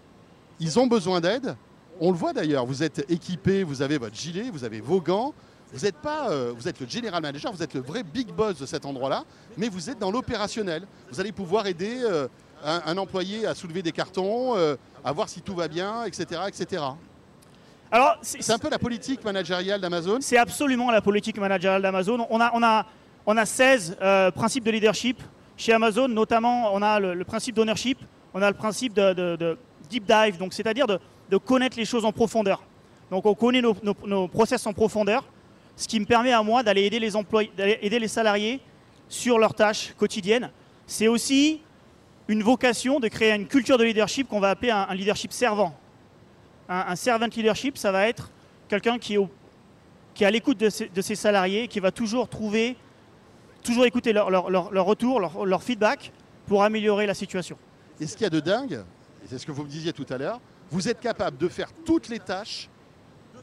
ils 0.61 0.79
ont 0.79 0.87
besoin 0.87 1.19
d'aide. 1.19 1.57
On 1.99 2.11
le 2.11 2.17
voit 2.17 2.31
d'ailleurs. 2.31 2.65
Vous 2.65 2.81
êtes 2.81 3.05
équipé, 3.11 3.63
vous 3.63 3.81
avez 3.81 3.97
votre 3.97 4.15
gilet, 4.15 4.49
vous 4.49 4.63
avez 4.63 4.79
vos 4.79 5.01
gants. 5.01 5.33
Vous 5.73 5.83
n'êtes 5.83 5.97
pas, 5.97 6.29
euh, 6.29 6.53
vous 6.55 6.69
êtes 6.69 6.79
le 6.79 6.87
general 6.87 7.21
manager, 7.21 7.51
vous 7.51 7.61
êtes 7.63 7.73
le 7.73 7.81
vrai 7.81 8.03
big 8.03 8.31
boss 8.31 8.57
de 8.59 8.65
cet 8.65 8.85
endroit-là, 8.85 9.25
mais 9.57 9.67
vous 9.67 9.89
êtes 9.89 9.99
dans 9.99 10.11
l'opérationnel. 10.11 10.87
Vous 11.11 11.19
allez 11.19 11.33
pouvoir 11.33 11.67
aider 11.67 11.97
un, 12.65 12.81
un 12.85 12.97
employé 12.97 13.45
à 13.45 13.53
soulever 13.55 13.81
des 13.81 13.91
cartons, 13.91 14.55
euh, 14.57 14.75
à 15.03 15.11
voir 15.11 15.29
si 15.29 15.41
tout 15.41 15.55
va 15.55 15.67
bien, 15.67 16.03
etc., 16.05 16.41
etc. 16.47 16.83
Alors, 17.91 18.17
c'est- 18.21 18.49
un 18.51 18.57
peu 18.57 18.69
la 18.69 18.79
politique 18.79 19.23
managériale 19.23 19.79
d'Amazon. 19.79 20.17
C'est 20.21 20.37
absolument 20.37 20.91
la 20.91 21.01
politique 21.01 21.37
managériale 21.37 21.81
d'Amazon. 21.81 22.25
On 22.29 22.41
a, 22.41 22.51
on, 22.53 22.63
a, 22.63 22.85
on 23.25 23.37
a 23.37 23.45
16 23.45 23.97
euh, 24.01 24.31
principes 24.31 24.63
de 24.63 24.71
leadership 24.71 25.21
chez 25.57 25.71
Amazon, 25.71 26.07
notamment 26.07 26.73
on 26.73 26.81
a 26.81 26.99
le, 26.99 27.13
le 27.13 27.23
principe 27.23 27.55
d'ownership, 27.55 27.99
on 28.33 28.41
a 28.41 28.49
le 28.49 28.55
principe 28.57 28.93
de, 28.93 29.13
de- 29.13 29.35
de 29.37 29.57
deep 29.89 30.05
dive, 30.05 30.37
donc 30.37 30.53
c'est-à-dire 30.53 30.87
de, 30.87 30.99
de 31.29 31.37
connaître 31.37 31.77
les 31.77 31.85
choses 31.85 32.03
en 32.03 32.11
profondeur. 32.11 32.61
Donc 33.11 33.25
on 33.25 33.35
connaît 33.35 33.61
nos, 33.61 33.75
nos- 33.83 33.95
nos 34.05 34.27
process 34.27 34.65
en 34.67 34.73
profondeur, 34.73 35.23
ce 35.77 35.87
qui 35.87 35.99
me 35.99 36.05
permet 36.05 36.33
à 36.33 36.41
moi 36.43 36.63
d'aller 36.63 36.83
aider 36.83 36.99
les 36.99 37.15
employés, 37.15 37.51
d'aller 37.55 37.77
aider 37.81 37.99
les 37.99 38.07
salariés 38.09 38.59
sur 39.07 39.37
leurs 39.39 39.53
tâches 39.53 39.93
quotidiennes. 39.97 40.49
C'est 40.87 41.07
aussi 41.07 41.61
une 42.27 42.43
vocation 42.43 42.99
de 42.99 43.07
créer 43.07 43.33
une 43.33 43.47
culture 43.47 43.77
de 43.77 43.83
leadership 43.83 44.27
qu'on 44.27 44.39
va 44.39 44.49
appeler 44.51 44.71
un, 44.71 44.87
un 44.89 44.95
leadership 44.95 45.31
servant. 45.31 45.75
Un, 46.67 46.85
un 46.89 46.95
servant 46.95 47.27
leadership, 47.27 47.77
ça 47.77 47.91
va 47.91 48.07
être 48.07 48.31
quelqu'un 48.67 48.97
qui 48.97 49.13
est 49.15 49.17
au 49.17 49.29
qui 50.13 50.23
est 50.23 50.27
à 50.27 50.31
l'écoute 50.31 50.57
de 50.57 50.69
ses, 50.69 50.87
de 50.87 51.01
ses 51.01 51.15
salariés, 51.15 51.67
qui 51.67 51.81
va 51.81 51.91
toujours 51.91 52.29
trouver, 52.29 52.77
toujours 53.61 53.85
écouter 53.85 54.13
leur, 54.13 54.29
leur- 54.29 54.49
leur- 54.49 54.71
leur 54.71 54.85
retour, 54.85 55.19
leur, 55.19 55.61
feedback 55.61 56.13
pour 56.47 56.63
améliorer 56.63 57.05
la 57.05 57.13
situation. 57.13 57.57
Et 57.99 58.07
ce 58.07 58.13
qu'il 58.15 58.23
y 58.23 58.27
a 58.27 58.29
de 58.29 58.39
dingue, 58.39 58.81
et 59.25 59.27
c'est 59.27 59.37
ce 59.37 59.45
que 59.45 59.51
vous 59.51 59.63
me 59.63 59.67
disiez 59.67 59.91
tout 59.91 60.05
à 60.09 60.17
l'heure, 60.17 60.39
vous 60.71 60.87
êtes 60.87 61.01
capable 61.01 61.35
de 61.37 61.49
faire 61.49 61.67
toutes 61.85 62.07
les 62.07 62.19
tâches 62.19 62.69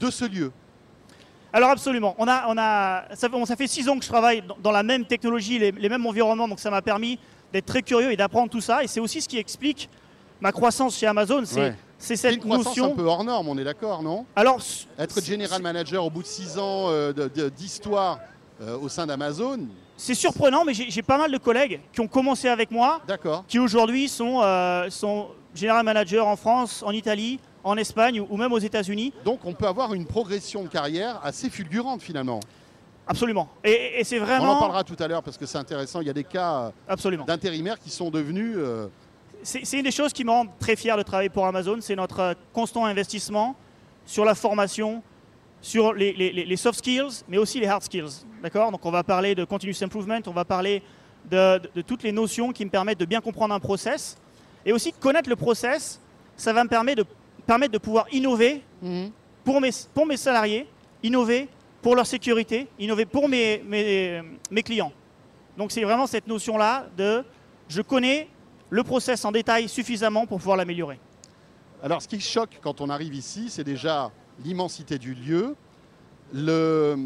de 0.00 0.10
ce 0.10 0.24
lieu. 0.24 0.50
Alors 1.52 1.68
absolument, 1.68 2.14
on 2.16 2.26
a, 2.26 2.46
on 2.48 2.56
a, 2.56 3.04
ça, 3.10 3.28
fait, 3.28 3.28
bon, 3.28 3.44
ça 3.44 3.54
fait 3.54 3.66
six 3.66 3.86
ans 3.90 3.98
que 3.98 4.04
je 4.04 4.08
travaille 4.08 4.40
dans, 4.40 4.56
dans 4.56 4.72
la 4.72 4.82
même 4.82 5.04
technologie, 5.04 5.58
les, 5.58 5.72
les 5.72 5.88
mêmes 5.90 6.06
environnements, 6.06 6.48
donc 6.48 6.58
ça 6.58 6.70
m'a 6.70 6.80
permis 6.80 7.18
d'être 7.52 7.66
très 7.66 7.82
curieux 7.82 8.10
et 8.12 8.16
d'apprendre 8.16 8.50
tout 8.50 8.60
ça. 8.60 8.82
Et 8.82 8.86
c'est 8.86 9.00
aussi 9.00 9.20
ce 9.20 9.28
qui 9.28 9.38
explique 9.38 9.88
ma 10.40 10.52
croissance 10.52 10.96
chez 10.98 11.06
Amazon, 11.06 11.42
c'est 11.44 11.60
Ouais. 11.60 11.74
c'est 11.98 12.16
C'est 12.16 12.28
une 12.28 12.34
cette 12.34 12.42
croissance 12.42 12.66
notion. 12.66 12.86
un 12.92 12.96
peu 12.96 13.04
hors 13.04 13.22
norme, 13.24 13.48
on 13.48 13.58
est 13.58 13.64
d'accord, 13.64 14.02
non? 14.02 14.24
Alors, 14.34 14.58
Être 14.98 15.22
general 15.22 15.62
manager 15.62 16.04
au 16.04 16.10
bout 16.10 16.22
de 16.22 16.26
six 16.26 16.58
ans 16.58 16.86
euh, 16.88 17.12
d'histoire 17.56 18.18
euh, 18.60 18.76
au 18.78 18.88
sein 18.88 19.06
d'Amazon, 19.06 19.60
c'est 19.96 20.14
surprenant, 20.14 20.64
mais 20.64 20.74
j'ai 20.74 21.02
pas 21.02 21.16
mal 21.18 21.30
de 21.30 21.38
collègues 21.38 21.78
qui 21.92 22.00
ont 22.00 22.08
commencé 22.08 22.48
avec 22.48 22.72
moi 22.72 23.00
d'accord. 23.06 23.44
qui 23.46 23.60
aujourd'hui 23.60 24.08
sont, 24.08 24.40
euh, 24.42 24.90
sont 24.90 25.28
général 25.54 25.84
manager 25.84 26.26
en 26.26 26.34
France, 26.34 26.82
en 26.84 26.90
Italie, 26.90 27.38
en 27.62 27.76
Espagne 27.76 28.20
ou 28.28 28.36
même 28.36 28.52
aux 28.52 28.58
États-Unis. 28.58 29.12
Donc 29.24 29.40
on 29.44 29.52
peut 29.52 29.66
avoir 29.68 29.94
une 29.94 30.06
progression 30.06 30.64
de 30.64 30.68
carrière 30.68 31.20
assez 31.22 31.50
fulgurante 31.50 32.02
finalement. 32.02 32.40
Absolument. 33.06 33.48
Et, 33.64 34.00
et 34.00 34.04
c'est 34.04 34.18
On 34.20 34.22
en 34.22 34.26
vraiment. 34.26 34.58
parlera 34.60 34.84
tout 34.84 34.96
à 34.98 35.08
l'heure 35.08 35.22
parce 35.22 35.36
que 35.36 35.46
c'est 35.46 35.58
intéressant. 35.58 36.00
Il 36.00 36.06
y 36.06 36.10
a 36.10 36.14
des 36.14 36.24
cas 36.24 36.54
euh, 36.54 36.70
d'intérimaires 37.26 37.78
qui 37.78 37.90
sont 37.90 38.10
devenus 38.10 38.54
euh, 38.56 38.86
C'est 39.42 39.72
une 39.72 39.82
des 39.82 39.90
choses 39.90 40.12
qui 40.12 40.24
me 40.24 40.30
rend 40.30 40.46
très 40.60 40.76
fier 40.76 40.96
de 40.96 41.02
travailler 41.02 41.28
pour 41.28 41.44
Amazon, 41.46 41.78
c'est 41.80 41.96
notre 41.96 42.20
euh, 42.20 42.34
constant 42.52 42.84
investissement 42.84 43.56
sur 44.06 44.24
la 44.24 44.34
formation, 44.34 45.02
sur 45.60 45.92
les, 45.92 46.12
les- 46.12 46.32
les- 46.32 46.44
les 46.44 46.56
soft 46.56 46.78
skills, 46.78 47.24
mais 47.28 47.38
aussi 47.38 47.58
les 47.60 47.66
hard 47.66 47.82
skills. 47.82 48.24
D'accord? 48.42 48.70
Donc 48.70 48.84
on 48.86 48.90
va 48.90 49.02
parler 49.02 49.34
de 49.34 49.44
continuous 49.44 49.82
improvement, 49.82 50.18
on 50.26 50.30
va 50.32 50.44
parler 50.44 50.82
de, 51.30 51.58
de- 51.58 51.70
de 51.76 51.82
toutes 51.82 52.02
les 52.04 52.12
notions 52.12 52.52
qui 52.52 52.64
me 52.64 52.70
permettent 52.70 52.98
de 53.00 53.04
bien 53.04 53.20
comprendre 53.20 53.54
un 53.54 53.60
process. 53.60 54.16
Et 54.64 54.72
aussi 54.72 54.92
connaître 54.92 55.28
le 55.28 55.34
process, 55.36 56.00
ça 56.36 56.52
va 56.52 56.62
me 56.62 56.68
permettre 56.68 57.02
de, 57.02 57.08
permettre 57.46 57.72
de 57.72 57.78
pouvoir 57.78 58.06
innover 58.12 58.62
pour 59.44 59.60
mes, 59.60 59.70
pour 59.92 60.06
mes 60.06 60.16
salariés, 60.16 60.68
innover 61.02 61.48
pour 61.82 61.96
leur 61.96 62.06
sécurité, 62.06 62.68
innover 62.78 63.04
pour 63.04 63.28
mes, 63.28 63.62
mes, 64.50 64.62
clients. 64.62 64.92
Donc 65.58 65.72
c'est 65.72 65.82
vraiment 65.82 66.06
cette 66.06 66.28
notion-là 66.28 66.86
de 66.96 67.24
je 67.68 67.82
connais 67.82 68.28
le 68.70 68.84
process 68.84 69.24
en 69.24 69.32
détail 69.32 69.68
suffisamment 69.68 70.26
pour 70.26 70.38
pouvoir 70.38 70.56
l'améliorer. 70.56 70.98
Alors, 71.82 72.00
ce 72.00 72.08
qui 72.08 72.20
choque 72.20 72.60
quand 72.62 72.80
on 72.80 72.88
arrive 72.88 73.14
ici, 73.14 73.50
c'est 73.50 73.64
déjà 73.64 74.12
l'immensité 74.44 74.98
du 74.98 75.14
lieu, 75.14 75.56
le, 76.32 76.96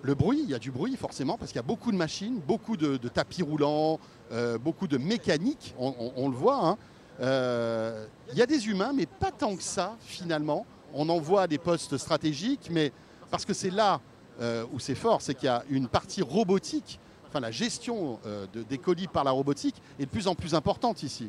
le 0.00 0.14
bruit. 0.14 0.40
Il 0.42 0.50
y 0.50 0.54
a 0.54 0.58
du 0.58 0.70
bruit, 0.70 0.96
forcément, 0.96 1.36
parce 1.36 1.52
qu'il 1.52 1.58
y 1.58 1.64
a 1.64 1.66
beaucoup 1.66 1.92
de 1.92 1.96
machines, 1.96 2.40
beaucoup 2.40 2.76
de, 2.76 2.96
tapis 3.08 3.42
roulants, 3.42 4.00
euh, 4.32 4.56
beaucoup 4.56 4.88
de 4.88 4.96
mécanique, 4.96 5.74
on, 5.78 6.28
le 6.28 6.34
voit. 6.34 6.66
hein. 6.66 6.78
Euh, 7.20 8.06
il 8.32 8.38
y 8.38 8.42
a 8.42 8.46
des 8.46 8.68
humains, 8.68 8.92
mais 8.94 9.06
pas 9.06 9.30
tant 9.30 9.54
que 9.54 9.62
ça, 9.62 9.96
finalement. 10.00 10.66
On 10.94 11.08
en 11.08 11.18
voit 11.18 11.46
des 11.46 11.58
postes 11.58 11.98
stratégiques, 11.98 12.68
mais 12.70 12.92
parce 13.32 13.44
que 13.44 13.52
c'est 13.54 13.70
là 13.70 13.98
euh, 14.40 14.64
où 14.72 14.78
c'est 14.78 14.94
fort, 14.94 15.20
c'est 15.20 15.34
qu'il 15.34 15.46
y 15.46 15.48
a 15.48 15.64
une 15.68 15.88
partie 15.88 16.22
robotique, 16.22 17.00
enfin 17.28 17.40
la 17.40 17.50
gestion 17.50 18.18
euh, 18.26 18.46
de- 18.52 18.62
des 18.62 18.78
colis 18.78 19.08
par 19.08 19.24
la 19.24 19.32
robotique 19.32 19.74
est 19.98 20.04
de 20.04 20.10
plus 20.10 20.28
en 20.28 20.34
plus 20.36 20.54
importante 20.54 21.02
ici. 21.02 21.28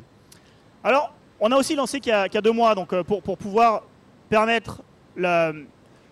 Alors, 0.84 1.12
on 1.40 1.50
a 1.50 1.56
aussi 1.56 1.74
lancé 1.74 1.98
qu'il 2.00 2.10
y 2.10 2.14
a, 2.14 2.28
qu'il 2.28 2.36
y 2.36 2.38
a 2.38 2.42
deux 2.42 2.52
mois, 2.52 2.74
donc, 2.74 2.92
euh, 2.92 3.02
pour, 3.02 3.22
pour 3.22 3.36
pouvoir 3.38 3.82
permettre 4.28 4.82
la, 5.16 5.52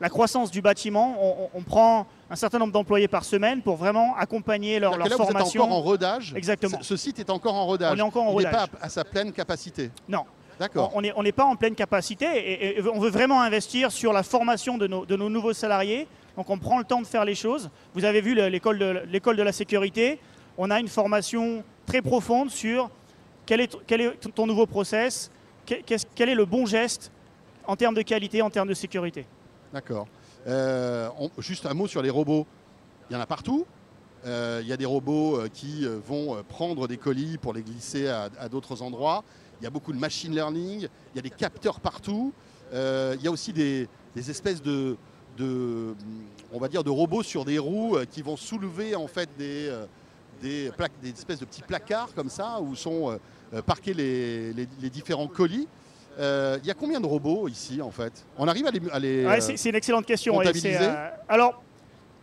la 0.01 0.09
croissance 0.09 0.51
du 0.51 0.61
bâtiment, 0.63 1.17
on, 1.21 1.45
on- 1.45 1.51
on 1.59 1.63
prend 1.63 2.07
un 2.31 2.37
certain 2.37 2.59
nombre 2.59 2.73
d'employés 2.73 3.09
par 3.09 3.25
semaine 3.25 3.61
pour 3.63 3.77
vraiment 3.77 4.17
accompagner 4.17 4.79
leur, 4.81 4.93
leur 4.97 5.01
là, 5.01 5.05
vous 5.17 5.23
êtes 5.23 5.29
formation. 5.31 5.63
encore 5.65 5.77
en 5.77 5.81
rodage. 5.83 6.33
Exactement. 6.35 6.79
Ce 6.81 6.85
ce 6.85 6.97
site 6.97 7.19
est 7.19 7.29
encore 7.31 7.55
en 7.55 7.67
rodage. 7.67 7.93
On 7.95 7.99
est 7.99 8.03
encore 8.03 8.25
en 8.25 8.31
Il 8.33 8.39
n'est 8.39 8.51
rodage. 8.51 8.69
pas 8.71 8.79
à, 8.81 8.87
à 8.87 8.89
sa 8.89 9.05
pleine 9.05 9.33
capacité. 9.33 9.91
Non. 10.09 10.25
On 10.95 11.03
n'est 11.03 11.13
on 11.17 11.23
pas 11.33 11.45
en 11.45 11.57
pleine 11.57 11.75
capacité 11.75 12.27
et, 12.27 12.79
et 12.79 12.83
on 12.89 13.01
veut 13.01 13.11
vraiment 13.11 13.41
investir 13.43 13.91
sur 13.91 14.13
la 14.13 14.23
formation 14.23 14.79
de 14.79 14.87
nos, 14.87 15.05
de 15.07 15.17
nos 15.17 15.29
nouveaux 15.29 15.53
salariés. 15.53 16.07
Donc 16.37 16.49
on 16.51 16.59
prend 16.59 16.79
le 16.79 16.85
temps 16.85 17.01
de 17.01 17.07
faire 17.07 17.25
les 17.25 17.35
choses. 17.35 17.71
Vous 17.95 18.05
avez 18.05 18.21
vu 18.21 18.35
le- 18.35 18.49
l'école 18.49 18.79
de, 18.79 19.43
la 19.43 19.53
sécurité. 19.53 20.19
On 20.59 20.71
a 20.71 20.81
une 20.81 20.89
formation 20.89 21.65
très 21.87 22.03
profonde 22.03 22.51
sur 22.51 22.91
quel 23.47 23.61
est, 23.61 23.77
quel 23.87 24.01
est 24.01 24.35
ton 24.35 24.47
nouveau 24.47 24.67
process, 24.67 25.31
quel 25.67 26.29
est 26.29 26.35
le 26.35 26.45
bon 26.45 26.67
geste 26.67 27.11
en 27.67 27.77
termes 27.77 27.95
de 27.95 28.03
qualité, 28.03 28.43
en 28.43 28.51
termes 28.51 28.69
de 28.69 28.75
sécurité. 28.75 29.27
D'accord. 29.73 30.07
Euh, 30.47 31.09
juste 31.39 31.67
un 31.67 31.75
mot 31.75 31.87
sur 31.87 32.03
les 32.03 32.11
robots. 32.11 32.47
Il 33.11 33.15
y 33.15 33.17
en 33.17 33.21
a 33.21 33.27
partout. 33.27 33.67
Euh, 34.25 34.61
il 34.63 34.69
y 34.69 34.73
a 34.73 34.77
des 34.77 34.85
robots 34.87 35.37
euh, 35.37 35.49
qui 35.53 35.87
vont 36.07 36.43
prendre 36.49 36.87
des 36.87 36.97
colis 36.97 37.39
pour 37.39 37.53
les 37.53 37.63
glisser 37.63 38.09
à, 38.09 38.29
à 38.39 38.49
d'autres 38.49 38.81
endroits. 38.83 39.25
Il 39.63 39.65
y 39.65 39.69
a 39.69 39.71
beaucoup 39.71 39.93
de 39.93 39.99
machine 39.99 40.35
learning. 40.35 40.89
Il 41.15 41.17
y 41.17 41.19
a 41.21 41.23
des 41.23 41.31
capteurs 41.31 41.79
partout. 41.79 42.33
Euh, 42.75 43.15
il 43.17 43.25
y 43.25 43.29
a 43.29 43.31
aussi 43.31 43.53
des, 43.53 43.89
des 44.17 44.29
espèces 44.29 44.61
de, 44.61 44.97
de, 45.39 45.95
on 46.53 46.59
va 46.59 46.67
dire, 46.67 46.83
de 46.83 46.91
robots 46.91 47.23
sur 47.23 47.45
des 47.45 47.61
roues 47.61 47.95
euh, 47.97 48.05
qui 48.05 48.23
vont 48.23 48.37
soulever 48.37 48.97
en 48.97 49.07
fait 49.07 49.29
des, 49.39 49.69
euh, 49.69 49.87
des, 50.43 50.73
plaques, 50.77 50.91
des 51.01 51.11
espèces 51.11 51.39
de 51.39 51.45
petits 51.45 51.63
placards 51.63 52.13
comme 52.13 52.29
ça 52.29 52.61
où 52.61 52.75
sont 52.75 53.17
parqués 53.67 53.95
les, 53.95 54.53
les- 54.53 54.67
les 54.81 54.91
différents 54.91 55.29
colis. 55.29 55.69
Euh, 56.19 56.59
il 56.63 56.67
y 56.67 56.71
a 56.73 56.75
combien 56.75 57.01
de 57.01 57.07
robots 57.07 57.47
ici 57.47 57.81
en 57.81 57.93
fait? 57.93 58.25
On 58.39 58.49
arrive 58.49 58.67
à 58.67 58.71
les, 58.73 58.81
à 58.91 58.99
les, 58.99 59.25
Ouais, 59.27 59.41
c'est 59.41 59.69
une 59.69 59.77
excellente 59.77 60.07
question. 60.07 60.35
euh, 60.41 61.09
alors, 61.29 61.63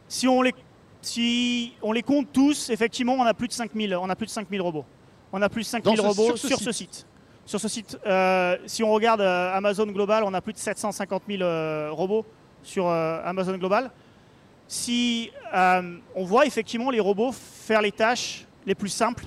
si 0.09 0.27
on, 0.27 0.41
les, 0.41 0.53
si 1.01 1.71
on 1.81 1.93
les 1.93 2.03
compte 2.03 2.27
tous, 2.33 2.69
effectivement, 2.69 3.13
on 3.13 3.23
a 3.23 3.33
plus 3.33 3.47
de 3.47 3.53
5000, 3.53 3.95
on 3.95 4.09
a 4.09 4.15
plus 4.17 4.25
de 4.25 4.31
5000 4.31 4.59
robots. 4.61 4.83
On 5.31 5.41
a 5.41 5.47
plus 5.47 5.61
de 5.61 5.67
5000 5.67 5.95
Dans 5.95 6.01
ce- 6.01 6.07
robots 6.19 6.35
sur 6.35 6.37
ce 6.39 6.47
sur 6.49 6.57
site. 6.57 6.65
ce 6.65 6.71
site. 6.71 7.05
Sur 7.49 7.59
ce 7.59 7.67
site, 7.67 7.97
euh, 8.05 8.57
si 8.67 8.83
on 8.83 8.91
regarde 8.91 9.21
euh, 9.21 9.57
Amazon 9.57 9.87
Global, 9.87 10.23
on 10.23 10.35
a 10.35 10.39
plus 10.39 10.53
de 10.53 10.59
750 10.59 11.23
000 11.27 11.41
euh, 11.41 11.89
robots 11.91 12.23
sur 12.61 12.87
Amazon 12.87 13.57
Global. 13.57 13.89
Si 14.67 15.31
on 15.51 16.25
voit 16.25 16.45
effectivement 16.45 16.91
les 16.91 16.99
robots 16.99 17.31
faire 17.31 17.81
les 17.81 17.91
tâches 17.91 18.45
les 18.67 18.75
plus 18.75 18.89
simples, 18.89 19.25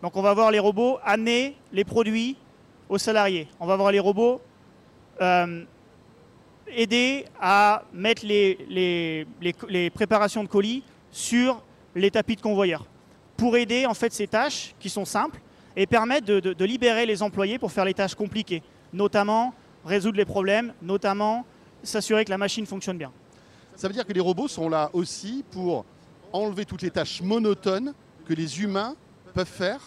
donc 0.00 0.16
on 0.16 0.22
va 0.22 0.32
voir 0.32 0.50
les 0.50 0.58
robots 0.58 0.98
amener 1.04 1.54
les 1.70 1.84
produits 1.84 2.38
aux 2.88 2.96
salariés. 2.96 3.46
On 3.60 3.66
va 3.66 3.76
voir 3.76 3.92
les 3.92 4.00
robots 4.00 4.40
aider 6.66 7.26
à 7.38 7.82
mettre 7.92 8.24
les 8.24 9.90
préparations 9.92 10.44
de 10.44 10.48
colis 10.48 10.82
sur 11.10 11.62
les 11.94 12.10
tapis 12.10 12.36
de 12.36 12.40
convoyeurs 12.40 12.86
pour 13.36 13.54
aider 13.58 13.84
en 13.84 13.92
fait 13.92 14.14
ces 14.14 14.28
tâches 14.28 14.74
qui 14.80 14.88
sont 14.88 15.04
simples 15.04 15.42
et 15.76 15.86
permettre 15.86 16.26
de, 16.26 16.40
de- 16.40 16.52
de 16.52 16.64
libérer 16.64 17.06
les 17.06 17.22
employés 17.22 17.58
pour 17.58 17.70
faire 17.72 17.84
les 17.84 17.94
tâches 17.94 18.14
compliquées, 18.14 18.62
notamment 18.92 19.54
résoudre 19.84 20.16
les 20.18 20.24
problèmes, 20.24 20.72
notamment 20.82 21.44
s'assurer 21.82 22.24
que 22.24 22.30
la 22.30 22.38
machine 22.38 22.66
fonctionne 22.66 22.98
bien. 22.98 23.12
Ça 23.76 23.88
veut 23.88 23.94
dire 23.94 24.04
que 24.06 24.12
les 24.12 24.20
robots 24.20 24.48
sont 24.48 24.68
là 24.68 24.90
aussi 24.92 25.44
pour 25.50 25.84
enlever 26.32 26.64
toutes 26.64 26.82
les 26.82 26.90
tâches 26.90 27.22
monotones 27.22 27.94
que 28.26 28.34
les 28.34 28.62
humains 28.62 28.94
peuvent 29.34 29.46
faire? 29.48 29.80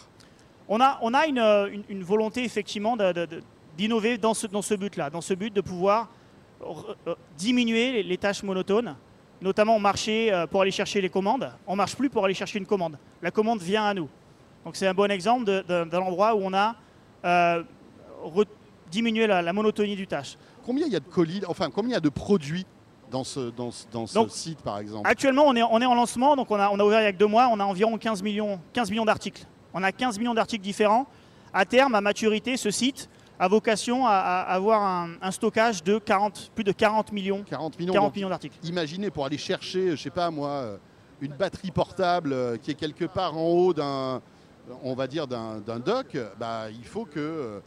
On 0.68 0.80
a, 0.80 0.98
on 1.02 1.14
a 1.14 1.26
une, 1.26 1.38
euh, 1.38 1.68
une- 1.70 1.84
une 1.88 2.02
volonté 2.02 2.42
effectivement 2.44 2.96
d'innover 3.76 4.18
dans 4.18 4.34
ce, 4.34 4.46
dans 4.46 4.62
ce 4.62 4.74
but-là, 4.74 5.10
dans 5.10 5.20
ce 5.20 5.34
but 5.34 5.52
de 5.54 5.60
pouvoir 5.60 6.08
r- 6.62 6.96
euh, 7.06 7.14
diminuer 7.36 7.92
les, 7.92 8.02
les 8.02 8.16
tâches 8.18 8.42
monotones, 8.42 8.96
notamment 9.40 9.78
marcher 9.78 10.32
euh, 10.32 10.46
pour 10.46 10.62
aller 10.62 10.70
chercher 10.70 11.00
les 11.00 11.10
commandes. 11.10 11.50
On 11.66 11.72
ne 11.72 11.76
marche 11.76 11.94
plus 11.96 12.08
pour 12.10 12.24
aller 12.24 12.34
chercher 12.34 12.58
une 12.58 12.66
commande. 12.66 12.98
La 13.22 13.30
commande 13.30 13.60
vient 13.60 13.84
à 13.84 13.94
nous. 13.94 14.08
Donc 14.64 14.76
c'est 14.76 14.86
un 14.86 14.94
bon 14.94 15.10
exemple 15.10 15.44
d'un 15.44 16.00
endroit 16.00 16.34
où 16.34 16.40
on 16.42 16.52
a 16.54 16.74
euh, 17.24 17.62
diminué 18.90 19.26
la, 19.26 19.42
la 19.42 19.52
monotonie 19.52 19.96
du 19.96 20.06
tâche. 20.06 20.36
Combien 20.64 20.86
il 20.86 20.92
y 20.92 20.96
a 20.96 21.00
de 21.00 21.04
colis, 21.04 21.42
enfin 21.46 21.70
combien 21.70 21.90
il 21.90 21.94
y 21.94 21.96
a 21.96 22.00
de 22.00 22.08
produits 22.08 22.64
dans 23.10 23.24
ce, 23.24 23.50
dans 23.50 23.70
ce, 23.70 23.84
dans 23.92 24.06
ce 24.06 24.14
Donc, 24.14 24.30
site 24.30 24.62
par 24.62 24.78
exemple? 24.78 25.08
Actuellement, 25.08 25.44
on 25.46 25.54
est, 25.54 25.62
on 25.62 25.80
est 25.80 25.86
en 25.86 25.94
lancement, 25.94 26.36
donc 26.36 26.50
on 26.50 26.58
a, 26.58 26.70
on 26.70 26.78
a 26.80 26.84
ouvert 26.84 27.00
il 27.00 27.04
y 27.04 27.06
a 27.06 27.12
que 27.12 27.18
deux 27.18 27.26
mois, 27.26 27.48
on 27.52 27.60
a 27.60 27.64
environ 27.64 27.98
15 27.98 28.22
millions, 28.22 28.58
15 28.72 28.90
millions 28.90 29.04
d'articles. 29.04 29.44
On 29.74 29.82
a 29.82 29.92
15 29.92 30.18
millions 30.18 30.34
d'articles 30.34 30.62
différents. 30.62 31.06
À 31.52 31.64
terme, 31.66 31.94
à 31.94 32.00
maturité, 32.00 32.56
ce 32.56 32.70
site 32.70 33.10
a 33.38 33.48
vocation 33.48 34.06
à, 34.06 34.12
à 34.12 34.40
avoir 34.54 34.82
un, 34.82 35.10
un 35.20 35.30
stockage 35.30 35.82
de 35.82 35.98
40, 35.98 36.52
plus 36.54 36.64
de 36.64 36.72
40 36.72 37.12
millions, 37.12 37.42
40 37.42 37.78
millions. 37.78 37.92
40 37.92 38.06
donc, 38.06 38.16
millions 38.16 38.28
d'articles. 38.28 38.56
imaginez 38.64 39.10
pour 39.10 39.26
aller 39.26 39.38
chercher, 39.38 39.90
je 39.90 39.96
sais 40.02 40.10
pas 40.10 40.30
moi, 40.30 40.78
une 41.20 41.32
batterie 41.32 41.70
portable 41.70 42.32
euh, 42.32 42.56
qui 42.56 42.70
est 42.70 42.74
quelque 42.74 43.04
part 43.04 43.36
en 43.36 43.46
haut 43.46 43.74
d'un, 43.74 44.22
on 44.82 44.94
va 44.94 45.06
dire 45.06 45.26
d'un 45.26 45.60
dock, 45.78 46.16
bah, 46.38 46.70
il 46.70 46.84
faut 46.84 47.04
que 47.04 47.18
euh, 47.20 47.60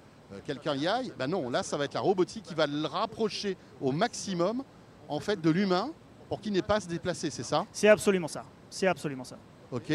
quelqu'un 0.46 0.76
y 0.76 0.88
aille. 0.88 1.12
Bah 1.18 1.28
non, 1.28 1.50
là 1.50 1.64
ça 1.64 1.78
va 1.78 1.86
être 1.86 1.94
la 1.94 2.00
robotique 2.02 2.44
qui 2.44 2.54
va 2.56 2.68
le 2.68 2.86
rapprocher 2.88 3.56
au 3.82 3.92
maximum 3.92 4.64
en 5.08 5.20
fait 5.20 5.40
de 5.40 5.50
l'humain 5.50 5.90
pour 6.30 6.42
qu'il 6.42 6.52
n'ait 6.54 6.62
pas 6.62 6.76
à 6.76 6.80
se 6.82 6.88
déplacer, 6.88 7.30
c'est 7.30 7.44
ça? 7.44 7.66
C'est 7.72 7.88
absolument 7.88 8.28
ça. 8.28 8.44
C'est 8.70 8.88
absolument 8.88 9.24
ça. 9.24 9.38
Ok. 9.72 9.94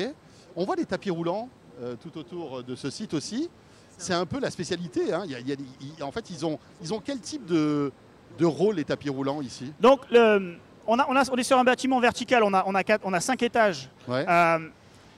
On 0.56 0.64
voit 0.64 0.76
des 0.76 0.86
tapis 0.86 1.10
roulants 1.10 1.48
euh, 1.82 1.96
tout 2.00 2.16
autour 2.18 2.62
de 2.62 2.74
ce 2.74 2.88
site 2.90 3.12
aussi. 3.14 3.50
C'est 3.98 4.14
un 4.14 4.24
peu 4.26 4.40
la 4.40 4.50
spécialité. 4.50 5.12
hein. 5.12 5.22
Il 5.26 5.30
y 5.32 5.34
a- 5.34 5.40
il 5.40 5.48
y 5.48 5.52
a 5.52 5.56
des- 5.56 5.64
il- 5.80 6.02
en 6.02 6.10
fait, 6.10 6.30
ils 6.30 6.44
ont, 6.46 6.58
ils 6.82 6.92
ont 6.94 7.00
quel 7.00 7.20
type 7.20 7.44
de, 7.46 7.92
de 8.38 8.46
rôle 8.46 8.76
les 8.76 8.84
tapis 8.84 9.10
roulants 9.10 9.42
ici? 9.42 9.72
Donc, 9.80 10.00
le- 10.10 10.56
on, 10.86 10.98
a, 10.98 11.06
on, 11.08 11.14
a- 11.16 11.30
on 11.30 11.36
est 11.36 11.42
sur 11.42 11.58
un 11.58 11.64
bâtiment 11.64 12.00
vertical, 12.00 12.42
on 12.42 12.52
a, 12.54 12.64
on 12.66 12.74
a, 12.74 12.82
quatre- 12.82 13.02
on 13.04 13.12
a 13.12 13.20
cinq 13.20 13.42
étages. 13.42 13.90
Ouais. 14.08 14.24
Euh, 14.28 14.58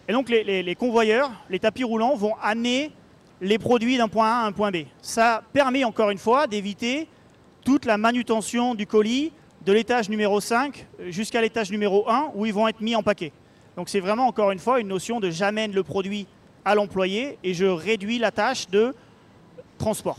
et 0.09 0.13
donc, 0.13 0.29
les, 0.29 0.75
convoyeurs, 0.75 1.31
les 1.49 1.59
tapis 1.59 1.85
roulants 1.85 2.15
vont 2.15 2.35
amener 2.43 2.93
les 3.41 3.59
produits 3.59 3.97
d'un 3.97 4.09
point 4.09 4.27
A 4.27 4.45
à 4.45 4.47
un 4.47 4.53
point 4.53 4.71
B. 4.71 4.85
Ça 5.01 5.43
permet 5.53 5.85
encore 5.85 6.11
une 6.11 6.19
fois 6.19 6.47
d'éviter 6.47 7.09
toute 7.65 7.87
la 7.87 7.97
manutention 7.97 8.75
du 8.75 8.87
colis 8.87 9.33
de 9.65 9.73
l'étage 9.73 10.11
numéro 10.11 10.41
5 10.41 10.87
jusqu'à 11.07 11.41
l'étage 11.41 11.71
numéro 11.71 12.09
1 12.09 12.33
où 12.35 12.45
ils 12.45 12.53
vont 12.53 12.69
être 12.69 12.81
mis 12.81 12.95
en 12.95 13.03
paquet. 13.03 13.33
Donc 13.77 13.89
c'est 13.89 14.01
vraiment 14.01 14.27
encore 14.27 14.51
une 14.51 14.59
fois 14.59 14.79
une 14.79 14.89
notion 14.89 15.21
de 15.21 15.31
j'amène 15.31 15.73
le 15.73 15.83
produit 15.83 16.27
à 16.65 16.75
l'employé 16.75 17.39
et 17.43 17.55
je 17.55 17.65
réduis 17.65 18.19
la 18.19 18.31
tâche 18.31 18.69
de 18.69 18.95
transport. 19.79 20.19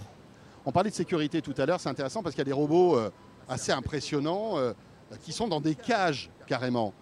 On 0.66 0.72
parlait 0.72 0.90
de 0.90 0.96
sécurité 0.96 1.42
tout 1.42 1.54
à 1.58 1.66
l'heure. 1.66 1.80
C'est 1.80 1.90
intéressant 1.90 2.24
parce 2.24 2.34
qu'il 2.34 2.42
y 2.42 2.48
a 2.48 2.52
des 2.52 2.52
robots 2.52 2.98
euh, 2.98 3.12
assez 3.48 3.72
impressionnants 3.72 4.58
euh, 4.58 4.74
qui 5.22 5.32
sont 5.32 5.48
dans 5.48 5.62
des 5.62 5.76
cages 5.76 6.30
carrément. 6.48 6.94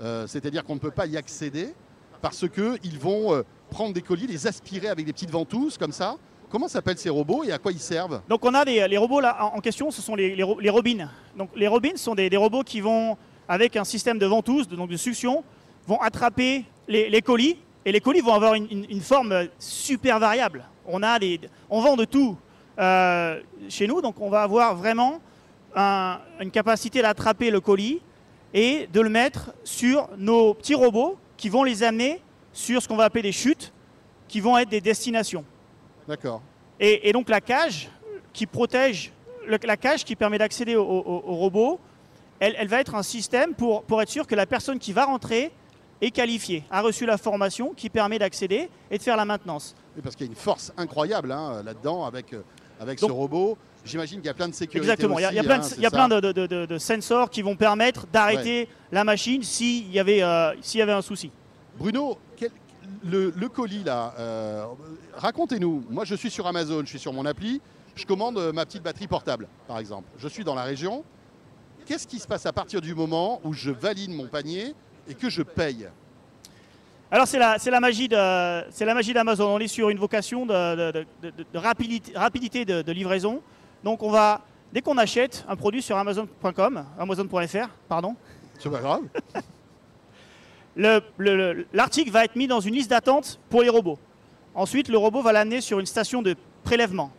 Euh, 0.00 0.26
C'est-à-dire 0.28 0.64
qu'on 0.64 0.74
ne 0.74 0.80
peut 0.80 0.92
pas 0.92 1.06
y 1.06 1.16
accéder 1.16 1.74
parce 2.22 2.46
qu'ils 2.48 2.98
vont 2.98 3.34
euh, 3.34 3.42
prendre 3.70 3.92
des 3.92 4.02
colis, 4.02 4.26
les 4.26 4.46
aspirer 4.46 4.88
avec 4.88 5.06
des 5.06 5.12
petites 5.12 5.30
ventouses 5.30 5.78
comme 5.78 5.92
ça. 5.92 6.16
Comment 6.50 6.66
s'appellent 6.68 6.98
ces 6.98 7.10
robots 7.10 7.44
et 7.44 7.52
à 7.52 7.58
quoi 7.58 7.70
ils 7.70 7.78
servent? 7.78 8.20
Donc 8.28 8.44
on 8.44 8.54
a 8.54 8.64
les 8.64 8.96
robots 8.98 9.20
là 9.20 9.50
en 9.54 9.60
question, 9.60 9.90
ce 9.92 10.02
sont 10.02 10.16
les, 10.16 10.34
les, 10.34 10.42
ro- 10.42 10.58
les 10.58 10.70
robins. 10.70 11.08
Donc 11.36 11.50
les 11.54 11.68
robins 11.68 11.96
sont 11.96 12.14
des, 12.16 12.36
robots 12.36 12.64
qui 12.64 12.80
vont, 12.80 13.16
avec 13.48 13.76
un 13.76 13.84
système 13.84 14.18
de 14.18 14.26
ventouse, 14.26 14.66
de, 14.66 14.74
donc 14.74 14.90
de 14.90 14.96
succion, 14.96 15.44
vont 15.86 16.00
attraper 16.00 16.64
les, 16.88 17.22
colis. 17.22 17.56
Et 17.84 17.92
les 17.92 18.00
colis 18.00 18.20
vont 18.20 18.34
avoir 18.34 18.54
une, 18.54 19.00
forme 19.00 19.46
super 19.58 20.18
variable. 20.18 20.64
On, 20.86 21.02
a 21.04 21.18
on 21.70 21.80
vend 21.80 21.96
de 21.96 22.04
tout 22.04 22.36
euh, 22.78 23.40
chez 23.68 23.86
nous, 23.86 24.00
donc 24.02 24.20
on 24.20 24.28
va 24.28 24.42
avoir 24.42 24.74
vraiment 24.74 25.20
un- 25.76 26.18
une 26.40 26.50
capacité 26.50 27.00
d'attraper 27.00 27.50
le 27.50 27.60
colis 27.60 28.00
et 28.52 28.88
de 28.92 29.00
le 29.00 29.08
mettre 29.08 29.52
sur 29.62 30.08
nos 30.18 30.54
petits 30.54 30.74
robots 30.74 31.16
qui 31.40 31.48
vont 31.48 31.64
les 31.64 31.82
amener 31.82 32.20
sur 32.52 32.82
ce 32.82 32.86
qu'on 32.86 32.96
va 32.96 33.04
appeler 33.04 33.22
des 33.22 33.32
chutes, 33.32 33.72
qui 34.28 34.40
vont 34.40 34.58
être 34.58 34.68
des 34.68 34.82
destinations. 34.82 35.42
D'accord. 36.06 36.42
Et, 36.78 37.08
et 37.08 37.12
donc 37.12 37.30
la 37.30 37.40
cage 37.40 37.88
qui 38.34 38.44
protège, 38.44 39.10
le- 39.46 39.58
la 39.64 39.78
cage 39.78 40.04
qui 40.04 40.16
permet 40.16 40.36
d'accéder 40.36 40.76
au, 40.76 40.84
au- 40.84 41.22
au 41.26 41.34
robot, 41.36 41.80
elle, 42.40 42.54
elle 42.58 42.68
va 42.68 42.78
être 42.80 42.94
un 42.94 43.02
système 43.02 43.54
pour, 43.54 43.84
pour 43.84 44.02
être 44.02 44.10
sûr 44.10 44.26
que 44.26 44.34
la 44.34 44.44
personne 44.44 44.78
qui 44.78 44.92
va 44.92 45.06
rentrer 45.06 45.50
est 46.02 46.10
qualifiée, 46.10 46.62
a 46.70 46.82
reçu 46.82 47.06
la 47.06 47.16
formation 47.16 47.72
qui 47.74 47.88
permet 47.88 48.18
d'accéder 48.18 48.68
et 48.90 48.98
de 48.98 49.02
faire 49.02 49.16
la 49.16 49.24
maintenance. 49.24 49.74
Parce 50.02 50.14
qu'il 50.16 50.26
y 50.26 50.28
a 50.28 50.32
une 50.32 50.36
force 50.38 50.72
incroyable 50.76 51.32
hein, 51.32 51.62
là-dedans 51.62 52.04
avec 52.04 52.34
euh, 52.34 52.42
avec 52.80 52.98
Donc- 53.00 53.10
ce 53.10 53.14
robot. 53.14 53.56
J'imagine 53.84 54.18
qu'il 54.18 54.26
y 54.26 54.30
a 54.30 54.34
plein 54.34 54.48
de 54.48 54.54
sécurité. 54.54 54.78
Exactement, 54.90 55.18
il 55.18 55.22
y 55.22 55.24
a, 55.24 55.32
y 55.32 55.40
plein, 55.42 55.54
hein, 55.54 55.58
de, 55.58 55.64
c'est 55.64 55.76
il 55.76 55.82
y 55.82 55.86
a 55.86 55.90
ça 55.90 55.96
plein 55.96 56.08
de, 56.08 56.20
de- 56.32 56.46
de- 56.46 56.66
de 56.66 56.78
sensors 56.78 57.30
qui 57.30 57.40
vont 57.40 57.56
permettre 57.56 58.06
d'arrêter 58.12 58.68
la 58.92 59.04
machine 59.04 59.42
s'il 59.42 59.90
y, 59.90 59.98
avait, 59.98 60.22
euh, 60.22 60.52
y 60.74 60.82
avait 60.82 60.92
un 60.92 61.00
souci. 61.00 61.30
Bruno, 61.78 62.18
quel- 62.36 62.50
le, 63.04 63.32
le 63.34 63.48
colis 63.48 63.82
là, 63.84 64.12
euh, 64.18 64.66
racontez-nous. 65.14 65.84
Moi, 65.88 66.04
je 66.04 66.14
suis 66.14 66.30
sur 66.30 66.46
Amazon, 66.46 66.80
je 66.82 66.88
suis 66.90 66.98
sur 66.98 67.12
mon 67.14 67.24
appli, 67.24 67.62
je 67.94 68.04
commande 68.04 68.36
euh, 68.36 68.52
ma 68.52 68.66
petite 68.66 68.82
batterie 68.82 69.06
portable, 69.06 69.48
par 69.66 69.78
exemple. 69.78 70.08
Je 70.18 70.28
suis 70.28 70.44
dans 70.44 70.54
la 70.54 70.64
région. 70.64 71.02
Qu'est-ce 71.86 72.06
qui 72.06 72.18
se 72.18 72.26
passe 72.26 72.44
à 72.44 72.52
partir 72.52 72.82
du 72.82 72.94
moment 72.94 73.40
où 73.44 73.54
je 73.54 73.70
valide 73.70 74.10
mon 74.10 74.26
panier 74.26 74.74
et 75.08 75.14
que 75.14 75.30
je 75.30 75.42
paye? 75.42 75.88
Alors 77.12 77.26
c'est 77.26 77.38
la, 77.38 77.80
magie 77.80 78.08
d'Amazon. 78.08 79.48
On 79.54 79.58
est 79.58 79.66
sur 79.68 79.90
une 79.90 79.98
vocation 79.98 80.46
de, 80.46 80.52
de- 80.92 81.06
de- 81.22 81.30
de- 81.30 81.44
de 81.52 81.58
rapidité, 81.58 82.12
rapidité 82.16 82.64
de, 82.64 82.92
livraison. 82.92 83.42
Donc 83.82 84.02
on 84.02 84.10
va, 84.10 84.42
dès 84.72 84.80
qu'on 84.80 84.96
achète 84.96 85.44
un 85.48 85.56
produit 85.56 85.82
sur 85.82 85.96
Amazon.com, 85.96 86.84
Amazon.fr, 86.98 87.68
pardon, 87.88 88.14
C'est 88.58 88.70
pas 88.70 88.78
grave. 88.78 89.02
le- 90.76 91.00
le- 91.18 91.52
le- 91.54 91.66
l'article 91.72 92.10
va 92.12 92.24
être 92.24 92.36
mis 92.36 92.46
dans 92.46 92.60
une 92.60 92.74
liste 92.74 92.90
d'attente 92.90 93.40
pour 93.48 93.62
les 93.62 93.68
robots. 93.70 93.98
Ensuite, 94.54 94.88
le 94.88 94.98
robot 94.98 95.22
va 95.22 95.32
l'amener 95.32 95.60
sur 95.60 95.80
une 95.80 95.86
station 95.86 96.22
de 96.22 96.36
prélèvement. 96.62 97.10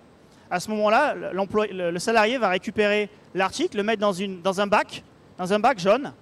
À 0.49 0.59
ce 0.59 0.69
moment-là, 0.71 1.15
le, 1.15 1.91
le 1.91 1.99
salarié 1.99 2.37
va 2.37 2.49
récupérer 2.49 3.09
l'article, 3.33 3.77
le 3.77 3.83
mettre 3.83 4.01
dans, 4.01 4.11
une, 4.13 4.41
dans 4.41 4.59
un 4.61 4.67
bac, 4.67 5.03
dans 5.37 5.51
un 5.53 5.59
bac 5.59 5.79
jaune, 5.79 6.13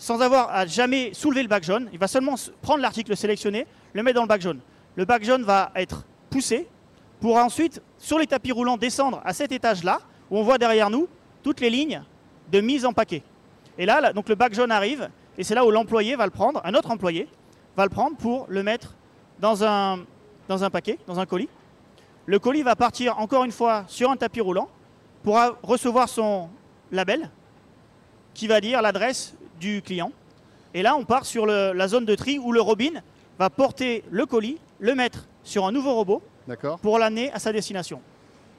sans 0.00 0.22
avoir 0.22 0.50
à 0.50 0.66
jamais 0.66 1.12
soulever 1.12 1.42
le 1.42 1.48
bac 1.48 1.62
jaune. 1.62 1.88
Il 1.92 1.98
va 1.98 2.08
seulement 2.08 2.34
prendre 2.62 2.80
l'article 2.80 3.14
sélectionné, 3.16 3.66
le 3.92 4.02
mettre 4.02 4.16
dans 4.16 4.22
le 4.22 4.28
bac 4.28 4.40
jaune. 4.40 4.58
Le 4.96 5.04
bac 5.04 5.22
jaune 5.22 5.44
va 5.44 5.70
être 5.76 6.04
poussé 6.30 6.66
pour 7.20 7.36
ensuite, 7.36 7.82
sur 7.98 8.18
les 8.18 8.26
tapis 8.26 8.50
roulants, 8.50 8.78
descendre 8.78 9.20
à 9.26 9.34
cet 9.34 9.52
étage-là, 9.52 10.00
où 10.30 10.38
on 10.38 10.42
voit 10.42 10.56
derrière 10.56 10.88
nous 10.88 11.06
toutes 11.42 11.60
les 11.60 11.68
lignes 11.68 12.02
de 12.50 12.62
mise 12.62 12.86
en 12.86 12.94
paquet. 12.94 13.22
Et 13.76 13.84
là, 13.84 14.14
donc 14.14 14.30
le 14.30 14.34
bac 14.36 14.54
jaune 14.54 14.72
arrive, 14.72 15.10
et 15.36 15.44
c'est 15.44 15.54
là 15.54 15.66
où 15.66 15.70
l'employé 15.70 16.16
va 16.16 16.24
le 16.24 16.30
prendre, 16.30 16.62
un 16.64 16.72
autre 16.72 16.90
employé 16.90 17.28
va 17.76 17.84
le 17.84 17.90
prendre 17.90 18.16
pour 18.16 18.46
le 18.48 18.62
mettre 18.62 18.94
dans 19.38 19.62
un, 19.64 19.98
dans 20.48 20.64
un 20.64 20.70
paquet, 20.70 20.98
dans 21.06 21.20
un 21.20 21.26
colis. 21.26 21.50
Le 22.24 22.38
colis 22.38 22.62
va 22.62 22.74
partir 22.74 23.18
encore 23.18 23.44
une 23.44 23.52
fois 23.52 23.84
sur 23.86 24.10
un 24.10 24.16
tapis 24.16 24.40
roulant 24.40 24.70
pour 25.22 25.38
recevoir 25.62 26.08
son 26.08 26.48
label 26.90 27.28
qui 28.32 28.46
va 28.46 28.62
dire 28.62 28.80
l'adresse 28.80 29.34
du 29.60 29.82
client. 29.82 30.10
Et 30.74 30.82
là, 30.82 30.96
on 30.96 31.04
part 31.04 31.26
sur 31.26 31.46
le- 31.46 31.72
la 31.72 31.86
zone 31.88 32.04
de 32.04 32.14
tri 32.14 32.38
où 32.38 32.50
le 32.52 32.60
Robin 32.60 33.02
va 33.38 33.50
porter 33.50 34.02
le 34.10 34.26
colis, 34.26 34.58
le 34.78 34.94
mettre 34.94 35.26
sur 35.44 35.66
un 35.66 35.72
nouveau 35.72 35.94
robot 35.94 36.22
pour 36.82 36.98
l'amener 36.98 37.30
à 37.32 37.38
sa 37.38 37.52
destination. 37.52 38.00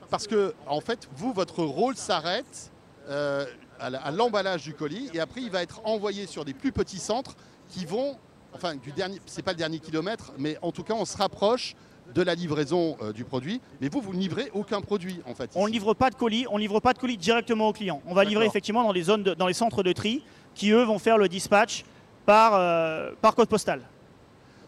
Parce 0.10 0.28
que, 0.28 0.54
en 0.68 0.82
fait, 0.82 1.10
vous, 1.16 1.34
votre 1.34 1.64
rôle 1.64 1.96
s'arrête 1.96 2.72
euh, 3.10 3.46
à 3.80 4.12
l'emballage 4.12 4.64
du 4.64 4.74
colis 4.74 5.10
et 5.14 5.20
après, 5.20 5.42
il 5.42 5.50
va 5.50 5.64
être 5.64 5.82
envoyé 5.86 6.28
sur 6.28 6.46
des 6.46 6.54
plus 6.54 6.72
petits 6.72 7.00
centres 7.00 7.36
qui 7.70 7.86
vont, 7.86 8.16
enfin, 8.54 8.76
du 8.76 8.92
dernier, 8.92 9.20
c'est 9.26 9.42
pas 9.42 9.52
le 9.54 9.58
dernier 9.58 9.80
kilomètre, 9.80 10.34
mais 10.38 10.58
en 10.62 10.72
tout 10.72 10.84
cas, 10.84 10.94
on 10.94 11.06
se 11.06 11.18
rapproche 11.18 11.76
de 12.14 12.22
la 12.22 12.36
livraison 12.36 12.98
euh, 13.02 13.12
du 13.14 13.24
produit. 13.24 13.62
Mais 13.80 13.90
vous, 13.90 14.02
vous 14.02 14.14
ne 14.14 14.20
livrez 14.20 14.50
aucun 14.54 14.82
produit, 14.82 15.22
en 15.26 15.34
fait. 15.36 15.52
On 15.56 15.68
ne 15.68 15.72
livre 15.72 15.94
pas 15.94 16.10
de 16.10 16.16
colis, 16.16 16.46
on 16.50 16.58
livre 16.58 16.80
pas 16.80 16.94
de 16.94 17.00
colis 17.00 17.18
directement 17.18 17.70
au 17.70 17.74
client. 17.74 18.02
On 18.06 18.14
va 18.14 18.24
livrer 18.24 18.46
effectivement 18.46 18.84
dans 18.84 18.92
les 18.92 19.04
zones, 19.04 19.24
de- 19.24 19.34
dans 19.34 19.48
les 19.48 19.54
centres 19.54 19.84
de 19.84 19.92
tri, 19.94 20.24
qui 20.56 20.72
eux 20.72 20.84
vont 20.84 21.00
faire 21.00 21.18
le 21.18 21.28
dispatch 21.30 21.84
par, 22.26 22.54
euh, 22.56 23.12
par 23.22 23.36
code 23.36 23.48
postal. 23.50 23.82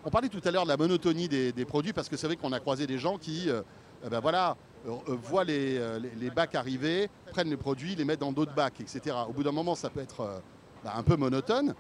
On 0.06 0.10
parlait 0.10 0.30
tout 0.30 0.42
à 0.44 0.52
l'heure 0.52 0.64
de 0.64 0.70
la 0.70 0.78
monotonie 0.78 1.28
des, 1.30 1.52
des 1.52 1.66
produits 1.66 1.94
parce 1.94 2.10
que 2.10 2.18
c'est 2.18 2.28
vrai 2.28 2.36
qu'on 2.36 2.52
a 2.52 2.60
croisé 2.60 2.88
des 2.88 2.98
gens 2.98 3.18
qui, 3.18 3.50
euh, 3.50 3.62
eh 4.06 4.10
ben 4.10 4.20
voilà, 4.20 4.58
voient 4.86 5.46
les, 5.46 5.80
les- 6.00 6.12
les 6.20 6.30
bacs 6.30 6.56
arriver, 6.56 7.10
prennent 7.32 7.50
les 7.50 7.56
produits, 7.58 7.96
les 7.96 8.04
mettent 8.04 8.20
dans 8.20 8.34
d'autres 8.34 8.54
bacs, 8.54 8.82
etc. 8.82 9.16
Au 9.30 9.32
bout 9.32 9.44
d'un 9.44 9.54
moment, 9.54 9.76
ça 9.76 9.90
peut 9.90 10.02
être 10.02 10.42
bah, 10.84 10.94
un 10.98 11.04
peu 11.04 11.16
monotone. 11.16 11.74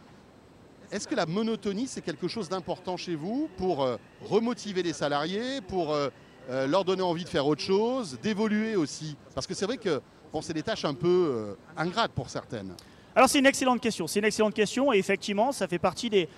Est-ce 0.93 1.07
que 1.07 1.15
la 1.15 1.25
monotonie, 1.25 1.87
c'est 1.87 2.01
quelque 2.01 2.27
chose 2.27 2.49
d'important 2.49 2.97
chez 2.97 3.15
vous 3.15 3.49
pour 3.57 3.81
euh, 3.81 3.97
remotiver 4.29 4.83
les 4.83 4.93
salariés, 4.93 5.59
pour 5.67 5.91
euh, 5.91 6.09
euh, 6.51 6.67
leur 6.67 6.85
donner 6.85 7.01
envie 7.01 7.23
de 7.23 7.29
faire 7.29 7.47
autre 7.47 7.63
chose, 7.63 8.19
d'évoluer 8.21 8.75
aussi? 8.75 9.17
Parce 9.33 9.47
que 9.47 9.55
c'est 9.55 9.65
vrai 9.65 9.77
que 9.77 9.99
bon, 10.31 10.43
c'est 10.43 10.53
des 10.53 10.61
tâches 10.61 10.85
un 10.85 10.93
peu 10.93 11.57
ingrates 11.75 12.11
pour 12.11 12.29
certaines. 12.29 12.75
Alors 13.15 13.27
c'est 13.27 13.39
une 13.39 13.47
excellente 13.47 13.81
question. 13.81 14.05
C'est 14.05 14.19
une 14.19 14.25
excellente 14.25 14.53
question 14.53 14.93
et 14.93 14.99
effectivement, 14.99 15.51
ça 15.51 15.67
fait 15.67 15.79
partie 15.79 16.11
des, 16.11 16.29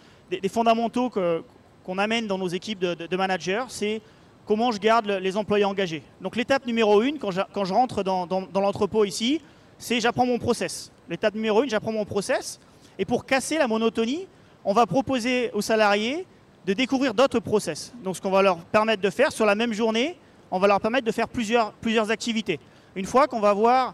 fondamentaux 0.48 1.10
qu'on 1.10 1.98
amène 1.98 2.26
dans 2.26 2.38
nos 2.38 2.48
équipes 2.48 2.80
de, 2.80 3.18
managers. 3.18 3.66
C'est 3.68 4.02
comment 4.46 4.72
je 4.72 4.80
garde 4.80 5.08
le- 5.08 5.20
les 5.20 5.36
employés 5.36 5.66
engagés. 5.66 6.02
Donc 6.22 6.38
l'étape 6.38 6.66
numéro 6.66 7.02
une, 7.02 7.20
quand 7.20 7.32
je, 7.32 7.74
rentre 7.74 8.04
dans, 8.04 8.26
dans- 8.26 8.44
dans 8.44 8.62
l'entrepôt 8.62 9.04
ici, 9.04 9.42
c'est 9.78 10.00
j'apprends 10.00 10.26
mon 10.26 10.40
process. 10.40 10.94
L'étape 11.10 11.36
numéro 11.36 11.62
une, 11.62 11.70
j'apprends 11.70 11.92
mon 11.92 12.06
process. 12.06 12.62
Et 12.98 13.04
pour 13.04 13.26
casser 13.26 13.58
la 13.58 13.68
monotonie, 13.68 14.28
on 14.66 14.74
va 14.74 14.86
proposer 14.86 15.52
aux 15.54 15.62
salariés 15.62 16.26
de 16.66 16.74
découvrir 16.74 17.14
d'autres 17.14 17.40
process. 17.40 17.94
Donc 18.04 18.16
ce 18.16 18.22
qu'on 18.22 18.32
va 18.32 18.42
leur 18.42 18.58
permettre 18.58 19.02
de 19.02 19.10
faire 19.10 19.32
sur 19.32 19.46
la 19.46 19.56
même 19.56 19.72
journée, 19.74 20.18
on 20.52 20.60
va 20.60 20.68
leur 20.68 20.82
permettre 20.82 21.06
de 21.06 21.12
faire 21.12 21.28
plusieurs, 21.28 21.72
plusieurs 21.74 22.10
activités. 22.12 22.60
Une 22.96 23.06
fois 23.06 23.28
qu'on 23.28 23.40
va 23.40 23.54
voir 23.54 23.94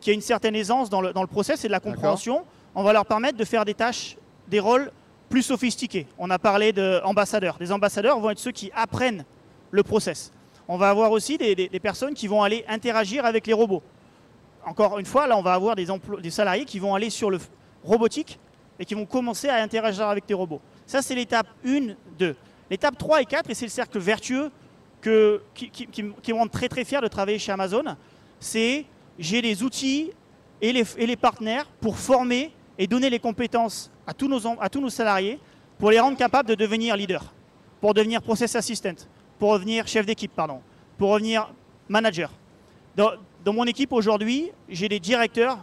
qu'il 0.00 0.10
y 0.10 0.12
a 0.12 0.14
une 0.14 0.20
certaine 0.20 0.54
aisance 0.54 0.90
dans 0.90 1.00
le, 1.00 1.12
dans 1.12 1.22
le 1.22 1.28
process 1.28 1.64
et 1.64 1.68
de 1.68 1.72
la 1.72 1.80
compréhension, 1.80 2.44
on 2.74 2.82
va 2.82 2.92
leur 2.92 3.06
permettre 3.06 3.38
de 3.38 3.44
faire 3.44 3.64
des 3.64 3.74
tâches, 3.74 4.16
des 4.48 4.60
rôles 4.60 4.90
plus 5.28 5.42
sophistiqués. 5.42 6.06
On 6.18 6.28
a 6.28 6.38
parlé 6.38 6.72
d'ambassadeurs. 6.72 7.56
Les 7.60 7.72
ambassadeurs 7.72 8.18
vont 8.20 8.30
être 8.30 8.38
ceux 8.38 8.50
qui 8.50 8.70
apprennent 8.74 9.24
le 9.70 9.82
process. 9.82 10.32
On 10.68 10.76
va 10.76 10.90
avoir 10.90 11.10
aussi 11.12 11.38
des, 11.38 11.54
des- 11.54 11.68
des 11.68 11.80
personnes 11.80 12.14
qui 12.14 12.26
vont 12.26 12.42
aller 12.42 12.64
interagir 12.68 13.24
avec 13.24 13.46
les 13.46 13.52
robots. 13.54 13.82
Encore 14.66 14.98
une 14.98 15.06
fois, 15.06 15.26
là, 15.26 15.36
on 15.36 15.42
va 15.42 15.54
avoir 15.54 15.74
des, 15.76 15.86
des 16.20 16.30
salariés 16.30 16.64
qui 16.66 16.78
vont 16.78 16.94
aller 16.94 17.10
sur 17.10 17.30
le 17.30 17.38
robotique 17.82 18.38
et 18.82 18.84
qui 18.84 18.94
vont 18.94 19.06
commencer 19.06 19.48
à 19.48 19.62
interagir 19.62 20.08
avec 20.08 20.24
les 20.28 20.34
robots. 20.34 20.60
Ça, 20.86 21.00
c'est 21.02 21.14
l'étape 21.14 21.46
1, 21.64 21.94
2. 22.18 22.34
L'étape 22.68 22.98
3 22.98 23.22
et 23.22 23.24
4, 23.26 23.48
et 23.48 23.54
c'est 23.54 23.66
le 23.66 23.70
cercle 23.70 24.00
vertueux 24.00 24.50
que, 25.00 25.40
qui, 25.54 26.02
me- 26.02 26.34
rend 26.34 26.48
très 26.48 26.68
très 26.68 26.84
fier 26.84 27.00
de 27.00 27.06
travailler 27.06 27.38
chez 27.38 27.52
Amazon, 27.52 27.84
c'est 28.40 28.84
j'ai 29.20 29.40
les 29.40 29.62
outils 29.62 30.10
et 30.60 30.72
les, 30.72 30.84
et 30.96 31.06
les 31.06 31.16
partenaires 31.16 31.66
pour 31.80 31.96
former 31.96 32.50
et 32.76 32.88
donner 32.88 33.08
les 33.08 33.20
compétences 33.20 33.88
à 34.04 34.14
tous, 34.14 34.26
nos, 34.26 34.60
à 34.60 34.68
tous 34.68 34.80
nos 34.80 34.90
salariés 34.90 35.38
pour 35.78 35.90
les 35.92 36.00
rendre 36.00 36.16
capables 36.18 36.48
de 36.48 36.54
devenir 36.56 36.96
leader, 36.96 37.32
pour 37.80 37.94
devenir 37.94 38.20
process 38.20 38.56
assistant, 38.56 38.94
pour 39.38 39.54
devenir 39.54 39.86
chef 39.86 40.04
d'équipe, 40.06 40.32
pardon, 40.34 40.60
pour 40.98 41.14
devenir 41.14 41.52
manager. 41.88 42.32
Dans 42.96 43.12
mon 43.52 43.64
équipe 43.64 43.92
aujourd'hui, 43.92 44.50
j'ai 44.68 44.88
des 44.88 44.98
directeurs 45.00 45.58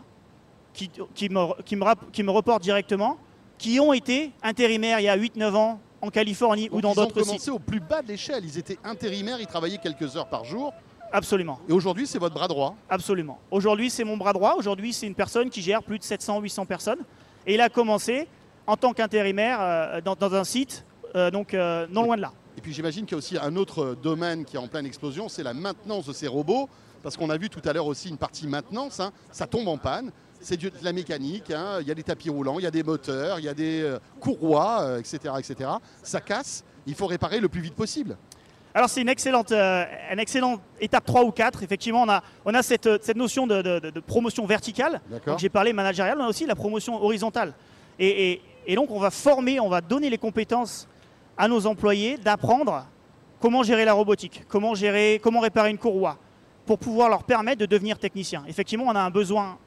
qui, 0.74 0.90
qui 1.16 1.30
me, 1.30 1.62
qui, 1.64 1.76
me, 1.76 1.86
qui 2.12 2.24
me 2.24 2.32
reportent 2.32 2.64
directement, 2.64 3.18
qui 3.58 3.80
ont 3.80 3.94
été 3.94 4.32
intérimaires 4.44 5.00
il 5.00 5.04
y 5.04 5.10
a 5.10 5.18
8-9 5.18 5.54
ans 5.56 5.80
en 6.02 6.10
Californie 6.10 6.70
ou 6.72 6.80
dans 6.82 6.94
ils 6.94 7.00
ont 7.00 7.04
d'autres 7.04 7.22
commencé 7.22 7.40
sites. 7.40 7.50
au 7.50 7.60
plus 7.60 7.80
bas 7.82 8.02
de 8.02 8.08
l'échelle. 8.08 8.46
Ils 8.46 8.58
étaient 8.58 8.80
intérimaires, 8.84 9.38
ils 9.40 9.48
travaillaient 9.48 9.78
quelques 9.80 10.16
heures 10.16 10.30
par 10.30 10.46
jour. 10.46 10.74
Absolument. 11.12 11.60
Et 11.68 11.74
aujourd'hui, 11.74 12.06
c'est 12.08 12.20
votre 12.20 12.36
bras 12.36 12.48
droit. 12.48 12.76
Absolument. 12.90 13.40
Aujourd'hui, 13.52 13.90
c'est 13.90 14.04
mon 14.04 14.16
bras 14.16 14.32
droit. 14.32 14.56
Aujourd'hui, 14.58 14.94
c'est 14.94 15.08
une 15.08 15.16
personne 15.16 15.50
qui 15.50 15.62
gère 15.62 15.82
plus 15.84 15.98
de 16.00 16.04
700-800 16.04 16.66
personnes. 16.68 17.00
Et 17.48 17.56
il 17.56 17.62
a 17.62 17.70
commencé 17.70 18.28
en 18.68 18.78
tant 18.78 18.94
qu'intérimaire 18.94 19.58
euh, 19.60 20.02
dans, 20.02 20.16
dans 20.16 20.34
un 20.36 20.44
site, 20.44 20.86
euh, 21.16 21.32
donc 21.32 21.54
euh, 21.56 21.88
non 21.90 22.04
loin 22.04 22.16
de 22.16 22.22
là. 22.22 22.32
Et 22.58 22.62
puis 22.62 22.74
j'imagine 22.74 23.06
qu'il 23.06 23.14
y 23.14 23.16
a 23.16 23.18
aussi 23.18 23.38
un 23.38 23.56
autre 23.56 23.96
domaine 24.02 24.46
qui 24.46 24.56
est 24.56 24.60
en 24.60 24.68
pleine 24.68 24.86
explosion, 24.86 25.28
c'est 25.30 25.44
la 25.44 25.54
maintenance 25.56 26.06
de 26.06 26.14
ces 26.14 26.28
robots. 26.28 26.70
Parce 27.02 27.16
qu'on 27.16 27.30
a 27.30 27.38
vu 27.38 27.50
tout 27.50 27.62
à 27.64 27.72
l'heure 27.72 27.88
aussi 27.88 28.10
une 28.10 28.18
partie 28.18 28.46
maintenance. 28.46 29.00
hein. 29.00 29.12
Ça 29.32 29.48
tombe 29.48 29.70
en 29.70 29.78
panne. 29.78 30.12
C'est 30.42 30.58
de 30.58 30.72
la 30.84 30.94
mécanique. 30.94 31.52
hein. 31.52 31.80
Il 31.82 31.88
y 31.88 31.92
a 31.92 31.96
des 31.96 32.04
tapis 32.04 32.30
roulants, 32.30 32.60
il 32.60 32.64
y 32.64 32.68
a 32.68 32.72
des 32.72 32.84
moteurs, 32.84 33.40
il 33.40 33.46
y 33.46 33.50
a 33.50 33.54
des 33.54 33.82
euh, 33.82 34.00
courroies, 34.20 34.82
euh, 34.82 35.00
etc., 35.00 35.18
etc. 35.38 35.70
Ça 36.04 36.22
casse. 36.22 36.64
Il 36.88 36.96
faut 36.96 37.08
réparer 37.08 37.40
le 37.40 37.50
plus 37.50 37.62
vite 37.62 37.76
possible. 37.76 38.18
Alors, 38.74 38.90
c'est 38.90 39.02
une 39.02 39.10
excellente, 39.10 39.52
euh, 39.52 39.84
une 40.12 40.20
excellente 40.20 40.62
étape 40.80 41.06
3 41.06 41.24
ou 41.24 41.32
4. 41.32 41.64
Effectivement, 41.64 42.04
on 42.04 42.10
a, 42.10 42.24
on 42.46 42.54
a 42.54 42.62
cette, 42.64 43.04
cette 43.04 43.18
notion 43.18 43.48
de, 43.48 43.62
de- 43.62 43.80
de- 43.80 43.90
de 43.90 44.00
promotion 44.00 44.46
verticale. 44.46 45.02
J'ai 45.38 45.50
parlé 45.50 45.74
managériale, 45.74 46.18
on 46.22 46.26
a 46.26 46.30
aussi 46.30 46.46
la 46.46 46.56
promotion 46.56 47.04
horizontale. 47.04 47.54
Et, 47.98 48.32
et- 48.32 48.42
et 48.68 48.76
donc, 48.76 48.92
on 48.92 49.00
va 49.00 49.10
former, 49.10 49.60
on 49.60 49.70
va 49.70 49.82
donner 49.82 50.10
les 50.10 50.18
compétences 50.20 50.88
à 51.38 51.48
nos 51.48 51.66
employés 51.66 52.18
d'apprendre 52.18 52.86
comment 53.42 53.64
gérer 53.64 53.86
la 53.86 53.94
robotique, 53.94 54.44
comment, 54.48 54.76
gérer, 54.76 55.20
comment 55.24 55.40
réparer 55.40 55.72
une 55.72 55.78
courroie, 55.78 56.18
pour 56.66 56.78
pouvoir 56.78 57.10
leur 57.10 57.24
permettre 57.24 57.60
de 57.60 57.66
devenir 57.66 57.98
technicien. 57.98 58.44
Effectivement, 58.48 58.86
on 58.88 58.96
a 58.96 59.02
un 59.02 59.10
besoin 59.10 59.58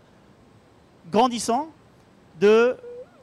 grandissant 1.11 1.68
de 2.40 2.76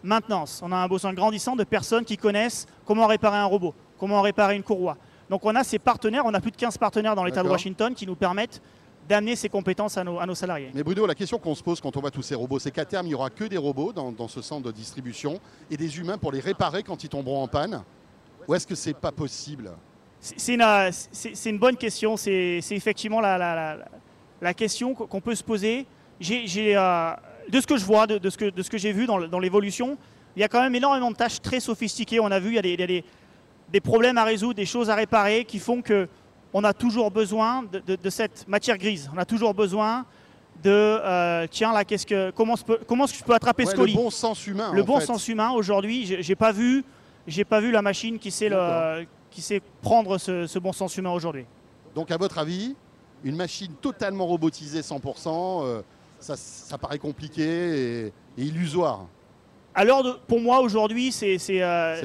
maintenance. 0.04 0.62
On 0.64 0.72
a 0.72 0.78
un 0.78 0.88
besoin 0.88 1.14
grandissant 1.14 1.56
de 1.56 1.64
personnes 1.64 2.06
qui 2.06 2.18
connaissent 2.18 2.68
comment 2.86 3.08
réparer 3.08 3.38
un 3.38 3.46
robot, 3.46 3.74
comment 3.98 4.22
réparer 4.22 4.56
une 4.56 4.64
courroie. 4.64 4.98
Donc 5.30 5.46
on 5.46 5.56
a 5.56 5.64
ces 5.64 5.80
partenaires, 5.80 6.24
on 6.26 6.34
a 6.34 6.42
plus 6.42 6.52
de 6.52 6.58
15 6.58 6.78
partenaires 6.78 7.16
dans 7.16 7.24
l'État 7.24 7.44
de. 7.44 7.50
Washington 7.50 7.94
qui 7.94 8.08
nous 8.08 8.16
permettent 8.16 8.62
d'amener 9.08 9.36
ces 9.36 9.50
compétences 9.50 9.98
à 9.98 10.04
nos, 10.04 10.20
à 10.20 10.26
nos 10.26 10.36
salariés. 10.36 10.72
Mais 10.74 10.84
Bruno, 10.84 11.06
la 11.08 11.16
question 11.16 11.40
qu'on 11.40 11.56
se 11.56 11.64
pose 11.64 11.82
quand 11.82 11.96
on 11.98 12.00
voit 12.00 12.12
tous 12.12 12.22
ces 12.22 12.36
robots, 12.36 12.60
c'est 12.60 12.70
qu'à 12.72 12.86
terme, 12.86 13.08
il 13.08 13.10
n'y 13.10 13.16
aura 13.16 13.30
que 13.32 13.44
des 13.44 13.58
robots 13.58 13.92
dans, 13.92 14.12
dans 14.12 14.28
ce 14.28 14.42
centre 14.42 14.64
de 14.68 14.72
distribution 14.72 15.40
et 15.72 15.78
des 15.78 15.98
humains 16.00 16.18
pour 16.20 16.32
les 16.32 16.40
réparer 16.40 16.84
quand 16.84 17.04
ils 17.04 17.10
tomberont 17.10 17.42
en 17.44 17.48
panne? 17.48 17.84
Ou 18.48 18.54
est-ce 18.54 18.68
que 18.68 18.76
c'est 18.76 18.94
pas 18.94 19.12
possible? 19.12 19.72
C'est 20.20 20.54
une, 20.54 21.58
bonne 21.58 21.78
question. 21.78 22.18
C'est 22.18 22.60
c'est 22.62 22.76
effectivement 22.76 23.20
la, 23.22 23.38
la- 23.38 23.56
la- 23.56 23.86
la 24.42 24.54
question 24.54 24.94
qu'on 24.94 25.22
peut 25.22 25.36
se 25.36 25.44
poser, 25.44 25.86
j'ai, 26.20 26.76
euh, 26.78 27.12
de 27.50 27.62
ce 27.62 27.68
que 27.68 27.78
je 27.78 27.86
vois, 27.86 28.08
de, 28.08 28.30
ce 28.30 28.38
que, 28.38 28.50
de 28.50 28.64
ce 28.64 28.70
que 28.70 28.78
j'ai 28.78 28.92
vu 28.92 29.06
dans, 29.06 29.20
dans, 29.28 29.40
l'évolution, 29.40 29.98
il 30.36 30.42
y 30.42 30.44
a 30.44 30.48
quand 30.48 30.62
même 30.62 30.76
énormément 30.76 31.12
de 31.12 31.16
tâches 31.16 31.42
très 31.42 31.60
sophistiquées. 31.60 32.20
On 32.20 32.28
a 32.28 32.40
vu, 32.40 32.50
il 32.50 32.56
y 32.56 32.60
a, 32.60 32.62
des, 32.62 32.78
des, 32.78 33.04
des, 33.72 33.82
problèmes 33.82 34.18
à 34.18 34.24
résoudre, 34.24 34.56
des 34.56 34.66
choses 34.66 34.90
à 34.90 34.96
réparer 34.96 35.46
qui 35.46 35.60
font 35.60 35.82
que 35.82 36.08
on 36.54 36.64
a 36.64 36.74
toujours 36.74 37.12
besoin 37.12 37.64
de, 37.64 37.96
de 37.96 38.10
cette 38.10 38.48
matière 38.48 38.78
grise. 38.78 39.10
On 39.14 39.18
a 39.18 39.26
toujours 39.26 39.54
besoin 39.54 40.06
de 40.64 40.72
euh, 40.72 41.48
tiens 41.50 41.72
là 41.72 41.86
qu'est-ce 41.86 42.06
que 42.06 42.32
comment, 42.32 42.56
comment 42.88 43.06
je 43.06 43.24
peux 43.24 43.34
attraper 43.34 43.66
ce 43.66 43.76
colis 43.76 43.94
Le 43.94 44.00
bon 44.00 44.10
sens 44.10 44.46
humain. 44.48 44.72
Le 44.74 44.84
bon 44.84 45.00
sens 45.00 45.28
humain 45.28 45.52
aujourd'hui, 45.52 46.18
j'ai 46.22 46.36
pas 46.36 46.52
vu 46.52 46.84
j'ai 47.28 47.46
pas 47.46 47.62
vu 47.62 47.72
la 47.72 47.82
machine 47.82 48.18
qui 48.18 48.32
sait 48.32 48.50
le, 48.50 49.06
qui 49.30 49.42
sait 49.42 49.62
prendre 49.82 50.18
ce, 50.18 50.48
ce 50.48 50.60
bon 50.60 50.74
sens 50.74 50.98
humain 50.98 51.12
aujourd'hui. 51.12 51.46
Donc 51.96 52.12
à 52.12 52.18
votre 52.18 52.40
avis, 52.40 52.76
une 53.24 53.36
machine 53.36 53.74
totalement 53.82 54.26
robotisée 54.26 54.82
100%, 54.82 55.64
euh, 55.64 55.82
ça, 56.20 56.36
ça, 56.36 56.78
paraît 56.78 57.00
compliqué 57.00 58.08
et, 58.08 58.14
illusoire. 58.38 59.08
Alors 59.76 60.20
pour 60.28 60.40
moi 60.40 60.60
aujourd'hui, 60.60 61.12
c'est 61.12 61.38
euh. 61.50 61.96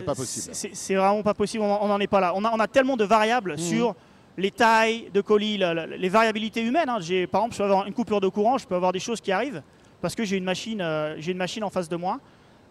C'est 0.72 0.94
vraiment 0.94 1.22
pas 1.22 1.34
possible. 1.34 1.64
On 1.64 1.88
n'en 1.88 1.98
est 2.00 2.06
pas 2.06 2.20
là. 2.20 2.32
On 2.34 2.44
a, 2.44 2.52
on 2.52 2.60
a, 2.60 2.68
tellement 2.68 2.96
de 2.96 3.04
variables 3.04 3.54
mmh. 3.54 3.58
sur 3.58 3.94
les 4.36 4.50
tailles 4.50 5.10
de 5.12 5.20
colis, 5.20 5.58
les 5.98 6.08
variabilités 6.08 6.62
humaines. 6.62 6.88
Hein. 6.88 6.98
Par 7.30 7.42
exemple, 7.42 7.52
je 7.52 7.58
peux 7.58 7.64
avoir 7.64 7.86
une 7.86 7.94
coupure 7.94 8.20
de 8.20 8.28
courant, 8.28 8.58
je 8.58 8.66
peux 8.66 8.74
avoir 8.74 8.92
des 8.92 9.00
choses 9.00 9.20
qui 9.20 9.32
arrivent 9.32 9.62
parce 10.00 10.14
que 10.14 10.24
j'ai 10.24 10.36
une 10.36 10.44
machine, 10.44 10.82
euh, 10.82 11.16
j'ai 11.18 11.32
une 11.32 11.38
machine 11.38 11.64
en 11.64 11.70
face 11.70 11.88
de 11.88 11.96
moi 11.96 12.20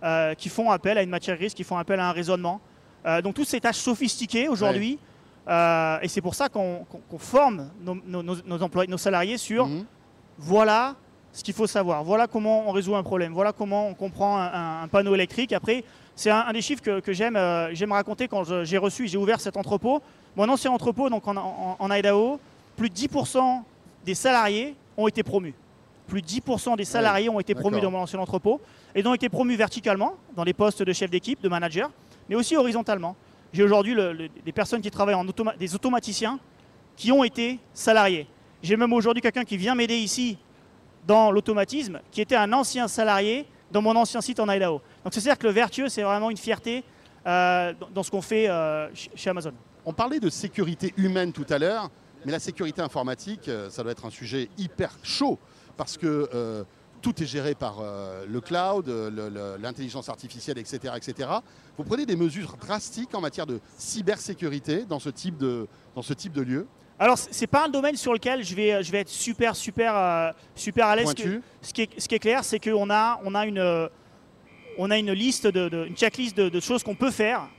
euh, 0.03 0.35
qui 0.35 0.49
font 0.49 0.69
appel 0.69 0.97
à 0.97 1.03
une 1.03 1.09
matière 1.09 1.37
grise, 1.37 1.53
qui 1.53 1.63
font 1.63 1.77
appel 1.77 1.99
à 1.99 2.09
un 2.09 2.11
raisonnement. 2.11 2.61
Donc 3.21 3.33
toutes 3.33 3.47
ces 3.47 3.59
tâches 3.59 3.79
sophistiquées 3.79 4.47
aujourd'hui, 4.47 4.97
et 5.45 6.07
c'est 6.07 6.21
pour 6.21 6.35
ça 6.35 6.47
qu'on 6.47 6.85
forme 7.17 7.69
nos, 7.81 8.63
employés, 8.63 8.89
nos 8.89 8.97
salariés 8.97 9.37
sur 9.37 9.67
mhm. 9.67 9.83
voilà 10.37 10.95
ce 11.33 11.43
qu'il 11.43 11.53
faut 11.55 11.65
savoir, 11.65 12.03
voilà 12.03 12.27
comment 12.27 12.69
on 12.69 12.71
résout 12.71 12.95
un 12.95 13.01
problème, 13.01 13.33
voilà 13.33 13.51
comment 13.51 13.87
on 13.87 13.95
comprend 13.95 14.39
un, 14.39 14.87
panneau 14.87 15.15
électrique. 15.15 15.51
Après, 15.51 15.83
c'est 16.15 16.29
un, 16.29 16.53
des 16.53 16.61
chiffres 16.61 16.83
que, 16.83 16.99
que 16.99 17.11
j'aime 17.11 17.91
raconter 17.91 18.27
quand 18.27 18.63
j'ai 18.63 18.77
reçu, 18.77 19.07
j'ai 19.07 19.17
ouvert 19.17 19.41
cet 19.41 19.57
entrepôt. 19.57 20.01
Mon 20.35 20.47
ancien 20.47 20.71
entrepôt, 20.71 21.09
donc 21.09 21.27
en, 21.27 21.91
Idaho, 21.91 22.39
plus 22.77 22.89
de 22.89 22.95
10% 22.95 23.61
des 24.05 24.13
salariés 24.13 24.75
ont 24.95 25.07
été 25.07 25.23
promus. 25.23 25.55
Plus 26.07 26.21
de 26.21 26.27
10% 26.27 26.77
des 26.77 26.85
salariés 26.85 27.29
ont 27.29 27.39
été 27.39 27.55
promus 27.55 27.81
dans 27.81 27.89
mon 27.89 27.99
ancien 27.99 28.19
entrepôt 28.19 28.61
et 28.93 29.05
ont 29.05 29.13
été 29.15 29.27
promus 29.27 29.55
verticalement 29.55 30.13
dans 30.35 30.43
les 30.43 30.53
postes 30.53 30.83
de 30.83 30.93
chef 30.93 31.09
d'équipe, 31.09 31.41
de 31.41 31.49
manager, 31.49 31.89
mais 32.29 32.35
aussi 32.35 32.55
horizontalement. 32.55 33.15
J'ai 33.53 33.63
aujourd'hui 33.63 33.95
des 34.45 34.51
personnes 34.51 34.81
qui 34.81 34.91
travaillent 34.91 35.15
en 35.15 35.25
des 35.25 35.75
automaticiens 35.75 36.39
qui 36.95 37.11
ont 37.11 37.23
été 37.23 37.59
salariés. 37.73 38.27
J'ai 38.61 38.77
même 38.77 38.93
aujourd'hui 38.93 39.21
quelqu'un 39.21 39.43
qui 39.43 39.57
vient 39.57 39.75
m'aider 39.75 39.97
ici 39.97 40.37
dans 41.05 41.31
l'automatisme, 41.31 41.99
qui 42.11 42.21
était 42.21 42.35
un 42.35 42.51
ancien 42.53 42.87
salarié 42.87 43.45
dans 43.71 43.81
mon 43.81 43.95
ancien 43.95 44.21
site 44.21 44.39
en 44.39 44.49
Idaho. 44.49 44.81
Donc 45.03 45.13
c'est-à-dire 45.13 45.37
que 45.37 45.47
le 45.47 45.53
vertueux, 45.53 45.89
c'est 45.89 46.03
vraiment 46.03 46.29
une 46.29 46.37
fierté 46.37 46.83
euh, 47.25 47.73
dans 47.93 48.03
ce 48.03 48.11
qu'on 48.11 48.21
fait 48.21 48.49
euh, 48.49 48.87
chez 48.93 49.29
Amazon. 49.29 49.53
On 49.85 49.93
parlait 49.93 50.19
de 50.19 50.29
sécurité 50.29 50.93
humaine 50.97 51.33
tout 51.33 51.45
à 51.49 51.57
l'heure, 51.57 51.89
mais 52.25 52.31
la 52.31 52.39
sécurité 52.39 52.81
informatique, 52.81 53.49
euh, 53.49 53.69
ça 53.69 53.83
doit 53.83 53.91
être 53.91 54.05
un 54.05 54.11
sujet 54.11 54.49
hyper 54.57 54.91
chaud 55.03 55.39
parce 55.75 55.97
que 55.97 56.63
tout 57.01 57.21
est 57.21 57.25
géré 57.25 57.55
par 57.55 57.81
le 57.81 58.39
cloud, 58.39 58.87
l'intelligence 59.59 60.07
artificielle, 60.07 60.59
etc., 60.59 60.93
etc. 60.95 61.29
Vous 61.77 61.83
prenez 61.83 62.05
des 62.05 62.15
mesures 62.15 62.55
drastiques 62.57 63.15
en 63.15 63.21
matière 63.21 63.47
de 63.47 63.59
cybersécurité 63.75 64.85
dans 64.85 64.99
ce 64.99 65.09
type 65.09 65.35
de, 65.37 65.67
dans 65.95 66.03
ce 66.03 66.13
type 66.13 66.31
de 66.31 66.43
lieu 66.43 66.67
alors, 66.99 67.17
ce 67.17 67.27
n'est 67.41 67.47
pas 67.47 67.65
un 67.65 67.69
domaine 67.69 67.95
sur 67.95 68.13
lequel 68.13 68.43
je 68.43 68.55
vais, 68.55 68.83
je 68.83 68.91
vais 68.91 68.99
être 68.99 69.09
super, 69.09 69.55
super, 69.55 70.33
super 70.55 70.87
à 70.87 70.95
l'aise. 70.95 71.09
Ce, 71.61 71.73
qui 71.73 71.81
est, 71.81 71.89
ce 71.99 72.07
qui 72.07 72.15
est 72.15 72.19
clair, 72.19 72.43
c'est 72.43 72.59
qu'on 72.59 72.89
a, 72.89 73.19
on 73.25 73.35
a, 73.35 73.45
une, 73.45 73.89
on 74.77 74.91
a 74.91 74.97
une 74.97 75.11
liste, 75.11 75.47
de, 75.47 75.87
une 75.87 75.95
checklist 75.95 76.37
de 76.37 76.59
choses 76.59 76.83
qu'on 76.83 76.95
peut 76.95 77.11
faire 77.11 77.49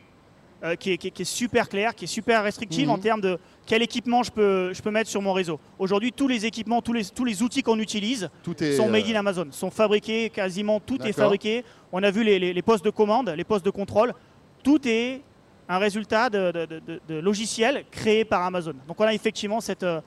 euh, 0.64 0.76
qui, 0.76 0.92
est, 0.92 1.24
super 1.24 1.68
clair, 1.68 1.94
qui 1.94 2.04
est 2.04 2.08
super 2.08 2.42
restrictive 2.42 2.88
en 2.88 2.96
mhm. 2.96 3.02
termes 3.02 3.20
de 3.20 3.38
quel 3.66 3.82
équipement 3.82 4.22
je 4.22 4.30
peux, 4.30 4.72
je 4.72 4.80
peux 4.80 4.90
mettre 4.90 5.10
sur 5.10 5.20
mon 5.20 5.34
réseau. 5.34 5.60
Aujourd'hui, 5.78 6.10
tous 6.10 6.26
les 6.26 6.46
équipements, 6.46 6.80
tous 6.80 6.94
les, 6.94 7.04
tous 7.04 7.26
les 7.26 7.42
outils 7.42 7.62
qu'on 7.62 7.78
utilise 7.78 8.30
sont 8.74 8.88
made 8.88 9.06
in 9.06 9.14
euh, 9.14 9.18
Amazon, 9.18 9.48
sont 9.50 9.70
fabriqués, 9.70 10.30
quasiment 10.30 10.80
tout 10.80 11.02
est 11.02 11.12
fabriqué. 11.12 11.64
On 11.92 12.02
a 12.02 12.10
vu 12.10 12.24
les, 12.24 12.62
postes 12.62 12.82
de 12.82 12.88
commande, 12.88 13.28
les 13.36 13.44
postes 13.44 13.66
de 13.66 13.70
contrôle, 13.70 14.14
tout 14.62 14.80
est 14.88 15.20
un 15.68 15.78
résultat 15.78 16.30
de, 16.30 17.20
logiciels 17.20 17.84
créés 17.90 18.24
par 18.24 18.42
Amazon. 18.42 18.74
Donc 18.86 19.00
on 19.00 19.04
a 19.04 19.14
effectivement 19.14 19.60
cette, 19.60 19.82
euh, 19.82 20.00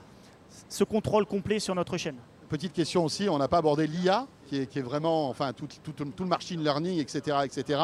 ce 0.68 0.84
contrôle 0.84 1.26
complet 1.26 1.58
sur 1.58 1.74
notre 1.74 1.96
chaîne. 1.96 2.16
Petite 2.48 2.72
question 2.72 3.04
aussi, 3.04 3.28
on 3.28 3.38
n'a 3.38 3.48
pas 3.48 3.58
abordé 3.58 3.86
l'IA, 3.86 4.26
qui 4.46 4.56
est, 4.56 4.80
vraiment, 4.80 5.28
enfin 5.28 5.52
tout, 5.52 5.68
tout, 5.82 6.04
le 6.18 6.26
machine 6.26 6.62
learning, 6.62 6.98
etc. 6.98 7.38
etc. 7.44 7.80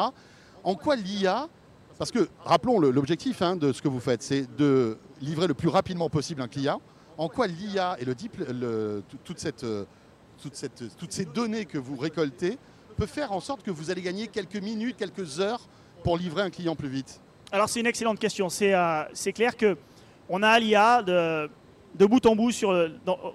En 0.63 0.75
quoi 0.75 0.95
l'IA 0.95 1.47
parce 1.97 2.11
que, 2.11 2.27
rappelons 2.43 2.79
l'objectif 2.79 3.41
hein, 3.41 3.55
de 3.55 3.71
ce 3.71 3.81
que 3.81 3.87
vous 3.87 4.01
faites, 4.01 4.21
c'est 4.21 4.53
de 4.57 4.97
livrer 5.21 5.47
le 5.47 5.53
plus 5.53 5.69
rapidement 5.69 6.09
possible 6.09 6.41
un 6.41 6.49
client. 6.49 6.81
En 7.17 7.29
quoi 7.29 7.47
l'IA 7.47 7.95
et 7.99 8.03
le, 8.03 9.01
toute 9.23 9.39
cette, 9.39 9.65
toute 10.41 10.55
cette, 10.55 10.83
toutes 10.97 11.13
ces 11.13 11.23
données 11.23 11.63
que 11.63 11.77
vous 11.77 11.95
récoltez 11.95 12.57
peut 12.97 13.05
faire 13.05 13.31
en 13.31 13.39
sorte 13.39 13.63
que 13.63 13.71
vous 13.71 13.91
allez 13.91 14.01
gagner 14.01 14.27
quelques 14.27 14.57
minutes, 14.57 14.97
quelques 14.97 15.39
heures 15.39 15.61
pour 16.03 16.17
livrer 16.17 16.41
un 16.41 16.49
client 16.49 16.75
plus 16.75 16.89
vite? 16.89 17.21
Alors 17.51 17.69
c'est 17.69 17.79
une 17.79 17.87
excellente 17.87 18.19
question. 18.19 18.49
C'est 18.49 18.73
euh, 18.73 19.03
clair 19.33 19.53
qu'on 19.57 20.43
a 20.43 20.59
l'IA 20.59 21.01
de, 21.03 21.49
bout 22.05 22.25
en 22.25 22.35
bout 22.35 22.51
sur, 22.51 22.69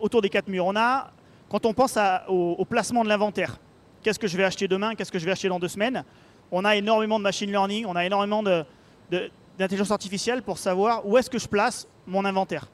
autour 0.01 0.23
des 0.23 0.29
quatre 0.29 0.49
murs. 0.49 0.67
On 0.67 0.77
a, 0.77 1.11
quand 1.49 1.65
on 1.67 1.73
pense 1.73 1.99
au, 2.29 2.57
au 2.59 2.65
placement 2.65 3.05
de 3.05 3.09
l'inventaire, 3.09 3.59
qu'est-ce 4.03 4.19
que 4.19 4.27
je 4.27 4.37
vais 4.37 4.45
acheter 4.45 4.69
demain, 4.69 4.95
qu'est-ce 4.95 5.13
que 5.13 5.19
je 5.19 5.25
vais 5.25 5.33
acheter 5.33 5.49
dans 5.49 5.59
deux 5.59 5.69
semaines 5.69 6.05
on 6.51 6.65
a 6.65 6.77
énormément 6.77 7.19
de 7.19 7.25
machine 7.25 7.51
learning, 7.51 7.87
on 7.87 7.97
a 7.97 8.05
énormément 8.05 8.43
d'intelligence 8.43 9.91
artificielle 9.91 10.43
pour 10.43 10.59
savoir 10.59 11.07
où 11.07 11.17
est-ce 11.17 11.31
que 11.31 11.39
je 11.39 11.49
place 11.49 11.87
mon 12.07 12.25
inventaire. 12.25 12.67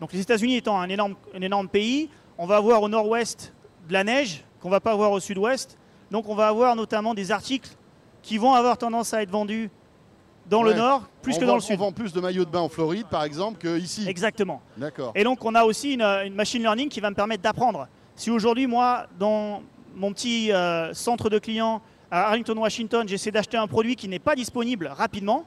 Donc 0.00 0.12
les 0.12 0.20
États-Unis 0.20 0.56
étant 0.56 0.80
un 0.80 0.88
énorme, 0.88 1.14
un 1.34 1.40
énorme 1.40 1.68
pays, 1.68 2.10
on 2.38 2.46
va 2.46 2.56
avoir 2.56 2.82
au 2.82 2.88
nord-ouest 2.88 3.54
de 3.88 3.92
la 3.92 4.04
neige 4.04 4.44
qu'on 4.60 4.68
ne 4.68 4.72
va 4.72 4.80
pas 4.80 4.92
avoir 4.92 5.12
au 5.12 5.20
sud-ouest. 5.20 5.78
Donc 6.10 6.28
on 6.28 6.34
va 6.34 6.48
avoir 6.48 6.74
notamment 6.74 7.14
des 7.14 7.30
articles 7.30 7.70
qui 8.22 8.38
vont 8.38 8.54
avoir 8.54 8.78
tendance 8.78 9.14
à 9.14 9.22
être 9.22 9.30
vendus 9.30 9.70
dans 10.46 10.62
le 10.62 10.74
nord 10.74 11.08
plus 11.22 11.38
que 11.38 11.44
dans 11.44 11.54
le 11.54 11.60
sud. 11.60 11.76
On 11.76 11.84
vend 11.84 11.92
plus 11.92 12.12
de 12.12 12.20
maillots 12.20 12.44
de 12.44 12.50
bain 12.50 12.60
en 12.60 12.68
Floride 12.68 13.06
par 13.10 13.24
exemple 13.24 13.58
qu'ici. 13.58 14.08
Exactement. 14.08 14.60
D'accord. 14.76 15.12
Et 15.14 15.24
donc 15.24 15.44
on 15.44 15.54
a 15.54 15.64
aussi 15.64 15.94
une, 15.94 16.34
machine 16.34 16.62
learning 16.62 16.88
qui 16.88 17.00
va 17.00 17.10
me 17.10 17.14
permettre 17.14 17.42
d'apprendre. 17.42 17.88
Si 18.16 18.30
aujourd'hui 18.30 18.66
moi 18.66 19.06
dans 19.18 19.62
mon 19.94 20.12
petit 20.12 20.52
euh, 20.52 20.92
centre 20.94 21.30
de 21.30 21.38
clients 21.38 21.80
à 22.10 22.28
Arlington, 22.28 22.56
Washington, 22.56 23.08
j'essaie 23.08 23.30
d'acheter 23.30 23.56
un 23.56 23.66
produit 23.66 23.96
qui 23.96 24.08
n'est 24.08 24.18
pas 24.18 24.34
disponible 24.34 24.88
rapidement, 24.88 25.44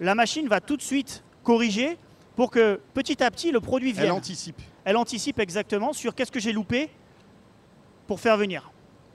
la 0.00 0.14
machine 0.14 0.48
va 0.48 0.60
tout 0.60 0.76
de 0.76 0.82
suite 0.82 1.22
corriger 1.44 1.96
pour 2.34 2.50
que 2.50 2.80
petit 2.94 3.22
à 3.22 3.30
petit 3.30 3.52
le 3.52 3.60
produit 3.60 3.92
vienne. 3.92 4.06
Elle 4.06 4.12
anticipe. 4.12 4.60
Elle 4.84 4.96
anticipe 4.96 5.38
exactement 5.38 5.92
sur 5.92 6.14
qu'est-ce 6.14 6.32
que 6.32 6.40
j'ai 6.40 6.52
loupé 6.52 6.90
pour 8.06 8.18
faire 8.20 8.36
venir. 8.36 8.70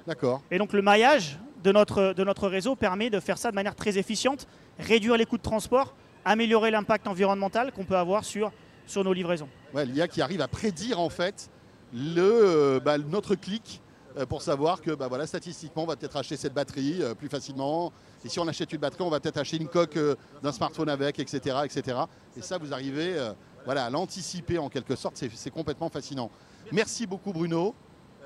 D'accord. 0.05 0.41
Et 0.49 0.57
donc 0.57 0.71
le 0.73 0.81
maillage 0.81 1.37
de 1.63 1.71
notre, 1.71 2.13
de 2.13 2.23
notre 2.23 2.47
réseau 2.47 2.75
permet 2.75 3.09
de 3.09 3.19
faire 3.19 3.37
ça 3.37 3.51
de 3.51 3.55
manière 3.55 3.75
très 3.75 3.97
efficiente, 3.97 4.47
réduire 4.79 5.17
les 5.17 5.25
coûts 5.25 5.37
de 5.37 5.43
transport, 5.43 5.93
améliorer 6.25 6.71
l'impact 6.71 7.07
environnemental 7.07 7.71
qu'on 7.71 7.85
peut 7.85 7.97
avoir 7.97 8.25
sur, 8.25 8.51
sur 8.85 9.03
nos 9.03 9.13
livraisons. 9.13 9.49
Ouais, 9.73 9.85
L'IA 9.85 10.07
qui 10.07 10.21
arrive 10.21 10.41
à 10.41 10.47
prédire 10.47 10.99
en 10.99 11.09
fait 11.09 11.49
le, 11.93 12.21
euh, 12.21 12.79
bah, 12.79 12.97
notre 12.97 13.35
clic 13.35 13.81
euh, 14.17 14.25
pour 14.25 14.41
savoir 14.41 14.81
que 14.81 14.91
bah, 14.91 15.07
voilà, 15.07 15.27
statistiquement, 15.27 15.83
on 15.83 15.87
va 15.87 15.95
peut-être 15.95 16.17
acheter 16.17 16.35
cette 16.35 16.53
batterie 16.53 17.01
euh, 17.01 17.13
plus 17.13 17.29
facilement. 17.29 17.91
Et 18.25 18.29
si 18.29 18.39
on 18.39 18.47
achète 18.47 18.73
une 18.73 18.79
batterie, 18.79 19.03
on 19.03 19.09
va 19.09 19.19
peut-être 19.19 19.37
acheter 19.37 19.57
une 19.57 19.67
coque 19.67 19.97
d'un 20.43 20.51
smartphone 20.51 20.89
avec, 20.89 21.19
etc., 21.19 21.57
etc. 21.63 21.97
Et 22.35 22.41
ça, 22.41 22.57
vous 22.57 22.73
arrivez 22.73 23.15
voilà, 23.63 23.85
à 23.85 23.89
l'anticiper 23.89 24.57
en 24.57 24.69
quelque 24.69 24.95
sorte. 24.95 25.15
C'est 25.15 25.51
complètement 25.51 25.89
fascinant. 25.89 26.31
Merci 26.71 27.05
beaucoup, 27.05 27.31
Bruno, 27.31 27.75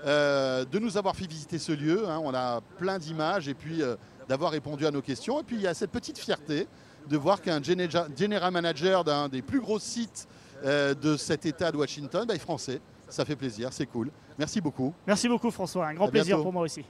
de 0.05 0.79
nous 0.79 0.97
avoir 0.97 1.15
fait 1.15 1.27
visiter 1.27 1.59
ce 1.59 1.73
lieu. 1.73 2.09
Hein. 2.09 2.19
On 2.23 2.33
a 2.33 2.61
plein 2.77 2.97
d'images 2.97 3.49
et 3.49 3.53
puis 3.53 3.81
d'avoir 4.28 4.51
répondu 4.51 4.86
à 4.86 4.91
nos 4.91 5.01
questions. 5.01 5.39
Et 5.39 5.43
puis, 5.43 5.55
il 5.57 5.61
y 5.61 5.67
a 5.67 5.74
cette 5.74 5.91
petite 5.91 6.17
fierté 6.17 6.67
de 7.09 7.17
voir 7.17 7.41
qu'un 7.41 7.61
general 7.63 8.51
manager 8.51 9.03
d'un 9.03 9.28
des 9.28 9.41
plus 9.41 9.59
gros 9.59 9.80
sites 9.80 10.28
de 10.63 11.17
cet 11.17 11.45
État 11.45 11.72
de 11.72 11.78
Washington 11.78 12.26
bah, 12.28 12.36
est 12.36 12.39
français. 12.39 12.80
Ça 13.09 13.26
fait 13.26 13.36
plaisir, 13.36 13.74
c'est 13.74 13.88
cool. 13.88 14.11
Merci 14.38 14.61
beaucoup. 14.61 14.93
Merci 15.05 15.28
beaucoup 15.28 15.51
François, 15.51 15.88
un 15.88 15.93
grand 15.93 16.07
plaisir 16.07 16.41
pour 16.41 16.53
moi 16.53 16.63
aussi. 16.63 16.86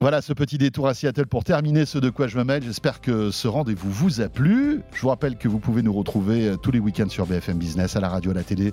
Voilà 0.00 0.22
ce 0.22 0.32
petit 0.32 0.58
détour 0.58 0.86
à 0.86 0.94
Seattle 0.94 1.26
pour 1.26 1.42
terminer 1.42 1.84
ce 1.84 1.98
de 1.98 2.08
quoi 2.08 2.28
je 2.28 2.38
me 2.38 2.44
mêle. 2.44 2.62
J'espère 2.62 3.00
que 3.00 3.32
ce 3.32 3.48
rendez-vous 3.48 3.90
vous 3.90 4.20
a 4.20 4.28
plu. 4.28 4.80
Je 4.94 5.00
vous 5.00 5.08
rappelle 5.08 5.36
que 5.36 5.48
vous 5.48 5.58
pouvez 5.58 5.82
nous 5.82 5.92
retrouver 5.92 6.50
euh, 6.50 6.56
tous 6.56 6.70
les 6.70 6.78
week-ends 6.78 7.08
sur 7.08 7.26
BFM 7.26 7.58
Business, 7.58 7.96
à 7.96 8.00
la 8.00 8.08
radio, 8.08 8.30
à 8.30 8.34
la 8.34 8.44
télé, 8.44 8.72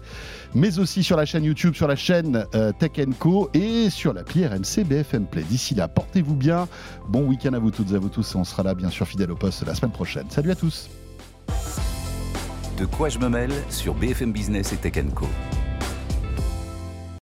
mais 0.53 0.77
aussi 0.77 1.01
sur 1.01 1.17
la 1.17 1.25
chaîne 1.25 1.43
YouTube, 1.43 1.73
sur 1.73 1.87
la 1.87 1.95
chaîne 1.95 2.45
euh, 2.53 2.71
Tech 2.73 2.91
Co 3.17 3.49
et 3.55 3.89
sur 3.89 4.13
l'appli 4.13 4.45
RMC 4.45 4.83
BFM 4.85 5.25
Play. 5.25 5.41
D'ici 5.41 5.73
là, 5.73 5.87
portez-vous 5.87 6.35
bien. 6.35 6.67
Bon 7.09 7.23
week-end 7.23 7.53
à 7.53 7.59
vous 7.59 7.71
toutes 7.71 7.91
et 7.91 7.95
à 7.95 7.99
vous 7.99 8.09
tous. 8.09 8.35
on 8.35 8.43
sera 8.43 8.61
là, 8.61 8.75
bien 8.75 8.91
sûr, 8.91 9.07
fidèle 9.07 9.31
au 9.31 9.35
poste 9.35 9.65
la 9.65 9.73
semaine 9.73 9.93
prochaine. 9.93 10.29
Salut 10.29 10.51
à 10.51 10.55
tous. 10.55 10.91
De 12.77 12.85
quoi 12.85 13.09
je 13.09 13.17
me 13.17 13.29
mêle 13.29 13.51
sur 13.71 13.95
BFM 13.95 14.31
Business 14.31 14.73
et 14.73 14.77
Tech 14.77 15.03
Co. 15.15 15.25